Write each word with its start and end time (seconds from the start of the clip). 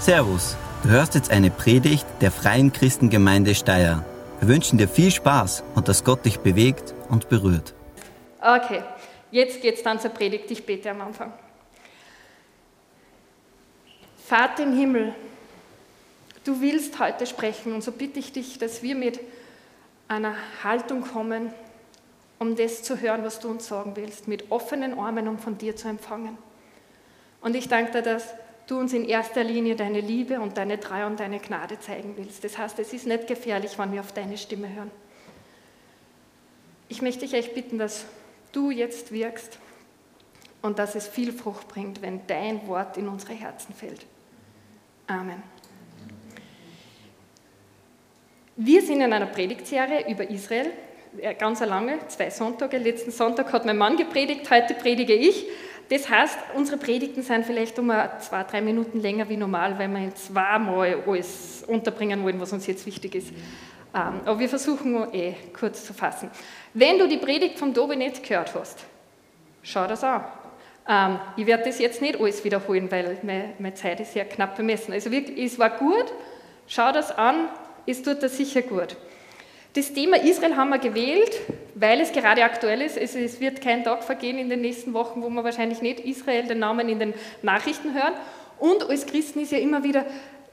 Servus, 0.00 0.56
du 0.82 0.88
hörst 0.88 1.14
jetzt 1.14 1.30
eine 1.30 1.50
Predigt 1.50 2.06
der 2.22 2.30
Freien 2.30 2.72
Christengemeinde 2.72 3.54
Steyr. 3.54 4.02
Wir 4.38 4.48
wünschen 4.48 4.78
dir 4.78 4.88
viel 4.88 5.10
Spaß 5.10 5.62
und 5.74 5.88
dass 5.88 6.04
Gott 6.04 6.24
dich 6.24 6.40
bewegt 6.40 6.94
und 7.10 7.28
berührt. 7.28 7.74
Okay, 8.40 8.82
jetzt 9.30 9.60
geht's 9.60 9.82
dann 9.82 10.00
zur 10.00 10.08
Predigt. 10.08 10.50
Ich 10.50 10.64
bete 10.64 10.90
am 10.90 11.02
Anfang. 11.02 11.34
Vater 14.26 14.62
im 14.62 14.74
Himmel, 14.74 15.14
du 16.44 16.62
willst 16.62 16.98
heute 16.98 17.26
sprechen 17.26 17.74
und 17.74 17.84
so 17.84 17.92
bitte 17.92 18.20
ich 18.20 18.32
dich, 18.32 18.56
dass 18.56 18.82
wir 18.82 18.94
mit 18.94 19.20
einer 20.08 20.32
Haltung 20.64 21.02
kommen, 21.02 21.52
um 22.38 22.56
das 22.56 22.82
zu 22.82 23.02
hören, 23.02 23.22
was 23.22 23.38
du 23.38 23.50
uns 23.50 23.68
sagen 23.68 23.92
willst, 23.96 24.28
mit 24.28 24.50
offenen 24.50 24.98
Armen, 24.98 25.28
um 25.28 25.38
von 25.38 25.58
dir 25.58 25.76
zu 25.76 25.88
empfangen. 25.88 26.38
Und 27.42 27.54
ich 27.54 27.68
danke 27.68 27.92
dir, 27.92 28.02
dass 28.02 28.24
du 28.70 28.78
uns 28.78 28.92
in 28.92 29.04
erster 29.04 29.42
Linie 29.42 29.74
deine 29.74 30.00
Liebe 30.00 30.40
und 30.40 30.56
deine 30.56 30.78
Treue 30.78 31.06
und 31.06 31.18
deine 31.18 31.40
Gnade 31.40 31.78
zeigen 31.80 32.14
willst. 32.16 32.44
Das 32.44 32.56
heißt, 32.56 32.78
es 32.78 32.92
ist 32.92 33.06
nicht 33.06 33.26
gefährlich, 33.26 33.78
wenn 33.78 33.92
wir 33.92 34.00
auf 34.00 34.12
deine 34.12 34.38
Stimme 34.38 34.72
hören. 34.72 34.90
Ich 36.88 37.02
möchte 37.02 37.20
dich 37.20 37.34
echt 37.34 37.54
bitten, 37.54 37.78
dass 37.78 38.04
du 38.52 38.70
jetzt 38.70 39.12
wirkst 39.12 39.58
und 40.62 40.78
dass 40.78 40.94
es 40.94 41.08
viel 41.08 41.32
Frucht 41.32 41.68
bringt, 41.68 42.02
wenn 42.02 42.26
dein 42.26 42.66
Wort 42.66 42.96
in 42.96 43.08
unsere 43.08 43.32
Herzen 43.32 43.74
fällt. 43.74 44.06
Amen. 45.06 45.42
Wir 48.56 48.82
sind 48.82 49.00
in 49.00 49.12
einer 49.12 49.26
Predigtserie 49.26 50.10
über 50.10 50.28
Israel, 50.28 50.70
ganz 51.38 51.60
lange, 51.60 51.98
zwei 52.08 52.30
Sonntage. 52.30 52.78
Letzten 52.78 53.10
Sonntag 53.10 53.52
hat 53.52 53.64
mein 53.64 53.78
Mann 53.78 53.96
gepredigt, 53.96 54.50
heute 54.50 54.74
predige 54.74 55.14
ich. 55.14 55.46
Das 55.90 56.08
heißt, 56.08 56.38
unsere 56.54 56.78
Predigten 56.78 57.22
sind 57.22 57.44
vielleicht 57.44 57.76
um 57.80 57.92
zwei, 58.20 58.44
drei 58.44 58.60
Minuten 58.60 59.00
länger 59.00 59.28
wie 59.28 59.36
normal, 59.36 59.76
weil 59.76 59.88
wir 59.88 59.98
in 59.98 60.14
zweimal 60.14 61.02
alles 61.04 61.64
unterbringen 61.66 62.22
wollen, 62.22 62.40
was 62.40 62.52
uns 62.52 62.66
jetzt 62.68 62.86
wichtig 62.86 63.16
ist. 63.16 63.32
Ähm, 63.92 64.20
aber 64.24 64.38
wir 64.38 64.48
versuchen 64.48 65.12
eh 65.12 65.34
kurz 65.52 65.84
zu 65.84 65.92
fassen. 65.92 66.30
Wenn 66.74 66.96
du 66.98 67.08
die 67.08 67.16
Predigt 67.16 67.58
vom 67.58 67.74
Dobi 67.74 67.96
nicht 67.96 68.22
gehört 68.22 68.54
hast, 68.54 68.84
schau 69.64 69.88
das 69.88 70.04
an. 70.04 70.24
Ähm, 70.88 71.18
ich 71.36 71.46
werde 71.46 71.64
das 71.64 71.80
jetzt 71.80 72.00
nicht 72.00 72.20
alles 72.20 72.44
wiederholen, 72.44 72.88
weil 72.92 73.18
meine, 73.58 73.74
Zeit 73.74 73.98
ist 73.98 74.12
sehr 74.12 74.26
knapp 74.26 74.56
bemessen. 74.56 74.94
Also 74.94 75.10
wirklich, 75.10 75.44
es 75.44 75.58
war 75.58 75.70
gut, 75.70 76.12
schau 76.68 76.92
das 76.92 77.10
an, 77.10 77.48
es 77.84 78.00
tut 78.00 78.22
dir 78.22 78.28
sicher 78.28 78.62
gut. 78.62 78.96
Das 79.74 79.92
Thema 79.92 80.16
Israel 80.16 80.56
haben 80.56 80.70
wir 80.70 80.78
gewählt, 80.78 81.30
weil 81.76 82.00
es 82.00 82.10
gerade 82.10 82.42
aktuell 82.42 82.82
ist. 82.82 82.96
Es 82.96 83.40
wird 83.40 83.60
kein 83.60 83.84
Tag 83.84 84.02
vergehen 84.02 84.36
in 84.36 84.48
den 84.48 84.62
nächsten 84.62 84.92
Wochen, 84.94 85.22
wo 85.22 85.28
wir 85.28 85.44
wahrscheinlich 85.44 85.80
nicht 85.80 86.00
Israel 86.00 86.46
den 86.46 86.58
Namen 86.58 86.88
in 86.88 86.98
den 86.98 87.14
Nachrichten 87.42 87.94
hören. 87.94 88.14
Und 88.58 88.82
als 88.90 89.06
Christen 89.06 89.40
ist 89.40 89.52
ja 89.52 89.58
immer 89.58 89.84
wieder 89.84 90.04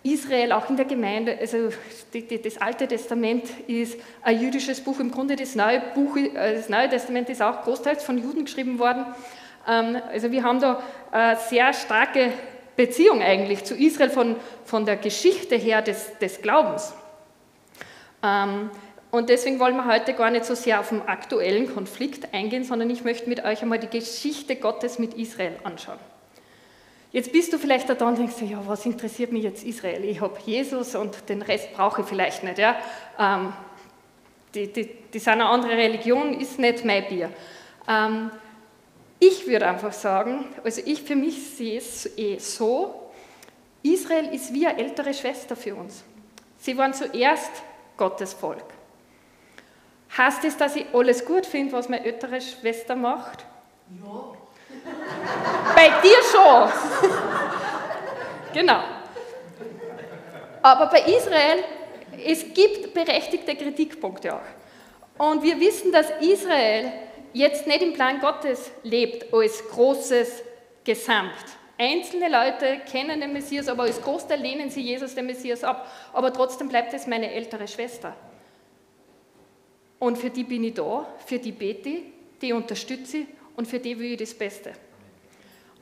Israel 0.03 0.51
auch 0.51 0.69
in 0.69 0.77
der 0.77 0.85
Gemeinde, 0.85 1.37
also 1.39 1.69
das 2.13 2.61
Alte 2.61 2.87
Testament 2.87 3.45
ist 3.65 3.99
ein 4.21 4.39
jüdisches 4.39 4.81
Buch, 4.81 4.99
im 4.99 5.11
Grunde 5.11 5.35
das 5.35 5.55
Neue, 5.55 5.81
Buch, 5.95 6.15
äh, 6.15 6.53
das 6.53 6.69
Neue 6.69 6.87
Testament 6.87 7.29
ist 7.29 7.41
auch 7.41 7.63
großteils 7.63 8.03
von 8.03 8.17
Juden 8.17 8.45
geschrieben 8.45 8.77
worden. 8.77 9.05
Ähm, 9.67 9.97
also 10.11 10.31
wir 10.31 10.43
haben 10.43 10.59
da 10.59 10.81
eine 11.11 11.37
sehr 11.37 11.73
starke 11.73 12.31
Beziehung 12.75 13.21
eigentlich 13.21 13.63
zu 13.63 13.75
Israel 13.75 14.11
von, 14.11 14.35
von 14.63 14.85
der 14.85 14.95
Geschichte 14.95 15.55
her 15.55 15.81
des, 15.81 16.17
des 16.19 16.41
Glaubens. 16.41 16.93
Und 19.17 19.29
deswegen 19.29 19.59
wollen 19.59 19.75
wir 19.75 19.85
heute 19.85 20.13
gar 20.13 20.29
nicht 20.29 20.45
so 20.45 20.53
sehr 20.53 20.79
auf 20.79 20.89
den 20.89 21.01
aktuellen 21.01 21.73
Konflikt 21.73 22.35
eingehen, 22.35 22.63
sondern 22.63 22.87
ich 22.91 23.03
möchte 23.03 23.27
mit 23.27 23.43
euch 23.43 23.63
einmal 23.63 23.79
die 23.79 23.89
Geschichte 23.89 24.55
Gottes 24.57 24.99
mit 24.99 25.15
Israel 25.15 25.55
anschauen. 25.63 25.97
Jetzt 27.11 27.31
bist 27.31 27.51
du 27.51 27.57
vielleicht 27.57 27.89
da 27.89 28.07
und 28.07 28.19
denkst, 28.19 28.35
ja, 28.41 28.61
was 28.67 28.85
interessiert 28.85 29.31
mich 29.31 29.41
jetzt 29.41 29.63
Israel? 29.63 30.05
Ich 30.05 30.21
habe 30.21 30.37
Jesus 30.45 30.93
und 30.93 31.29
den 31.29 31.41
Rest 31.41 31.73
brauche 31.73 32.01
ich 32.01 32.07
vielleicht 32.07 32.43
nicht. 32.43 32.59
Ja? 32.59 32.75
Ähm, 33.17 33.53
die, 34.53 34.71
die, 34.71 34.87
die 35.11 35.17
sind 35.17 35.33
eine 35.33 35.47
andere 35.47 35.71
Religion, 35.71 36.39
ist 36.39 36.59
nicht 36.59 36.85
mein 36.85 37.07
Bier. 37.07 37.31
Ähm, 37.87 38.29
ich 39.17 39.47
würde 39.47 39.67
einfach 39.67 39.93
sagen, 39.93 40.45
also 40.63 40.79
ich 40.85 41.01
für 41.01 41.15
mich 41.15 41.55
sehe 41.55 41.79
es 41.79 42.05
eh 42.19 42.37
so, 42.37 43.09
Israel 43.81 44.31
ist 44.31 44.53
wie 44.53 44.67
eine 44.67 44.77
ältere 44.77 45.11
Schwester 45.11 45.55
für 45.55 45.73
uns. 45.73 46.03
Sie 46.59 46.77
waren 46.77 46.93
zuerst 46.93 47.63
Gottes 47.97 48.33
Volk. 48.33 48.76
Heißt 50.15 50.43
es, 50.45 50.57
dass 50.57 50.75
ich 50.75 50.85
alles 50.93 51.25
gut 51.25 51.45
finde, 51.45 51.73
was 51.73 51.89
meine 51.89 52.05
ältere 52.05 52.39
Schwester 52.39 52.95
macht? 52.95 53.45
Ja. 54.03 54.33
Bei 55.75 55.89
dir 56.01 56.17
schon. 56.31 56.71
genau. 58.53 58.83
Aber 60.61 60.87
bei 60.87 61.01
Israel, 61.01 61.63
es 62.25 62.53
gibt 62.53 62.93
berechtigte 62.93 63.55
Kritikpunkte 63.55 64.35
auch. 64.35 65.25
Und 65.25 65.43
wir 65.43 65.59
wissen, 65.59 65.91
dass 65.91 66.09
Israel 66.21 66.91
jetzt 67.33 67.67
nicht 67.67 67.81
im 67.81 67.93
Plan 67.93 68.19
Gottes 68.19 68.71
lebt 68.83 69.33
als 69.33 69.67
großes 69.69 70.43
Gesamt. 70.83 71.33
Einzelne 71.77 72.29
Leute 72.29 72.81
kennen 72.89 73.21
den 73.21 73.33
Messias, 73.33 73.67
aber 73.67 73.83
als 73.83 74.01
Großteil 74.01 74.39
lehnen 74.39 74.69
sie 74.69 74.81
Jesus, 74.81 75.13
den 75.13 75.27
Messias, 75.27 75.63
ab. 75.63 75.87
Aber 76.11 76.33
trotzdem 76.33 76.69
bleibt 76.69 76.93
es 76.93 77.05
meine 77.05 77.31
ältere 77.31 77.67
Schwester. 77.67 78.15
Und 79.99 80.17
für 80.17 80.29
die 80.29 80.43
bin 80.43 80.63
ich 80.63 80.75
da, 80.75 81.07
für 81.25 81.39
die 81.39 81.51
bete 81.51 81.89
ich, 81.89 82.03
die 82.41 82.53
unterstütze 82.53 83.17
ich 83.17 83.27
und 83.55 83.67
für 83.67 83.79
die 83.79 83.97
will 83.97 84.11
ich 84.11 84.19
das 84.19 84.33
Beste. 84.33 84.73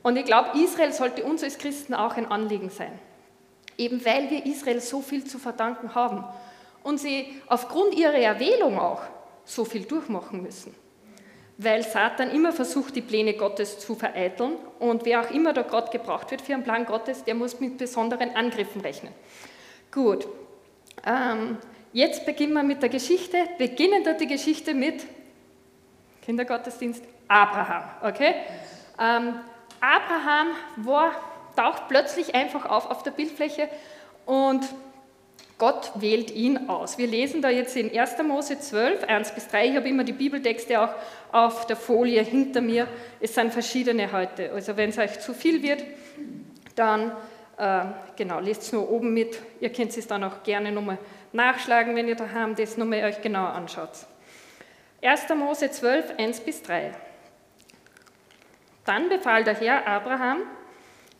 Und 0.02 0.16
ich 0.16 0.24
glaube, 0.24 0.58
Israel 0.58 0.92
sollte 0.92 1.24
uns 1.24 1.42
als 1.42 1.58
Christen 1.58 1.92
auch 1.92 2.16
ein 2.16 2.26
Anliegen 2.26 2.70
sein. 2.70 2.98
Eben 3.76 4.04
weil 4.04 4.30
wir 4.30 4.46
Israel 4.46 4.80
so 4.80 5.02
viel 5.02 5.24
zu 5.24 5.38
verdanken 5.38 5.94
haben 5.94 6.24
und 6.82 6.98
sie 6.98 7.26
aufgrund 7.48 7.94
ihrer 7.94 8.14
Erwählung 8.14 8.78
auch 8.78 9.02
so 9.44 9.64
viel 9.64 9.82
durchmachen 9.82 10.42
müssen. 10.42 10.74
Weil 11.58 11.82
Satan 11.82 12.30
immer 12.30 12.52
versucht, 12.52 12.96
die 12.96 13.02
Pläne 13.02 13.34
Gottes 13.34 13.78
zu 13.78 13.94
vereiteln 13.94 14.56
und 14.78 15.04
wer 15.04 15.22
auch 15.22 15.30
immer 15.30 15.52
da 15.52 15.62
gerade 15.62 15.90
gebraucht 15.90 16.30
wird 16.30 16.42
für 16.42 16.54
einen 16.54 16.64
Plan 16.64 16.86
Gottes, 16.86 17.24
der 17.24 17.34
muss 17.34 17.60
mit 17.60 17.76
besonderen 17.76 18.36
Angriffen 18.36 18.82
rechnen. 18.82 19.12
Gut, 19.90 20.28
ähm, 21.04 21.58
Jetzt 21.96 22.26
beginnen 22.26 22.52
wir 22.52 22.62
mit 22.62 22.82
der 22.82 22.90
Geschichte. 22.90 23.38
Beginnen 23.56 24.04
wir 24.04 24.12
die 24.12 24.26
Geschichte 24.26 24.74
mit 24.74 25.02
Kindergottesdienst 26.26 27.02
Abraham. 27.26 27.84
Okay? 28.02 28.34
Ähm, 29.00 29.36
Abraham 29.80 30.48
war, 30.76 31.12
taucht 31.56 31.88
plötzlich 31.88 32.34
einfach 32.34 32.66
auf 32.66 32.90
auf 32.90 33.02
der 33.02 33.12
Bildfläche 33.12 33.70
und 34.26 34.62
Gott 35.56 35.92
wählt 35.94 36.30
ihn 36.32 36.68
aus. 36.68 36.98
Wir 36.98 37.06
lesen 37.06 37.40
da 37.40 37.48
jetzt 37.48 37.74
in 37.78 37.98
1. 37.98 38.22
Mose 38.24 38.60
12, 38.60 39.04
1 39.04 39.34
bis 39.34 39.48
3. 39.48 39.68
Ich 39.68 39.76
habe 39.76 39.88
immer 39.88 40.04
die 40.04 40.12
Bibeltexte 40.12 40.78
auch 40.78 40.90
auf 41.32 41.66
der 41.66 41.76
Folie 41.76 42.20
hinter 42.20 42.60
mir. 42.60 42.88
Es 43.20 43.34
sind 43.34 43.54
verschiedene 43.54 44.12
heute. 44.12 44.52
Also 44.52 44.76
wenn 44.76 44.90
es 44.90 44.98
euch 44.98 45.18
zu 45.20 45.32
viel 45.32 45.62
wird, 45.62 45.82
dann 46.74 47.12
äh, 47.56 47.84
genau, 48.16 48.40
lest 48.40 48.64
es 48.64 48.72
nur 48.72 48.90
oben 48.90 49.14
mit. 49.14 49.40
Ihr 49.60 49.72
könnt 49.72 49.96
es 49.96 50.06
dann 50.06 50.24
auch 50.24 50.42
gerne 50.42 50.70
nochmal 50.70 50.98
nachschlagen, 51.32 51.94
wenn 51.96 52.08
ihr 52.08 52.16
daheim 52.16 52.54
das 52.54 52.76
nochmal 52.76 53.04
euch 53.04 53.20
genauer 53.20 53.50
anschaut. 53.50 54.06
1. 55.02 55.28
Mose 55.36 55.70
12, 55.70 56.18
1 56.18 56.40
bis 56.40 56.62
3. 56.62 56.92
Dann 58.84 59.08
befahl 59.08 59.44
der 59.44 59.54
Herr 59.54 59.86
Abraham, 59.86 60.42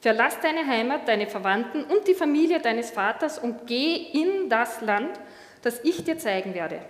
verlass 0.00 0.40
deine 0.40 0.66
Heimat, 0.66 1.08
deine 1.08 1.26
Verwandten 1.26 1.84
und 1.84 2.06
die 2.06 2.14
Familie 2.14 2.60
deines 2.60 2.90
Vaters 2.90 3.38
und 3.38 3.66
geh 3.66 3.96
in 3.96 4.48
das 4.48 4.80
Land, 4.80 5.18
das 5.62 5.80
ich 5.82 6.04
dir 6.04 6.18
zeigen 6.18 6.54
werde. 6.54 6.80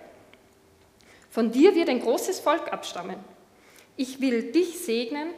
Von 1.29 1.51
dir 1.51 1.75
wird 1.75 1.89
ein 1.89 2.01
großes 2.01 2.39
Volk 2.39 2.71
abstammen. 2.71 3.17
Ich 3.95 4.21
will 4.21 4.51
dich 4.51 4.79
segnen 4.79 5.29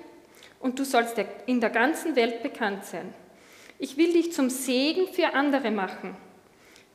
und 0.60 0.78
du 0.78 0.84
sollst 0.84 1.16
in 1.46 1.62
der 1.62 1.70
ganzen 1.70 2.16
Welt 2.16 2.44
bekannt 2.44 2.86
sein. 2.86 3.14
Ich 3.80 3.96
will 3.96 4.12
dich 4.12 4.34
zum 4.34 4.50
Segen 4.50 5.08
für 5.14 5.34
andere 5.34 5.72
machen. 5.72 6.18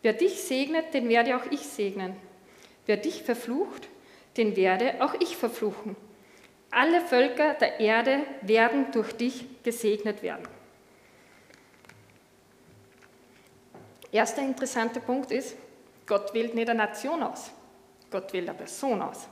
Wer 0.05 0.13
dich 0.13 0.43
segnet, 0.43 0.93
den 0.93 1.09
werde 1.09 1.35
auch 1.35 1.47
ich 1.51 1.61
segnen. 1.61 2.15
Wer 2.85 2.99
dich 2.99 3.23
verflucht, 3.23 3.89
den 4.37 4.55
werde 4.55 5.03
auch 5.03 5.15
ich 5.15 5.35
verfluchen. 5.35 5.97
Alle 6.71 7.01
Völker 7.01 7.55
der 7.55 7.81
Erde 7.81 8.19
werden 8.43 8.93
durch 8.93 9.15
dich 9.15 9.47
gesegnet 9.63 10.23
werden. 10.23 10.47
Erster 14.13 14.43
interessanter 14.43 15.01
Punkt 15.01 15.31
ist, 15.31 15.57
Gott 16.05 16.35
wählt 16.35 16.55
nicht 16.55 16.69
eine 16.69 16.81
Nation 16.81 17.23
aus, 17.23 17.51
Gott 18.11 18.31
wählt 18.35 18.47
eine 18.47 18.59
Person 18.59 19.01
aus 19.01 19.27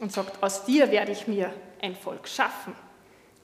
und 0.00 0.10
sagt, 0.10 0.42
aus 0.42 0.64
dir 0.64 0.90
werde 0.90 1.12
ich 1.12 1.28
mir 1.28 1.54
ein 1.80 1.94
Volk 1.94 2.26
schaffen. 2.26 2.74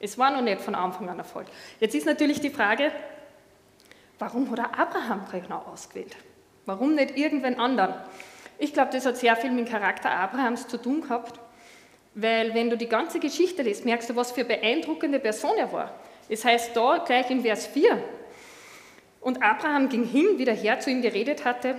Es 0.01 0.19
war 0.19 0.33
noch 0.33 0.43
nicht 0.43 0.61
von 0.61 0.75
Anfang 0.75 1.09
an 1.09 1.21
ein 1.21 1.25
Volk. 1.25 1.47
Jetzt 1.79 1.95
ist 1.95 2.07
natürlich 2.07 2.41
die 2.41 2.51
Frage, 2.51 2.91
Warum 4.19 4.51
hat 4.51 4.59
er 4.59 4.79
Abraham 4.79 5.25
genau 5.31 5.65
ausgewählt? 5.73 6.17
Warum 6.67 6.95
nicht 6.95 7.17
irgendwen 7.17 7.59
anderen? 7.59 7.95
Ich 8.59 8.73
glaube, 8.73 8.91
das 8.93 9.05
hat 9.05 9.17
sehr 9.17 9.37
viel 9.37 9.51
mit 9.51 9.67
dem 9.67 9.73
Charakter 9.73 10.11
Abrahams 10.11 10.69
zu 10.69 10.81
tun 10.81 11.03
gehabt, 11.03 11.41
weil 12.15 12.55
wenn 12.55 12.71
du 12.71 12.77
die 12.77 12.89
ganze 12.89 13.19
Geschichte 13.19 13.63
liest, 13.63 13.85
merkst 13.85 14.11
du, 14.11 14.17
was 14.17 14.33
für 14.33 14.43
eine 14.43 14.51
beeindruckende 14.51 15.19
Person 15.19 15.57
er 15.59 15.73
war. 15.73 15.95
Es 16.29 16.45
heißt 16.45 16.77
da 16.77 16.99
gleich 16.99 17.31
in 17.31 17.43
Vers 17.43 17.67
4, 17.67 18.03
Und 19.21 19.43
Abraham 19.43 19.89
ging 19.89 20.05
hin, 20.05 20.27
wie 20.37 20.45
der 20.45 20.55
Herr 20.55 20.79
zu 20.79 20.91
ihm 20.91 21.03
geredet 21.03 21.45
hatte, 21.45 21.77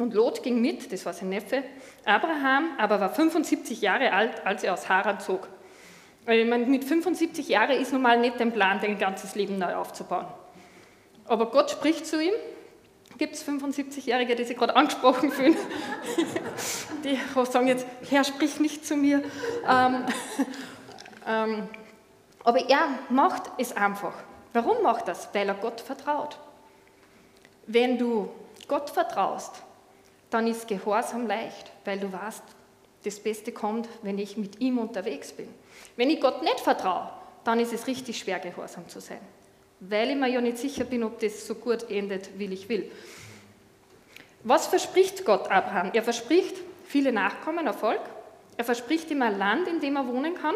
und 0.00 0.14
Lot 0.14 0.42
ging 0.42 0.62
mit, 0.62 0.90
das 0.92 1.04
war 1.04 1.12
sein 1.12 1.28
Neffe. 1.28 1.62
Abraham 2.06 2.70
aber 2.78 3.00
war 3.00 3.10
75 3.10 3.82
Jahre 3.82 4.12
alt, 4.12 4.46
als 4.46 4.64
er 4.64 4.72
aus 4.72 4.88
Haran 4.88 5.20
zog. 5.20 5.46
Weil 6.24 6.46
meine, 6.46 6.64
mit 6.64 6.84
75 6.84 7.48
Jahren 7.48 7.78
ist 7.78 7.92
normal 7.92 8.18
nicht 8.18 8.40
dein 8.40 8.50
Plan, 8.50 8.80
dein 8.80 8.98
ganzes 8.98 9.34
Leben 9.34 9.58
neu 9.58 9.74
aufzubauen. 9.74 10.26
Aber 11.30 11.46
Gott 11.46 11.70
spricht 11.70 12.06
zu 12.06 12.20
ihm. 12.20 12.34
Gibt 13.16 13.36
es 13.36 13.46
75-Jährige, 13.46 14.34
die 14.34 14.42
sich 14.42 14.56
gerade 14.56 14.74
angesprochen 14.74 15.30
fühlen? 15.30 15.56
die 17.04 17.18
sagen 17.44 17.68
jetzt, 17.68 17.86
Herr, 18.08 18.24
sprich 18.24 18.58
nicht 18.58 18.84
zu 18.84 18.96
mir. 18.96 19.22
Ähm, 19.68 20.06
ähm, 21.28 21.68
aber 22.42 22.68
er 22.68 22.88
macht 23.10 23.44
es 23.58 23.76
einfach. 23.76 24.14
Warum 24.52 24.82
macht 24.82 25.06
das? 25.06 25.28
Weil 25.32 25.48
er 25.48 25.54
Gott 25.54 25.80
vertraut. 25.80 26.36
Wenn 27.64 27.96
du 27.96 28.28
Gott 28.66 28.90
vertraust, 28.90 29.62
dann 30.30 30.48
ist 30.48 30.66
Gehorsam 30.66 31.28
leicht, 31.28 31.70
weil 31.84 32.00
du 32.00 32.12
weißt, 32.12 32.42
das 33.04 33.20
Beste 33.20 33.52
kommt, 33.52 33.88
wenn 34.02 34.18
ich 34.18 34.36
mit 34.36 34.60
ihm 34.60 34.78
unterwegs 34.78 35.30
bin. 35.30 35.48
Wenn 35.94 36.10
ich 36.10 36.20
Gott 36.20 36.42
nicht 36.42 36.58
vertraue, 36.58 37.08
dann 37.44 37.60
ist 37.60 37.72
es 37.72 37.86
richtig 37.86 38.18
schwer, 38.18 38.40
gehorsam 38.40 38.88
zu 38.88 39.00
sein, 39.00 39.20
weil 39.80 40.10
ich 40.10 40.16
mir 40.16 40.28
ja 40.28 40.40
nicht 40.40 40.58
sicher 40.58 40.84
bin, 40.84 41.02
ob 41.02 41.18
das 41.20 41.46
so 41.46 41.54
gut 41.54 41.90
endet, 41.90 42.38
wie 42.38 42.52
ich 42.52 42.68
will. 42.68 42.90
Was 44.44 44.66
verspricht 44.66 45.24
Gott 45.24 45.50
Abraham? 45.50 45.90
Er 45.92 46.02
verspricht 46.02 46.56
viele 46.86 47.12
Nachkommen, 47.12 47.66
Erfolg. 47.66 48.00
Er 48.56 48.64
verspricht 48.64 49.10
ihm 49.10 49.22
ein 49.22 49.38
Land, 49.38 49.68
in 49.68 49.80
dem 49.80 49.96
er 49.96 50.06
wohnen 50.06 50.34
kann. 50.34 50.54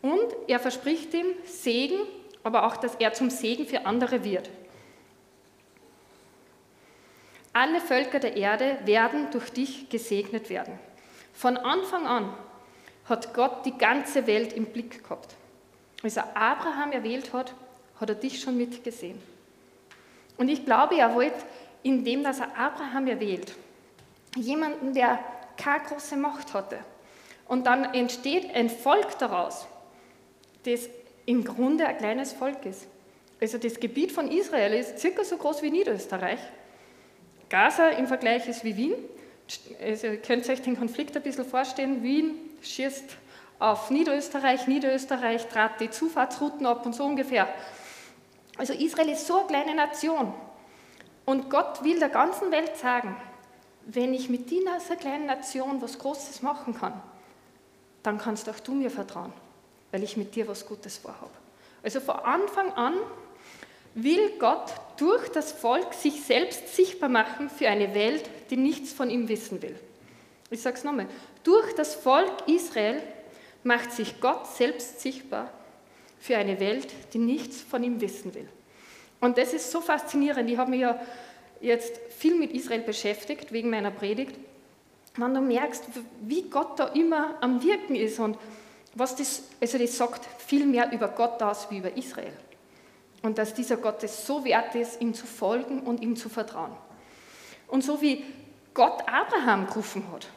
Und 0.00 0.34
er 0.48 0.58
verspricht 0.58 1.14
ihm 1.14 1.26
Segen, 1.44 2.00
aber 2.42 2.66
auch, 2.66 2.76
dass 2.76 2.96
er 2.96 3.12
zum 3.12 3.30
Segen 3.30 3.66
für 3.66 3.86
andere 3.86 4.24
wird. 4.24 4.50
Alle 7.52 7.80
Völker 7.80 8.18
der 8.18 8.36
Erde 8.36 8.78
werden 8.84 9.30
durch 9.30 9.50
dich 9.50 9.90
gesegnet 9.90 10.48
werden. 10.48 10.78
Von 11.34 11.56
Anfang 11.56 12.06
an 12.06 12.32
hat 13.04 13.34
Gott 13.34 13.66
die 13.66 13.76
ganze 13.76 14.26
Welt 14.26 14.54
im 14.54 14.66
Blick 14.66 15.02
gehabt. 15.02 15.34
Als 16.02 16.16
er 16.16 16.36
Abraham 16.36 16.92
erwählt 16.92 17.32
hat, 17.32 17.54
hat 18.02 18.10
er 18.10 18.16
dich 18.16 18.40
schon 18.40 18.56
mitgesehen. 18.56 19.18
Und 20.36 20.48
ich 20.48 20.64
glaube, 20.64 20.96
er 20.96 21.14
wollte, 21.14 21.36
indem 21.82 22.22
dass 22.22 22.40
er 22.40 22.56
Abraham 22.56 23.06
erwählt, 23.06 23.54
jemanden, 24.36 24.92
der 24.92 25.18
keine 25.56 25.84
große 25.84 26.16
Macht 26.16 26.52
hatte. 26.54 26.78
Und 27.46 27.66
dann 27.66 27.94
entsteht 27.94 28.54
ein 28.54 28.70
Volk 28.70 29.18
daraus, 29.18 29.66
das 30.64 30.88
im 31.26 31.44
Grunde 31.44 31.86
ein 31.86 31.98
kleines 31.98 32.32
Volk 32.32 32.64
ist. 32.66 32.86
Also 33.40 33.58
das 33.58 33.78
Gebiet 33.78 34.12
von 34.12 34.30
Israel 34.30 34.72
ist 34.74 34.98
circa 34.98 35.24
so 35.24 35.36
groß 35.36 35.62
wie 35.62 35.70
Niederösterreich. 35.70 36.38
Gaza 37.48 37.88
im 37.88 38.06
Vergleich 38.06 38.48
ist 38.48 38.64
wie 38.64 38.76
Wien. 38.76 38.94
Also 39.80 40.06
ihr 40.06 40.16
könnt 40.16 40.48
euch 40.48 40.62
den 40.62 40.78
Konflikt 40.78 41.16
ein 41.16 41.22
bisschen 41.22 41.44
vorstellen. 41.44 42.02
Wien 42.02 42.34
schießt 42.62 43.16
auf 43.58 43.90
Niederösterreich, 43.90 44.66
Niederösterreich 44.66 45.46
trat 45.46 45.80
die 45.80 45.90
Zufahrtsrouten 45.90 46.66
ab 46.66 46.86
und 46.86 46.94
so 46.94 47.04
ungefähr. 47.04 47.48
Also 48.62 48.74
Israel 48.74 49.08
ist 49.08 49.26
so 49.26 49.38
eine 49.38 49.46
kleine 49.48 49.74
Nation. 49.74 50.32
Und 51.24 51.50
Gott 51.50 51.82
will 51.82 51.98
der 51.98 52.10
ganzen 52.10 52.52
Welt 52.52 52.76
sagen, 52.76 53.16
wenn 53.86 54.14
ich 54.14 54.28
mit 54.28 54.50
dir 54.50 54.72
als 54.72 54.88
einer 54.88 55.00
kleinen 55.00 55.26
Nation 55.26 55.82
was 55.82 55.98
Großes 55.98 56.42
machen 56.42 56.72
kann, 56.78 56.92
dann 58.04 58.18
kannst 58.18 58.48
auch 58.48 58.60
du 58.60 58.72
mir 58.72 58.88
vertrauen, 58.88 59.32
weil 59.90 60.04
ich 60.04 60.16
mit 60.16 60.36
dir 60.36 60.46
was 60.46 60.64
Gutes 60.64 60.98
vorhabe. 60.98 61.32
Also 61.82 61.98
von 61.98 62.14
Anfang 62.14 62.72
an 62.74 62.94
will 63.96 64.38
Gott 64.38 64.72
durch 64.96 65.28
das 65.30 65.50
Volk 65.50 65.92
sich 65.92 66.22
selbst 66.22 66.76
sichtbar 66.76 67.08
machen 67.08 67.50
für 67.50 67.66
eine 67.66 67.96
Welt, 67.96 68.30
die 68.50 68.56
nichts 68.56 68.92
von 68.92 69.10
ihm 69.10 69.28
wissen 69.28 69.60
will. 69.60 69.76
Ich 70.50 70.62
sage 70.62 70.76
es 70.76 70.84
nochmal. 70.84 71.08
Durch 71.42 71.74
das 71.74 71.96
Volk 71.96 72.46
Israel 72.46 73.02
macht 73.64 73.90
sich 73.90 74.20
Gott 74.20 74.46
selbst 74.46 75.00
sichtbar 75.00 75.50
für 76.22 76.36
eine 76.36 76.60
Welt, 76.60 76.86
die 77.12 77.18
nichts 77.18 77.60
von 77.60 77.82
ihm 77.82 78.00
wissen 78.00 78.32
will. 78.32 78.48
Und 79.20 79.38
das 79.38 79.52
ist 79.52 79.72
so 79.72 79.80
faszinierend. 79.80 80.48
Ich 80.48 80.56
habe 80.56 80.70
mich 80.70 80.80
ja 80.80 81.00
jetzt 81.60 81.98
viel 82.10 82.36
mit 82.38 82.52
Israel 82.52 82.82
beschäftigt, 82.82 83.50
wegen 83.50 83.70
meiner 83.70 83.90
Predigt. 83.90 84.36
Wenn 85.16 85.34
du 85.34 85.40
merkst, 85.40 85.82
wie 86.20 86.42
Gott 86.42 86.78
da 86.78 86.86
immer 86.88 87.34
am 87.40 87.60
Wirken 87.60 87.96
ist 87.96 88.20
und 88.20 88.38
was 88.94 89.16
das, 89.16 89.42
also 89.60 89.78
das 89.78 89.96
sagt 89.96 90.24
viel 90.40 90.64
mehr 90.64 90.92
über 90.92 91.08
Gott 91.08 91.42
aus 91.42 91.68
wie 91.70 91.78
über 91.78 91.96
Israel. 91.96 92.32
Und 93.22 93.36
dass 93.38 93.52
dieser 93.52 93.76
Gott 93.76 94.04
es 94.04 94.24
so 94.24 94.44
wert 94.44 94.76
ist, 94.76 95.00
ihm 95.00 95.14
zu 95.14 95.26
folgen 95.26 95.80
und 95.80 96.02
ihm 96.02 96.14
zu 96.14 96.28
vertrauen. 96.28 96.76
Und 97.66 97.82
so 97.82 98.00
wie 98.00 98.24
Gott 98.74 99.02
Abraham 99.08 99.66
gerufen 99.66 100.04
hat, 100.12 100.28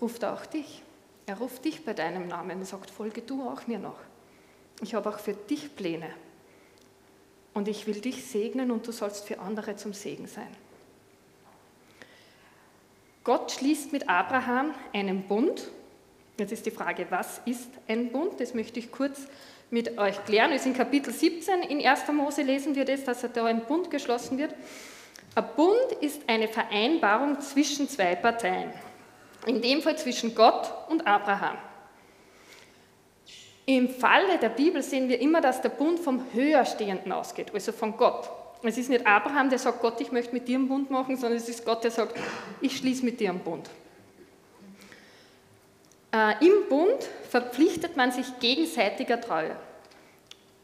ruft 0.00 0.22
er 0.22 0.34
auch 0.34 0.46
dich. 0.46 0.82
Er 1.26 1.38
ruft 1.38 1.64
dich 1.64 1.84
bei 1.84 1.94
deinem 1.94 2.28
Namen 2.28 2.58
und 2.58 2.64
sagt, 2.64 2.90
folge 2.90 3.22
du 3.22 3.42
auch 3.48 3.66
mir 3.66 3.80
noch. 3.80 3.98
Ich 4.80 4.94
habe 4.94 5.08
auch 5.08 5.18
für 5.18 5.34
dich 5.34 5.74
Pläne. 5.76 6.10
Und 7.54 7.68
ich 7.68 7.86
will 7.86 8.00
dich 8.00 8.24
segnen 8.24 8.70
und 8.70 8.86
du 8.86 8.92
sollst 8.92 9.26
für 9.26 9.38
andere 9.38 9.76
zum 9.76 9.92
Segen 9.92 10.26
sein. 10.26 10.48
Gott 13.24 13.52
schließt 13.52 13.92
mit 13.92 14.08
Abraham 14.08 14.74
einen 14.92 15.22
Bund. 15.22 15.68
Jetzt 16.38 16.52
ist 16.52 16.66
die 16.66 16.70
Frage, 16.70 17.06
was 17.10 17.40
ist 17.44 17.68
ein 17.86 18.10
Bund? 18.10 18.40
Das 18.40 18.54
möchte 18.54 18.80
ich 18.80 18.90
kurz 18.90 19.28
mit 19.70 19.98
euch 19.98 20.24
klären. 20.24 20.52
ist 20.52 20.66
in 20.66 20.74
Kapitel 20.74 21.12
17 21.12 21.62
in 21.62 21.86
1. 21.86 22.08
Mose 22.12 22.42
lesen 22.42 22.74
wir 22.74 22.84
das, 22.84 23.04
dass 23.04 23.20
da 23.32 23.44
ein 23.44 23.64
Bund 23.64 23.90
geschlossen 23.90 24.38
wird. 24.38 24.54
Ein 25.34 25.44
Bund 25.56 25.92
ist 26.00 26.22
eine 26.26 26.48
Vereinbarung 26.48 27.40
zwischen 27.40 27.88
zwei 27.88 28.16
Parteien. 28.16 28.70
In 29.46 29.62
dem 29.62 29.82
Fall 29.82 29.96
zwischen 29.96 30.34
Gott 30.34 30.72
und 30.88 31.06
Abraham. 31.06 31.56
Im 33.66 33.88
Falle 33.88 34.38
der 34.38 34.48
Bibel 34.48 34.82
sehen 34.82 35.08
wir 35.08 35.20
immer, 35.20 35.40
dass 35.40 35.60
der 35.60 35.68
Bund 35.68 36.00
vom 36.00 36.32
Höherstehenden 36.32 37.12
ausgeht, 37.12 37.54
also 37.54 37.72
von 37.72 37.96
Gott. 37.96 38.28
Es 38.64 38.78
ist 38.78 38.90
nicht 38.90 39.06
Abraham, 39.06 39.50
der 39.50 39.58
sagt, 39.58 39.80
Gott, 39.80 40.00
ich 40.00 40.12
möchte 40.12 40.32
mit 40.32 40.46
dir 40.46 40.56
einen 40.56 40.68
Bund 40.68 40.90
machen, 40.90 41.16
sondern 41.16 41.38
es 41.38 41.48
ist 41.48 41.64
Gott, 41.64 41.82
der 41.82 41.90
sagt, 41.90 42.16
ich 42.60 42.76
schließe 42.76 43.04
mit 43.04 43.18
dir 43.18 43.30
einen 43.30 43.40
Bund. 43.40 43.68
Äh, 46.12 46.44
Im 46.44 46.68
Bund 46.68 47.08
verpflichtet 47.28 47.96
man 47.96 48.12
sich 48.12 48.26
gegenseitiger 48.38 49.20
Treue. 49.20 49.56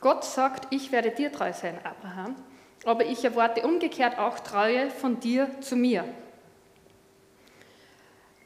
Gott 0.01 0.25
sagt, 0.25 0.73
ich 0.73 0.93
werde 0.93 1.11
dir 1.11 1.33
treu 1.33 1.53
sein, 1.53 1.79
Abraham, 1.83 2.37
aber 2.85 3.05
ich 3.07 3.25
erwarte 3.25 3.63
umgekehrt 3.63 4.19
auch 4.19 4.39
Treue 4.39 4.91
von 4.91 5.19
dir 5.19 5.51
zu 5.61 5.75
mir. 5.75 6.05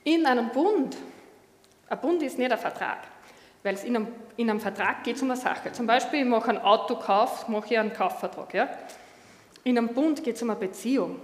In 0.04 0.24
einem 0.24 0.48
Bund, 0.50 0.96
ein 1.88 2.00
Bund 2.00 2.22
ist 2.22 2.38
nicht 2.38 2.50
ein 2.50 2.58
Vertrag, 2.58 3.06
weil 3.62 3.74
es 3.74 3.84
in 3.84 3.96
einem, 3.96 4.08
in 4.36 4.50
einem 4.50 4.60
Vertrag 4.60 5.04
geht 5.04 5.20
um 5.22 5.30
eine 5.30 5.40
Sache. 5.40 5.72
Zum 5.72 5.86
Beispiel, 5.86 6.20
ich 6.20 6.26
mache 6.26 6.50
einen 6.50 6.58
Autokauf, 6.58 7.48
mache 7.48 7.72
ich 7.72 7.78
einen 7.78 7.92
Kaufvertrag. 7.92 8.52
Ja? 8.54 8.68
In 9.64 9.78
einem 9.78 9.88
Bund 9.88 10.24
geht 10.24 10.36
es 10.36 10.42
um 10.42 10.50
eine 10.50 10.58
Beziehung. 10.58 11.16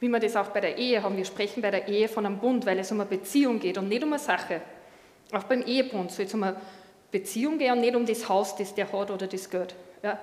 Wie 0.00 0.08
wir 0.08 0.18
das 0.18 0.34
auch 0.34 0.48
bei 0.48 0.60
der 0.60 0.78
Ehe 0.78 1.02
haben. 1.02 1.16
Wir 1.16 1.26
sprechen 1.26 1.62
bei 1.62 1.70
der 1.70 1.86
Ehe 1.86 2.08
von 2.08 2.24
einem 2.24 2.38
Bund, 2.38 2.64
weil 2.66 2.78
es 2.78 2.90
um 2.90 3.00
eine 3.00 3.08
Beziehung 3.08 3.60
geht 3.60 3.76
und 3.78 3.88
nicht 3.88 4.02
um 4.02 4.12
eine 4.12 4.18
Sache. 4.18 4.62
Auch 5.32 5.44
beim 5.44 5.62
Ehebund 5.62 6.10
soll 6.10 6.24
es 6.24 6.34
um 6.34 6.42
eine 6.42 6.56
Beziehung 7.10 7.58
gehen 7.58 7.72
und 7.72 7.80
nicht 7.80 7.94
um 7.94 8.06
das 8.06 8.28
Haus, 8.28 8.56
das 8.56 8.74
der 8.74 8.90
hat 8.90 9.10
oder 9.10 9.26
das 9.26 9.48
Geld. 9.50 9.74
Ja. 10.02 10.18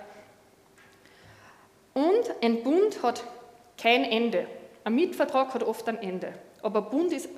Und 1.94 2.32
ein 2.42 2.64
Bund 2.64 3.02
hat 3.04 3.24
kein 3.78 4.04
Ende. 4.04 4.48
Ein 4.84 4.96
Mietvertrag 4.96 5.54
hat 5.54 5.64
oft 5.64 5.88
ein 5.88 6.02
Ende. 6.02 6.34
Aber 6.62 6.82
Bund 6.82 7.14
ist 7.14 7.30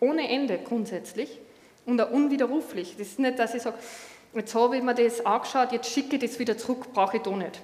ohne 0.00 0.28
Ende 0.28 0.58
grundsätzlich 0.58 1.38
und 1.88 2.00
auch 2.00 2.10
unwiderruflich. 2.10 2.96
Das 2.98 3.08
ist 3.08 3.18
nicht, 3.18 3.38
dass 3.38 3.54
ich 3.54 3.62
sage, 3.62 3.78
jetzt 4.34 4.54
habe 4.54 4.76
ich 4.76 4.82
mir 4.82 4.94
das 4.94 5.24
angeschaut, 5.24 5.72
jetzt 5.72 5.90
schicke 5.90 6.16
ich 6.16 6.22
das 6.22 6.38
wieder 6.38 6.56
zurück, 6.58 6.92
brauche 6.92 7.16
ich 7.16 7.22
da 7.22 7.30
nicht. 7.30 7.60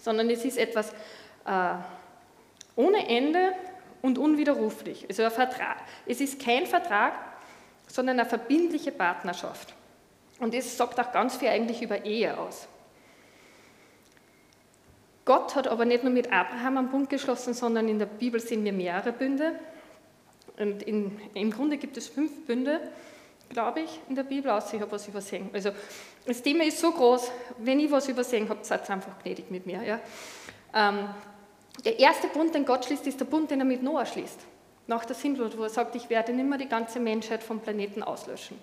Sondern 0.00 0.28
es 0.30 0.44
ist 0.44 0.58
etwas 0.58 0.90
äh, 1.46 1.74
ohne 2.74 3.08
Ende 3.08 3.52
und 4.02 4.18
unwiderruflich. 4.18 5.06
Also 5.08 5.30
Vertrag. 5.30 5.76
Es 6.06 6.20
ist 6.20 6.40
kein 6.42 6.66
Vertrag, 6.66 7.14
sondern 7.86 8.18
eine 8.18 8.28
verbindliche 8.28 8.90
Partnerschaft. 8.90 9.74
Und 10.40 10.52
das 10.52 10.76
sagt 10.76 10.98
auch 10.98 11.12
ganz 11.12 11.36
viel 11.36 11.48
eigentlich 11.48 11.82
über 11.82 12.04
Ehe 12.04 12.36
aus. 12.36 12.66
Gott 15.24 15.54
hat 15.54 15.68
aber 15.68 15.84
nicht 15.84 16.02
nur 16.02 16.12
mit 16.12 16.32
Abraham 16.32 16.78
einen 16.78 16.88
Bund 16.88 17.08
geschlossen, 17.08 17.54
sondern 17.54 17.88
in 17.88 17.98
der 17.98 18.06
Bibel 18.06 18.40
sehen 18.40 18.64
wir 18.64 18.72
mehrere 18.72 19.12
Bünde. 19.12 19.52
Und 20.58 20.82
in, 20.82 21.20
im 21.34 21.50
Grunde 21.52 21.76
gibt 21.76 21.96
es 21.96 22.08
fünf 22.08 22.46
Bünde, 22.46 22.80
glaube 23.48 23.80
ich, 23.80 24.00
in 24.08 24.14
der 24.14 24.24
Bibel, 24.24 24.50
außer 24.50 24.74
ich 24.74 24.80
habe 24.80 24.92
was 24.92 25.06
übersehen. 25.08 25.50
Also 25.52 25.70
das 26.26 26.42
Thema 26.42 26.64
ist 26.64 26.78
so 26.78 26.90
groß, 26.92 27.30
wenn 27.58 27.80
ich 27.80 27.90
was 27.90 28.08
übersehen 28.08 28.48
habe, 28.48 28.60
seid 28.62 28.88
einfach 28.90 29.18
gnädig 29.22 29.50
mit 29.50 29.66
mir. 29.66 29.82
Ja? 29.82 30.00
Ähm, 30.74 31.08
der 31.84 31.98
erste 31.98 32.28
Bund, 32.28 32.54
den 32.54 32.64
Gott 32.64 32.84
schließt, 32.84 33.06
ist 33.06 33.20
der 33.20 33.26
Bund, 33.26 33.50
den 33.50 33.60
er 33.60 33.66
mit 33.66 33.82
Noah 33.82 34.06
schließt 34.06 34.40
nach 34.86 35.04
der 35.04 35.16
Sintflut, 35.16 35.58
wo 35.58 35.64
er 35.64 35.68
sagt, 35.68 35.94
ich 35.96 36.08
werde 36.10 36.32
nicht 36.32 36.48
mehr 36.48 36.58
die 36.58 36.68
ganze 36.68 37.00
Menschheit 37.00 37.42
vom 37.42 37.60
Planeten 37.60 38.02
auslöschen. 38.02 38.58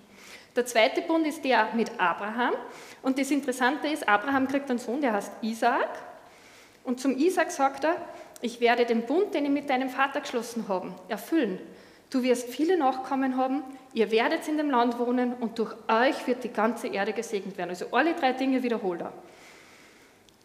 Der 0.56 0.64
zweite 0.66 1.02
Bund 1.02 1.26
ist 1.26 1.44
der 1.44 1.68
mit 1.74 1.90
Abraham. 1.98 2.54
Und 3.02 3.18
das 3.18 3.30
Interessante 3.30 3.88
ist, 3.88 4.08
Abraham 4.08 4.48
kriegt 4.48 4.70
einen 4.70 4.78
Sohn, 4.78 5.00
der 5.00 5.12
heißt 5.12 5.32
Isaac. 5.42 5.88
Und 6.84 7.00
zum 7.00 7.16
Isaac 7.16 7.50
sagt 7.50 7.84
er, 7.84 7.96
ich 8.40 8.60
werde 8.60 8.86
den 8.86 9.04
Bund, 9.06 9.34
den 9.34 9.44
ich 9.44 9.50
mit 9.50 9.68
deinem 9.68 9.90
Vater 9.90 10.20
geschlossen 10.20 10.66
habe, 10.68 10.92
erfüllen. 11.08 11.58
Du 12.14 12.22
wirst 12.22 12.48
viele 12.48 12.76
Nachkommen 12.76 13.36
haben, 13.36 13.64
ihr 13.92 14.08
werdet 14.12 14.46
in 14.46 14.56
dem 14.56 14.70
Land 14.70 15.00
wohnen 15.00 15.34
und 15.34 15.58
durch 15.58 15.74
euch 15.88 16.28
wird 16.28 16.44
die 16.44 16.52
ganze 16.52 16.86
Erde 16.86 17.12
gesegnet 17.12 17.58
werden. 17.58 17.70
Also 17.70 17.86
alle 17.90 18.14
drei 18.14 18.32
Dinge 18.32 18.62
wiederholt 18.62 19.00
er. 19.00 19.12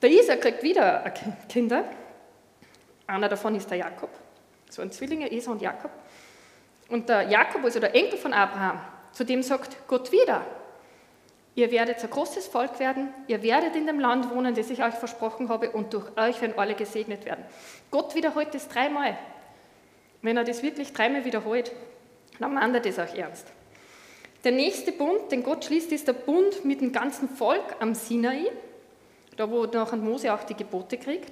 Der 0.01 0.09
Isaac 0.09 0.41
kriegt 0.41 0.63
wieder 0.63 1.13
Kinder. 1.47 1.83
Einer 3.05 3.29
davon 3.29 3.53
ist 3.53 3.69
der 3.69 3.77
Jakob. 3.77 4.09
So 4.67 4.81
ein 4.81 4.91
Zwillinge, 4.91 5.31
Esau 5.31 5.51
und 5.51 5.61
Jakob. 5.61 5.91
Und 6.89 7.07
der 7.07 7.29
Jakob, 7.29 7.63
also 7.63 7.79
der 7.79 7.93
Enkel 7.93 8.17
von 8.17 8.33
Abraham, 8.33 8.81
zu 9.11 9.23
dem 9.23 9.43
sagt 9.43 9.77
Gott 9.87 10.11
wieder, 10.11 10.43
ihr 11.53 11.69
werdet 11.69 12.03
ein 12.03 12.09
großes 12.09 12.47
Volk 12.47 12.79
werden, 12.79 13.13
ihr 13.27 13.43
werdet 13.43 13.75
in 13.75 13.85
dem 13.85 13.99
Land 13.99 14.33
wohnen, 14.33 14.55
das 14.55 14.71
ich 14.71 14.83
euch 14.83 14.95
versprochen 14.95 15.49
habe, 15.49 15.69
und 15.69 15.93
durch 15.93 16.17
euch 16.17 16.41
werden 16.41 16.57
alle 16.57 16.73
gesegnet 16.73 17.25
werden. 17.25 17.45
Gott 17.91 18.15
wiederholt 18.15 18.55
das 18.55 18.67
dreimal. 18.69 19.15
Wenn 20.21 20.37
er 20.37 20.43
das 20.43 20.63
wirklich 20.63 20.93
dreimal 20.93 21.25
wiederholt, 21.25 21.71
dann 22.39 22.53
meint 22.53 22.75
er 22.75 22.81
das 22.81 22.99
auch 22.99 23.15
ernst. 23.15 23.47
Der 24.43 24.51
nächste 24.53 24.91
Bund, 24.91 25.31
den 25.31 25.43
Gott 25.43 25.65
schließt, 25.65 25.91
ist 25.91 26.07
der 26.07 26.13
Bund 26.13 26.63
mit 26.63 26.81
dem 26.81 26.91
ganzen 26.91 27.27
Volk 27.27 27.75
am 27.79 27.93
Sinai, 27.93 28.49
da 29.35 29.49
wo 29.49 29.65
nachher 29.65 29.97
Mose 29.97 30.33
auch 30.33 30.43
die 30.43 30.55
Gebote 30.55 30.97
kriegt. 30.97 31.31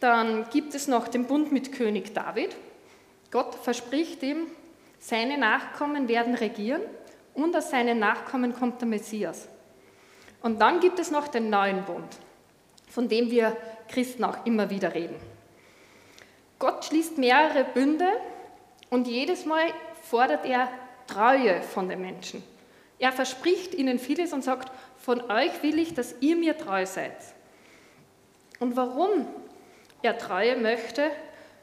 Dann 0.00 0.48
gibt 0.50 0.74
es 0.74 0.88
noch 0.88 1.08
den 1.08 1.26
Bund 1.26 1.52
mit 1.52 1.72
König 1.72 2.14
David. 2.14 2.56
Gott 3.30 3.54
verspricht 3.54 4.22
ihm, 4.22 4.46
seine 4.98 5.36
Nachkommen 5.36 6.08
werden 6.08 6.34
regieren 6.34 6.80
und 7.34 7.54
aus 7.54 7.70
seinen 7.70 7.98
Nachkommen 7.98 8.54
kommt 8.54 8.80
der 8.80 8.88
Messias. 8.88 9.48
Und 10.42 10.60
dann 10.60 10.80
gibt 10.80 10.98
es 10.98 11.10
noch 11.10 11.28
den 11.28 11.50
neuen 11.50 11.84
Bund, 11.84 12.16
von 12.88 13.08
dem 13.08 13.30
wir 13.30 13.56
Christen 13.88 14.24
auch 14.24 14.46
immer 14.46 14.70
wieder 14.70 14.94
reden. 14.94 15.16
Gott 16.60 16.84
schließt 16.84 17.18
mehrere 17.18 17.64
Bünde 17.64 18.06
und 18.90 19.08
jedes 19.08 19.46
Mal 19.46 19.72
fordert 20.02 20.46
er 20.46 20.68
Treue 21.08 21.62
von 21.62 21.88
den 21.88 22.00
Menschen. 22.00 22.44
Er 23.00 23.12
verspricht 23.12 23.74
ihnen 23.74 23.98
vieles 23.98 24.32
und 24.32 24.44
sagt, 24.44 24.70
von 24.98 25.22
euch 25.30 25.62
will 25.62 25.78
ich, 25.78 25.94
dass 25.94 26.14
ihr 26.20 26.36
mir 26.36 26.56
treu 26.56 26.84
seid. 26.84 27.16
Und 28.58 28.76
warum 28.76 29.26
er 30.02 30.18
Treue 30.18 30.56
möchte, 30.56 31.10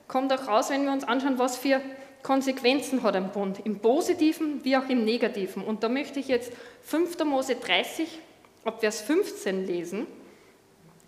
kommt 0.07 0.33
auch 0.33 0.47
raus, 0.47 0.71
wenn 0.71 0.83
wir 0.83 0.91
uns 0.91 1.03
anschauen, 1.03 1.37
was 1.37 1.57
für 1.57 1.79
Konsequenzen 2.23 3.03
hat 3.03 3.15
ein 3.15 3.31
Bund, 3.31 3.59
im 3.63 3.79
positiven 3.79 4.63
wie 4.65 4.75
auch 4.75 4.89
im 4.89 5.05
negativen. 5.05 5.63
Und 5.63 5.83
da 5.83 5.89
möchte 5.89 6.19
ich 6.19 6.27
jetzt 6.27 6.51
5. 6.83 7.23
Mose 7.23 7.55
30 7.55 8.19
ab 8.65 8.79
Vers 8.79 9.01
15 9.01 9.67
lesen. 9.67 10.07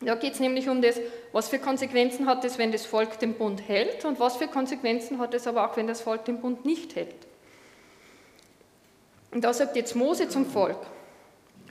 Da 0.01 0.15
geht 0.15 0.33
es 0.33 0.39
nämlich 0.39 0.69
um 0.69 0.81
das, 0.81 0.99
was 1.33 1.49
für 1.49 1.59
Konsequenzen 1.59 2.25
hat 2.25 2.45
es, 2.45 2.57
wenn 2.57 2.71
das 2.71 2.85
Volk 2.85 3.19
den 3.19 3.33
Bund 3.33 3.67
hält 3.67 4.05
und 4.05 4.19
was 4.19 4.37
für 4.37 4.47
Konsequenzen 4.47 5.19
hat 5.19 5.33
es 5.33 5.45
aber 5.45 5.69
auch, 5.69 5.75
wenn 5.75 5.87
das 5.87 6.01
Volk 6.01 6.25
den 6.25 6.39
Bund 6.39 6.65
nicht 6.65 6.95
hält. 6.95 7.15
Und 9.31 9.43
da 9.43 9.53
sagt 9.53 9.75
jetzt 9.75 9.95
Mose 9.95 10.29
zum 10.29 10.45
Volk, 10.45 10.79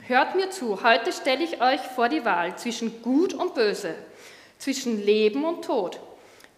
hört 0.07 0.35
mir 0.35 0.49
zu, 0.51 0.83
heute 0.83 1.11
stelle 1.11 1.43
ich 1.43 1.61
euch 1.61 1.81
vor 1.81 2.07
die 2.07 2.23
Wahl 2.23 2.55
zwischen 2.57 3.01
Gut 3.01 3.33
und 3.33 3.55
Böse, 3.55 3.95
zwischen 4.59 5.03
Leben 5.03 5.43
und 5.43 5.65
Tod. 5.65 5.99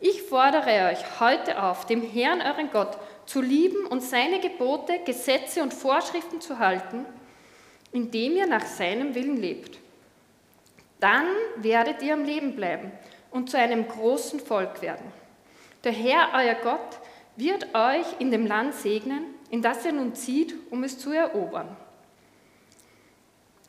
Ich 0.02 0.24
fordere 0.24 0.92
euch 0.92 1.20
heute 1.20 1.64
auf, 1.64 1.86
dem 1.86 2.02
Herrn, 2.02 2.42
euren 2.42 2.70
Gott, 2.72 2.98
zu 3.26 3.40
lieben 3.40 3.86
und 3.86 4.02
seine 4.02 4.42
Gebote, 4.42 5.00
Gesetze 5.06 5.64
und 5.64 5.74
Vorschriften 5.74 6.42
zu 6.42 6.60
halten, 6.60 7.06
indem 7.94 8.36
ihr 8.36 8.48
nach 8.48 8.66
seinem 8.66 9.16
Willen 9.16 9.38
lebt. 9.38 9.78
Dann 11.02 11.28
werdet 11.58 12.02
ihr 12.02 12.14
am 12.14 12.24
Leben 12.24 12.56
bleiben 12.56 12.94
und 13.30 13.50
zu 13.50 13.58
einem 13.58 13.86
großen 13.86 14.40
Volk 14.40 14.82
werden. 14.82 15.12
Der 15.84 15.92
Herr, 15.92 16.30
euer 16.34 16.56
Gott, 16.56 17.00
wird 17.36 17.76
euch 17.76 18.06
in 18.20 18.32
dem 18.32 18.46
Land 18.46 18.76
segnen, 18.76 19.26
in 19.50 19.62
das 19.62 19.84
ihr 19.84 19.92
nun 19.92 20.16
zieht, 20.16 20.56
um 20.70 20.84
es 20.86 20.98
zu 20.98 21.12
erobern. 21.12 21.76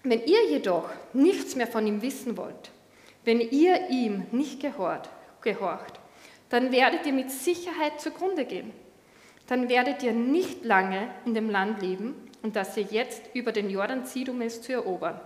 Wenn 0.05 0.25
ihr 0.25 0.49
jedoch 0.49 0.89
nichts 1.13 1.57
mehr 1.57 1.67
von 1.67 1.87
ihm 1.87 2.03
wissen 2.03 2.37
wollt, 2.37 2.71
wenn 3.25 3.41
ihr 3.41 3.89
ihm 3.89 4.27
nicht 4.31 4.61
gehorcht, 4.61 5.11
gehorcht 5.41 5.99
dann 6.53 6.71
werdet 6.71 7.07
ihr 7.07 7.15
mit 7.15 7.31
Sicherheit 7.31 7.99
zugrunde 7.99 8.45
gehen. 8.45 8.73
Dann 9.47 9.71
werdet 9.71 10.03
ihr 10.03 10.13
nicht 10.13 10.67
lange 10.67 11.09
in 11.25 11.33
dem 11.33 11.49
Land 11.49 11.81
leben 11.81 12.15
und 12.43 12.57
dass 12.57 12.77
ihr 12.77 12.83
jetzt 12.83 13.23
über 13.33 13.53
den 13.53 13.71
Jordan 13.71 14.05
zieht, 14.05 14.29
um 14.29 14.43
es 14.43 14.61
zu 14.61 14.75
erobern. 14.75 15.19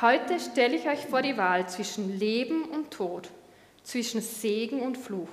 Heute 0.00 0.38
stelle 0.38 0.76
ich 0.76 0.88
euch 0.88 1.06
vor 1.06 1.22
die 1.22 1.36
Wahl 1.36 1.68
zwischen 1.68 2.18
Leben 2.18 2.64
und 2.64 2.90
Tod, 2.90 3.28
zwischen 3.82 4.20
Segen 4.20 4.80
und 4.80 4.96
Fluch. 4.96 5.28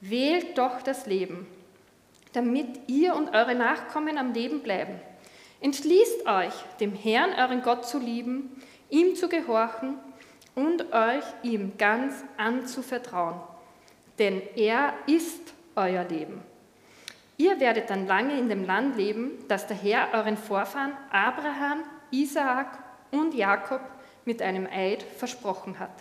Wählt 0.00 0.56
doch 0.56 0.82
das 0.82 1.06
Leben, 1.06 1.46
damit 2.32 2.88
ihr 2.88 3.14
und 3.14 3.34
eure 3.34 3.54
Nachkommen 3.54 4.18
am 4.18 4.32
Leben 4.32 4.62
bleiben. 4.62 5.00
Entschließt 5.60 6.26
euch, 6.26 6.54
dem 6.80 6.94
Herrn, 6.94 7.34
euren 7.38 7.62
Gott, 7.62 7.86
zu 7.86 7.98
lieben, 7.98 8.62
ihm 8.88 9.14
zu 9.14 9.28
gehorchen 9.28 9.98
und 10.54 10.92
euch 10.92 11.24
ihm 11.42 11.76
ganz 11.78 12.24
anzuvertrauen 12.36 13.40
denn 14.18 14.42
er 14.56 14.94
ist 15.06 15.52
euer 15.74 16.04
Leben. 16.04 16.40
Ihr 17.38 17.58
werdet 17.58 17.90
dann 17.90 18.06
lange 18.06 18.38
in 18.38 18.48
dem 18.48 18.64
Land 18.64 18.96
leben, 18.96 19.32
das 19.48 19.66
der 19.66 19.76
Herr 19.76 20.08
euren 20.12 20.36
Vorfahren 20.36 20.92
Abraham, 21.10 21.82
Isaak 22.10 22.78
und 23.12 23.34
Jakob 23.34 23.80
mit 24.24 24.42
einem 24.42 24.66
Eid 24.66 25.02
versprochen 25.02 25.78
hat. 25.78 25.92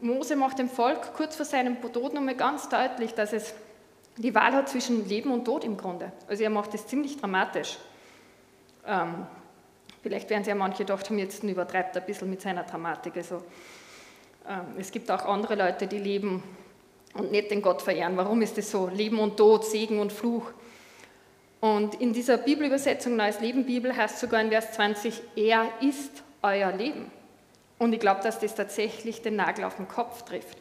Mose 0.00 0.36
macht 0.36 0.58
dem 0.58 0.68
Volk 0.68 1.14
kurz 1.14 1.36
vor 1.36 1.46
seinem 1.46 1.80
Tod 1.80 2.14
nochmal 2.14 2.34
ganz 2.34 2.68
deutlich, 2.68 3.14
dass 3.14 3.32
es 3.32 3.54
die 4.16 4.34
Wahl 4.34 4.52
hat 4.52 4.68
zwischen 4.68 5.08
Leben 5.08 5.30
und 5.30 5.44
Tod 5.44 5.64
im 5.64 5.76
Grunde. 5.76 6.12
Also 6.28 6.42
er 6.42 6.50
macht 6.50 6.74
das 6.74 6.86
ziemlich 6.86 7.18
dramatisch. 7.18 7.78
Ähm, 8.86 9.26
vielleicht 10.02 10.30
werden 10.30 10.44
sich 10.44 10.50
ja 10.50 10.54
manche 10.54 10.84
gedacht 10.84 11.08
haben, 11.08 11.18
jetzt 11.18 11.42
übertreibt 11.42 11.96
er 11.96 12.02
ein 12.02 12.06
bisschen 12.06 12.30
mit 12.30 12.40
seiner 12.40 12.64
Dramatik. 12.64 13.16
Also 13.16 13.42
ähm, 14.48 14.74
es 14.78 14.90
gibt 14.90 15.10
auch 15.10 15.24
andere 15.24 15.54
Leute, 15.54 15.86
die 15.86 15.98
leben 15.98 16.42
und 17.14 17.32
nicht 17.32 17.50
den 17.50 17.62
Gott 17.62 17.82
verehren. 17.82 18.16
Warum 18.16 18.42
ist 18.42 18.58
das 18.58 18.70
so? 18.70 18.88
Leben 18.88 19.18
und 19.18 19.36
Tod, 19.36 19.64
Segen 19.64 19.98
und 20.00 20.12
Fluch. 20.12 20.52
Und 21.64 21.94
in 21.94 22.12
dieser 22.12 22.36
Bibelübersetzung 22.36 23.16
Neues 23.16 23.40
Leben 23.40 23.64
Bibel 23.64 23.96
heißt 23.96 24.18
sogar 24.18 24.38
in 24.42 24.50
Vers 24.50 24.72
20, 24.72 25.22
er 25.34 25.66
ist 25.80 26.22
euer 26.42 26.70
Leben. 26.70 27.10
Und 27.78 27.94
ich 27.94 28.00
glaube, 28.00 28.20
dass 28.22 28.38
das 28.38 28.54
tatsächlich 28.54 29.22
den 29.22 29.36
Nagel 29.36 29.64
auf 29.64 29.76
den 29.76 29.88
Kopf 29.88 30.24
trifft. 30.24 30.58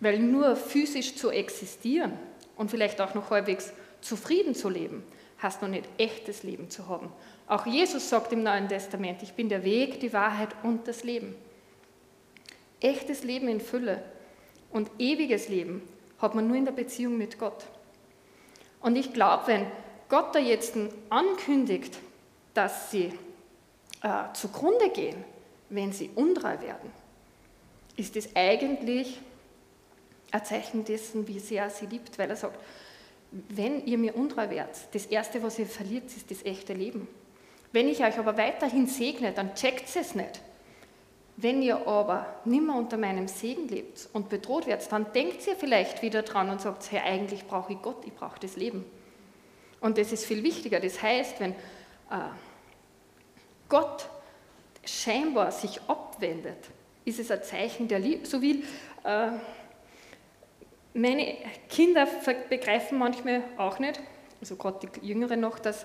Weil 0.00 0.18
nur 0.18 0.56
physisch 0.56 1.14
zu 1.14 1.30
existieren 1.30 2.18
und 2.56 2.68
vielleicht 2.68 3.00
auch 3.00 3.14
noch 3.14 3.30
halbwegs 3.30 3.72
zufrieden 4.00 4.56
zu 4.56 4.68
leben, 4.68 5.04
heißt 5.40 5.62
noch 5.62 5.68
nicht 5.68 5.88
echtes 5.98 6.42
Leben 6.42 6.68
zu 6.68 6.88
haben. 6.88 7.12
Auch 7.46 7.64
Jesus 7.64 8.08
sagt 8.08 8.32
im 8.32 8.42
Neuen 8.42 8.68
Testament, 8.68 9.22
ich 9.22 9.34
bin 9.34 9.48
der 9.48 9.62
Weg, 9.62 10.00
die 10.00 10.12
Wahrheit 10.12 10.48
und 10.64 10.88
das 10.88 11.04
Leben. 11.04 11.36
Echtes 12.80 13.22
Leben 13.22 13.46
in 13.46 13.60
Fülle 13.60 14.02
und 14.72 14.90
ewiges 14.98 15.48
Leben 15.48 15.80
hat 16.18 16.34
man 16.34 16.48
nur 16.48 16.56
in 16.56 16.64
der 16.64 16.72
Beziehung 16.72 17.18
mit 17.18 17.38
Gott. 17.38 17.66
Und 18.80 18.96
ich 18.96 19.12
glaube, 19.12 19.44
wenn 19.46 19.66
Gott 20.12 20.34
da 20.34 20.38
jetzt 20.38 20.74
ankündigt, 21.08 21.98
dass 22.52 22.90
sie 22.90 23.14
äh, 24.02 24.24
zugrunde 24.34 24.90
gehen, 24.90 25.24
wenn 25.70 25.90
sie 25.90 26.10
untreu 26.14 26.60
werden, 26.60 26.92
ist 27.96 28.14
es 28.16 28.36
eigentlich 28.36 29.18
ein 30.30 30.44
Zeichen 30.44 30.84
dessen, 30.84 31.26
wie 31.28 31.38
sehr 31.38 31.62
er 31.62 31.70
sie 31.70 31.86
liebt, 31.86 32.18
weil 32.18 32.28
er 32.28 32.36
sagt, 32.36 32.58
wenn 33.30 33.86
ihr 33.86 33.96
mir 33.96 34.14
untreu 34.14 34.50
werdet, 34.50 34.76
das 34.92 35.06
Erste, 35.06 35.42
was 35.42 35.58
ihr 35.58 35.64
verliert, 35.64 36.04
ist 36.14 36.30
das 36.30 36.44
echte 36.44 36.74
Leben. 36.74 37.08
Wenn 37.72 37.88
ich 37.88 38.04
euch 38.04 38.18
aber 38.18 38.36
weiterhin 38.36 38.86
segne, 38.86 39.32
dann 39.32 39.54
checkt 39.54 39.96
es 39.96 40.14
nicht. 40.14 40.42
Wenn 41.38 41.62
ihr 41.62 41.88
aber 41.88 42.26
nimmer 42.44 42.76
unter 42.76 42.98
meinem 42.98 43.28
Segen 43.28 43.66
lebt 43.66 44.10
und 44.12 44.28
bedroht 44.28 44.66
werdet, 44.66 44.92
dann 44.92 45.10
denkt 45.14 45.46
ihr 45.46 45.56
vielleicht 45.56 46.02
wieder 46.02 46.20
dran 46.20 46.50
und 46.50 46.60
sagt, 46.60 46.92
hey, 46.92 47.00
eigentlich 47.00 47.46
brauche 47.46 47.72
ich 47.72 47.80
Gott, 47.80 48.04
ich 48.04 48.12
brauche 48.12 48.38
das 48.38 48.56
Leben. 48.56 48.84
Und 49.82 49.98
das 49.98 50.12
ist 50.12 50.24
viel 50.24 50.42
wichtiger. 50.42 50.80
Das 50.80 51.02
heißt, 51.02 51.40
wenn 51.40 51.52
äh, 51.52 52.30
Gott 53.68 54.08
scheinbar 54.84 55.52
sich 55.52 55.80
abwendet, 55.88 56.70
ist 57.04 57.18
es 57.18 57.30
ein 57.30 57.42
Zeichen 57.42 57.88
der 57.88 57.98
Liebe. 57.98 58.26
So 58.26 58.40
wie 58.40 58.64
äh, 59.04 59.32
meine 60.94 61.36
Kinder 61.68 62.08
begreifen 62.48 62.98
manchmal 62.98 63.42
auch 63.58 63.78
nicht, 63.78 64.00
also 64.40 64.56
gerade 64.56 64.86
die 64.86 65.06
Jüngeren 65.06 65.40
noch, 65.40 65.58
dass 65.58 65.84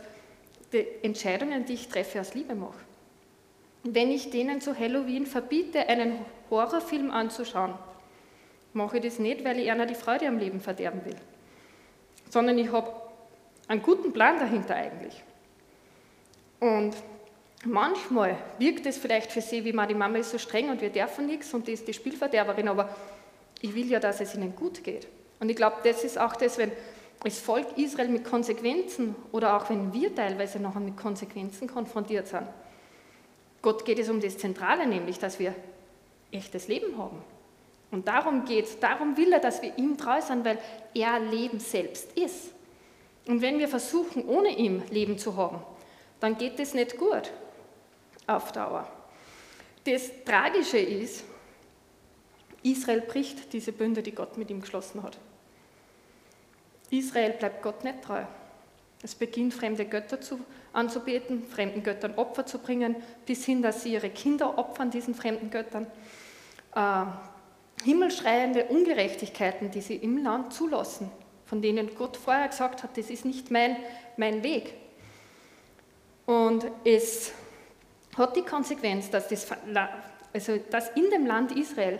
die 0.71 0.85
Entscheidungen, 1.01 1.65
die 1.65 1.73
ich 1.73 1.89
treffe, 1.89 2.21
aus 2.21 2.33
Liebe 2.33 2.55
mache 2.55 2.87
wenn 3.83 4.11
ich 4.11 4.29
denen 4.29 4.61
zu 4.61 4.77
Halloween 4.77 5.25
verbiete, 5.25 5.87
einen 5.87 6.19
Horrorfilm 6.49 7.11
anzuschauen, 7.11 7.73
mache 8.73 8.97
ich 8.97 9.03
das 9.03 9.19
nicht, 9.19 9.43
weil 9.43 9.59
ich 9.59 9.71
einer 9.71 9.85
die 9.85 9.95
Freude 9.95 10.27
am 10.27 10.37
Leben 10.37 10.59
verderben 10.59 11.03
will, 11.05 11.15
sondern 12.29 12.57
ich 12.57 12.71
habe 12.71 12.91
einen 13.67 13.81
guten 13.81 14.13
Plan 14.13 14.39
dahinter 14.39 14.75
eigentlich. 14.75 15.23
Und 16.59 16.95
manchmal 17.65 18.37
wirkt 18.57 18.85
es 18.85 18.97
vielleicht 18.97 19.31
für 19.31 19.41
sie, 19.41 19.63
wie 19.65 19.73
man 19.73 19.87
die 19.87 19.95
Mama 19.95 20.17
ist 20.17 20.31
so 20.31 20.37
streng 20.37 20.69
und 20.69 20.81
wir 20.81 20.89
dürfen 20.89 21.25
nichts 21.25 21.53
und 21.53 21.67
die 21.67 21.73
ist 21.73 21.87
die 21.87 21.93
Spielverderberin, 21.93 22.67
aber 22.67 22.89
ich 23.61 23.73
will 23.75 23.87
ja, 23.87 23.99
dass 23.99 24.21
es 24.21 24.35
ihnen 24.35 24.55
gut 24.55 24.83
geht. 24.83 25.07
Und 25.39 25.49
ich 25.49 25.55
glaube, 25.55 25.77
das 25.83 26.03
ist 26.03 26.17
auch 26.17 26.35
das, 26.35 26.57
wenn 26.57 26.71
das 27.23 27.39
Volk 27.39 27.77
Israel 27.77 28.09
mit 28.09 28.23
Konsequenzen 28.23 29.15
oder 29.31 29.57
auch 29.57 29.69
wenn 29.69 29.93
wir 29.93 30.13
teilweise 30.13 30.59
noch 30.59 30.75
mit 30.75 30.97
Konsequenzen 30.97 31.67
konfrontiert 31.67 32.27
sind. 32.27 32.47
Gott 33.61 33.85
geht 33.85 33.99
es 33.99 34.09
um 34.09 34.21
das 34.21 34.37
Zentrale, 34.37 34.85
nämlich, 34.85 35.19
dass 35.19 35.39
wir 35.39 35.53
echtes 36.31 36.67
Leben 36.67 36.97
haben. 36.97 37.17
Und 37.89 38.07
darum 38.07 38.45
geht 38.45 38.65
es, 38.65 38.79
darum 38.79 39.17
will 39.17 39.31
er, 39.31 39.39
dass 39.39 39.61
wir 39.61 39.77
ihm 39.77 39.97
treu 39.97 40.21
sind, 40.21 40.45
weil 40.45 40.59
er 40.93 41.19
Leben 41.19 41.59
selbst 41.59 42.11
ist. 42.17 42.51
Und 43.27 43.41
wenn 43.41 43.59
wir 43.59 43.67
versuchen, 43.67 44.25
ohne 44.25 44.57
ihm 44.57 44.81
Leben 44.89 45.17
zu 45.17 45.35
haben, 45.35 45.59
dann 46.19 46.37
geht 46.37 46.59
es 46.59 46.73
nicht 46.73 46.97
gut 46.97 47.31
auf 48.25 48.51
Dauer. 48.51 48.87
Das 49.83 50.11
Tragische 50.25 50.77
ist, 50.79 51.23
Israel 52.63 53.01
bricht 53.01 53.53
diese 53.53 53.71
Bünde, 53.71 54.01
die 54.01 54.13
Gott 54.13 54.37
mit 54.37 54.49
ihm 54.49 54.61
geschlossen 54.61 55.03
hat. 55.03 55.17
Israel 56.89 57.31
bleibt 57.31 57.61
Gott 57.61 57.83
nicht 57.83 58.01
treu. 58.01 58.23
Es 59.03 59.13
beginnt, 59.13 59.53
fremde 59.53 59.85
Götter 59.85 60.19
zu, 60.19 60.39
anzubeten, 60.73 61.43
fremden 61.43 61.83
Göttern 61.83 62.15
Opfer 62.15 62.45
zu 62.45 62.59
bringen, 62.59 62.95
bis 63.25 63.45
hin, 63.45 63.61
dass 63.61 63.83
sie 63.83 63.93
ihre 63.93 64.09
Kinder 64.09 64.57
opfern, 64.57 64.89
diesen 64.89 65.13
fremden 65.13 65.51
Göttern. 65.51 65.85
Äh, 66.73 67.05
himmelschreiende 67.83 68.65
Ungerechtigkeiten, 68.65 69.69
die 69.69 69.81
sie 69.81 69.97
im 69.97 70.23
Land 70.23 70.53
zulassen, 70.53 71.11
von 71.47 71.61
denen 71.61 71.95
Gott 71.95 72.17
vorher 72.17 72.49
gesagt 72.49 72.83
hat, 72.83 72.97
das 72.97 73.09
ist 73.09 73.25
nicht 73.25 73.49
mein, 73.51 73.77
mein 74.17 74.43
Weg. 74.43 74.73
Und 76.25 76.65
es 76.83 77.31
hat 78.17 78.35
die 78.35 78.41
Konsequenz, 78.41 79.09
dass, 79.09 79.29
das, 79.29 79.47
also 80.33 80.57
dass 80.69 80.89
in 80.89 81.09
dem 81.09 81.25
Land 81.25 81.53
Israel 81.53 81.99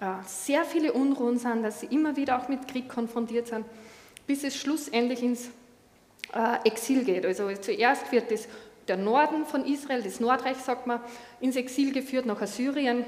äh, 0.00 0.04
sehr 0.26 0.64
viele 0.64 0.92
Unruhen 0.92 1.38
sind, 1.38 1.64
dass 1.64 1.80
sie 1.80 1.86
immer 1.86 2.16
wieder 2.16 2.40
auch 2.40 2.48
mit 2.48 2.68
Krieg 2.68 2.88
konfrontiert 2.88 3.48
sind, 3.48 3.66
bis 4.26 4.44
es 4.44 4.56
schlussendlich 4.56 5.22
ins 5.22 5.48
äh, 6.32 6.68
Exil 6.68 7.02
geht. 7.04 7.26
Also 7.26 7.50
zuerst 7.54 8.12
wird 8.12 8.30
das, 8.30 8.46
der 8.86 8.96
Norden 8.96 9.44
von 9.44 9.64
Israel, 9.64 10.02
das 10.02 10.20
Nordreich, 10.20 10.58
sagt 10.58 10.86
man, 10.86 11.00
ins 11.40 11.56
Exil 11.56 11.92
geführt 11.92 12.26
nach 12.26 12.40
Assyrien, 12.40 13.04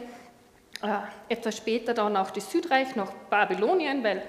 äh, 0.83 0.89
etwas 1.29 1.57
später 1.57 1.95
dann 1.95 2.17
auch 2.17 2.31
das 2.31 2.51
Südreich 2.51 2.97
nach 2.97 3.13
Babylonien, 3.31 4.03
weil 4.03 4.23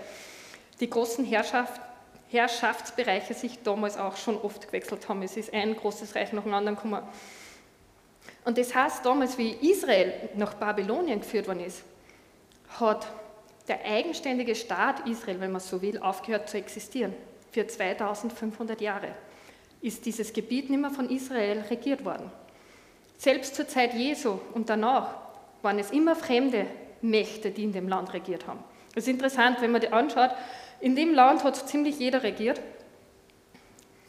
die 0.79 0.89
großen 0.89 1.25
Herrschaft, 1.25 1.81
Herrschaftsbereiche 2.29 3.33
sich 3.33 3.61
damals 3.63 3.97
auch 3.97 4.15
schon 4.15 4.37
oft 4.37 4.67
gewechselt 4.67 5.09
haben. 5.09 5.23
Es 5.23 5.35
ist 5.35 5.53
ein 5.53 5.75
großes 5.75 6.15
Reich 6.15 6.31
nach 6.31 6.43
dem 6.43 6.53
anderen 6.53 6.75
gekommen. 6.75 7.01
Und 8.45 8.57
das 8.57 8.73
heißt, 8.73 9.05
damals, 9.05 9.37
wie 9.37 9.51
Israel 9.51 10.13
nach 10.35 10.53
Babylonien 10.53 11.19
geführt 11.19 11.47
worden 11.47 11.61
ist, 11.61 11.83
hat 12.79 13.07
der 13.67 13.83
eigenständige 13.83 14.55
Staat 14.55 15.07
Israel, 15.07 15.39
wenn 15.39 15.51
man 15.51 15.61
so 15.61 15.81
will, 15.81 15.99
aufgehört 15.99 16.49
zu 16.49 16.57
existieren. 16.57 17.13
Für 17.51 17.65
2500 17.65 18.79
Jahre 18.79 19.09
ist 19.81 20.05
dieses 20.05 20.33
Gebiet 20.33 20.69
nicht 20.69 20.79
mehr 20.79 20.91
von 20.91 21.09
Israel 21.09 21.63
regiert 21.69 22.05
worden. 22.05 22.31
Selbst 23.17 23.55
zur 23.55 23.67
Zeit 23.67 23.93
Jesu 23.93 24.39
und 24.53 24.69
danach 24.69 25.15
waren 25.61 25.79
es 25.79 25.91
immer 25.91 26.15
fremde 26.15 26.65
Mächte, 27.01 27.51
die 27.51 27.63
in 27.63 27.73
dem 27.73 27.87
Land 27.87 28.13
regiert 28.13 28.47
haben. 28.47 28.63
Das 28.93 29.03
ist 29.03 29.09
interessant, 29.09 29.61
wenn 29.61 29.71
man 29.71 29.81
das 29.81 29.91
anschaut. 29.91 30.31
In 30.81 30.95
dem 30.95 31.13
Land 31.13 31.43
hat 31.43 31.55
ziemlich 31.67 31.99
jeder 31.99 32.23
regiert. 32.23 32.61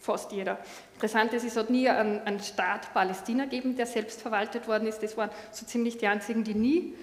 Fast 0.01 0.33
jeder. 0.33 0.59
Interessant 0.95 1.33
ist, 1.35 1.45
es 1.45 1.57
hat 1.57 1.69
nie 1.69 1.89
einen, 1.89 2.21
einen 2.23 2.41
Staat 2.41 2.93
Palästina 2.95 3.45
gegeben, 3.45 3.77
der 3.77 3.87
selbst 3.87 4.23
verwaltet 4.23 4.67
worden 4.67 4.89
ist. 4.89 5.03
Das 5.03 5.17
waren 5.17 5.31
so 5.51 5.67
ziemlich 5.67 5.99
die 5.99 6.07
einzigen, 6.07 6.45
die 6.45 6.55
nie 6.55 6.95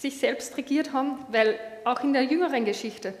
sich 0.00 0.18
selbst 0.18 0.56
regiert 0.56 0.92
haben, 0.92 1.18
weil 1.30 1.58
auch 1.84 2.00
in 2.02 2.12
der 2.12 2.22
jüngeren 2.22 2.64
Geschichte, 2.64 3.14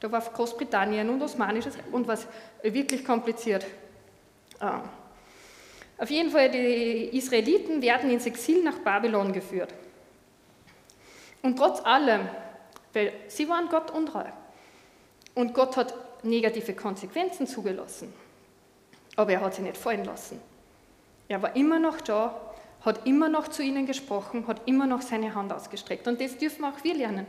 da 0.00 0.10
war 0.10 0.20
Großbritannien 0.20 1.08
und 1.10 1.20
Osmanisches 1.22 1.76
und 1.92 2.08
was 2.08 2.26
wirklich 2.62 3.04
kompliziert. 3.04 3.66
Ah. 4.58 4.82
Auf 5.98 6.10
jeden 6.10 6.30
Fall, 6.30 6.50
die 6.50 7.16
Israeliten 7.16 7.82
werden 7.82 8.10
ins 8.10 8.24
Exil 8.24 8.62
nach 8.62 8.78
Babylon 8.78 9.32
geführt. 9.32 9.74
Und 11.42 11.56
trotz 11.56 11.84
allem, 11.84 12.28
weil 12.94 13.12
sie 13.28 13.48
waren 13.48 13.68
Gott 13.68 13.90
untreu. 13.90 14.24
Und 15.40 15.54
Gott 15.54 15.78
hat 15.78 15.94
negative 16.22 16.74
Konsequenzen 16.74 17.46
zugelassen. 17.46 18.12
Aber 19.16 19.32
er 19.32 19.40
hat 19.40 19.54
sie 19.54 19.62
nicht 19.62 19.78
fallen 19.78 20.04
lassen. 20.04 20.38
Er 21.28 21.40
war 21.40 21.56
immer 21.56 21.78
noch 21.78 21.98
da, 22.02 22.38
hat 22.82 23.06
immer 23.06 23.30
noch 23.30 23.48
zu 23.48 23.62
ihnen 23.62 23.86
gesprochen, 23.86 24.46
hat 24.46 24.60
immer 24.66 24.86
noch 24.86 25.00
seine 25.00 25.34
Hand 25.34 25.50
ausgestreckt. 25.50 26.06
Und 26.06 26.20
das 26.20 26.36
dürfen 26.36 26.66
auch 26.66 26.84
wir 26.84 26.94
lernen. 26.94 27.24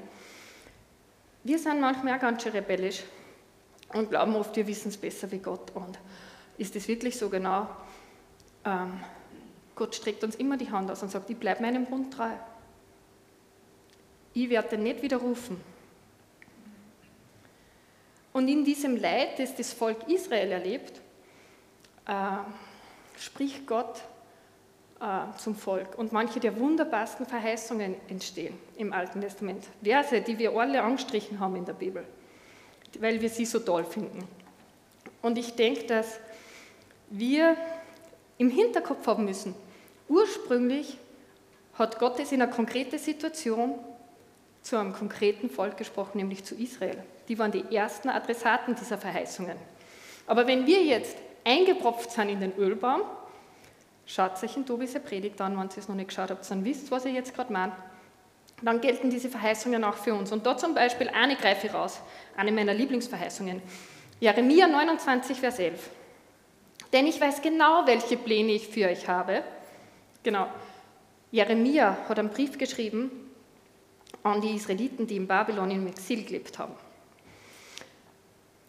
Wir 1.46 1.58
sind 1.58 1.80
manchmal 1.80 2.18
auch 2.18 2.20
ganz 2.20 2.44
schön 2.44 2.52
rebellisch 2.52 3.02
und 3.94 4.10
glauben 4.10 4.36
oft, 4.36 4.54
wir 4.58 4.68
wissen 4.68 4.90
es 4.90 4.98
besser 4.98 5.32
wie 5.32 5.40
Gott. 5.40 5.72
Und 5.74 5.98
ist 6.58 6.76
es 6.76 6.90
wirklich 6.90 7.18
so 7.18 7.30
genau? 7.30 7.66
Ähm, 8.66 9.00
Gott 9.74 9.96
streckt 9.96 10.26
uns 10.26 10.36
immer 10.36 10.58
die 10.58 10.70
Hand 10.70 10.92
aus 10.92 11.02
und 11.02 11.12
sagt, 11.12 11.30
ich 11.30 11.38
bleibe 11.38 11.62
meinem 11.62 11.86
Bund 11.86 12.14
treu. 12.14 12.32
Ich 14.34 14.50
werde 14.50 14.68
den 14.68 14.84
nicht 14.84 15.02
widerrufen. 15.02 15.71
Und 18.34 18.48
in 18.48 18.64
diesem 18.64 18.96
Leid, 18.96 19.40
das 19.40 19.56
das 19.56 19.74
Volk 19.74 20.08
Israel 20.08 20.52
erlebt, 20.52 21.02
äh, 22.08 22.14
spricht 23.18 23.68
Gott 23.68 24.02
äh, 25.02 25.38
zum 25.38 25.56
Volk. 25.56 25.98
Und 25.98 26.12
manche 26.12 26.40
der 26.40 26.58
wunderbarsten 26.60 27.26
Verheißungen 27.26 27.96
entstehen 28.08 28.58
im 28.78 28.94
Alten 28.94 29.22
Testament. 29.22 29.66
Verse, 29.84 30.22
die 30.22 30.38
wir 30.38 30.54
alle 30.54 30.82
angestrichen 30.82 31.40
haben 31.40 31.56
in 31.56 31.66
der 31.66 31.74
Bibel, 31.74 32.06
weil 33.00 33.22
wir 33.22 33.30
sie 33.30 33.46
so 33.46 33.60
toll 33.60 33.84
finden. 33.84 34.28
Und 35.22 35.38
ich 35.38 35.56
denke, 35.56 35.84
dass 35.86 36.20
wir 37.10 37.58
im 38.38 38.50
Hinterkopf 38.50 39.06
haben 39.06 39.26
müssen, 39.26 39.54
ursprünglich 40.08 40.98
hat 41.74 42.00
Gott 42.00 42.20
es 42.20 42.32
in 42.32 42.42
einer 42.42 42.52
konkreten 42.52 42.98
Situation 42.98 43.76
zu 44.62 44.78
einem 44.78 44.94
konkreten 44.94 45.50
Volk 45.50 45.78
gesprochen, 45.78 46.18
nämlich 46.18 46.44
zu 46.44 46.56
Israel. 46.56 47.04
Die 47.28 47.40
waren 47.40 47.52
die 47.52 47.76
ersten 47.76 48.10
Adressaten 48.10 48.76
dieser 48.76 48.98
Verheißungen. 48.98 49.58
Aber 50.28 50.48
wenn 50.48 50.68
wir 50.68 50.84
jetzt 50.84 51.18
eingepropft 51.44 52.12
sind 52.12 52.30
in 52.30 52.40
den 52.40 52.56
Ölbaum, 52.58 53.02
schaut 54.06 54.42
euch 54.44 54.56
in 54.56 54.66
Tobis 54.66 54.94
Predigt 54.94 55.42
an, 55.42 55.58
wenn 55.58 55.68
ihr 55.68 55.78
es 55.78 55.88
noch 55.88 55.96
nicht 55.96 56.10
geschaut 56.10 56.30
habt, 56.30 56.50
dann 56.50 56.64
wisst, 56.64 56.92
was 56.92 57.06
ich 57.06 57.14
jetzt 57.14 57.34
gerade 57.34 57.52
meine. 57.52 57.74
Dann 58.62 58.80
gelten 58.80 59.10
diese 59.10 59.30
Verheißungen 59.30 59.84
auch 59.84 59.96
für 59.96 60.14
uns. 60.14 60.32
Und 60.32 60.46
da 60.46 60.56
zum 60.56 60.76
Beispiel 60.76 61.10
eine 61.10 61.36
greife 61.36 61.68
ich 61.68 61.74
raus, 61.74 62.00
eine 62.38 62.52
meiner 62.52 62.76
Lieblingsverheißungen. 62.76 63.62
Jeremia 64.20 64.68
29, 64.68 65.40
Vers 65.40 65.58
11. 65.58 65.90
Denn 66.94 67.08
ich 67.08 67.20
weiß 67.20 67.42
genau, 67.42 67.88
welche 67.88 68.18
Pläne 68.18 68.52
ich 68.52 68.68
für 68.68 68.88
euch 68.88 69.08
habe. 69.08 69.44
Genau. 70.22 70.48
Jeremia 71.32 71.98
hat 72.08 72.20
einen 72.20 72.30
Brief 72.30 72.58
geschrieben 72.60 73.10
an 74.24 74.42
die 74.42 74.56
Israeliten, 74.56 75.08
die 75.08 75.18
in 75.18 75.28
Babylon 75.28 75.72
im 75.72 75.88
Exil 75.88 76.24
gelebt 76.24 76.60
haben. 76.60 76.74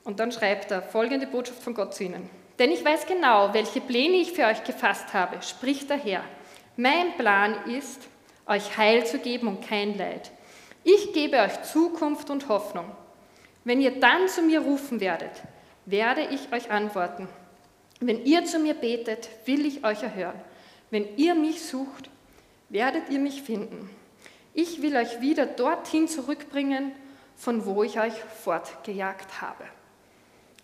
Und 0.04 0.18
dann 0.18 0.32
schreibt 0.32 0.70
er 0.70 0.82
folgende 0.82 1.26
Botschaft 1.26 1.62
von 1.62 1.74
Gott 1.74 1.94
zu 1.94 2.04
ihnen. 2.04 2.28
Denn 2.58 2.70
ich 2.70 2.84
weiß 2.84 3.06
genau, 3.06 3.52
welche 3.54 3.80
Pläne 3.80 4.16
ich 4.16 4.32
für 4.32 4.46
euch 4.46 4.64
gefasst 4.64 5.12
habe, 5.14 5.42
spricht 5.42 5.90
der 5.90 5.96
Herr. 5.96 6.24
Mein 6.76 7.16
Plan 7.16 7.54
ist, 7.66 8.08
euch 8.46 8.76
Heil 8.76 9.06
zu 9.06 9.18
geben 9.18 9.48
und 9.48 9.66
kein 9.66 9.96
Leid. 9.96 10.30
Ich 10.84 11.12
gebe 11.12 11.38
euch 11.38 11.62
Zukunft 11.62 12.30
und 12.30 12.48
Hoffnung. 12.48 12.86
Wenn 13.64 13.80
ihr 13.80 14.00
dann 14.00 14.28
zu 14.28 14.42
mir 14.42 14.60
rufen 14.60 15.00
werdet, 15.00 15.42
werde 15.86 16.26
ich 16.30 16.52
euch 16.52 16.70
antworten. 16.70 17.28
Wenn 18.00 18.24
ihr 18.24 18.44
zu 18.44 18.58
mir 18.58 18.74
betet, 18.74 19.28
will 19.44 19.64
ich 19.64 19.84
euch 19.84 20.02
erhören. 20.02 20.40
Wenn 20.90 21.16
ihr 21.16 21.34
mich 21.34 21.62
sucht, 21.62 22.10
werdet 22.68 23.08
ihr 23.10 23.20
mich 23.20 23.42
finden. 23.42 23.88
Ich 24.54 24.82
will 24.82 24.96
euch 24.96 25.20
wieder 25.20 25.46
dorthin 25.46 26.08
zurückbringen, 26.08 26.92
von 27.36 27.64
wo 27.64 27.82
ich 27.82 27.98
euch 27.98 28.14
fortgejagt 28.14 29.40
habe. 29.40 29.64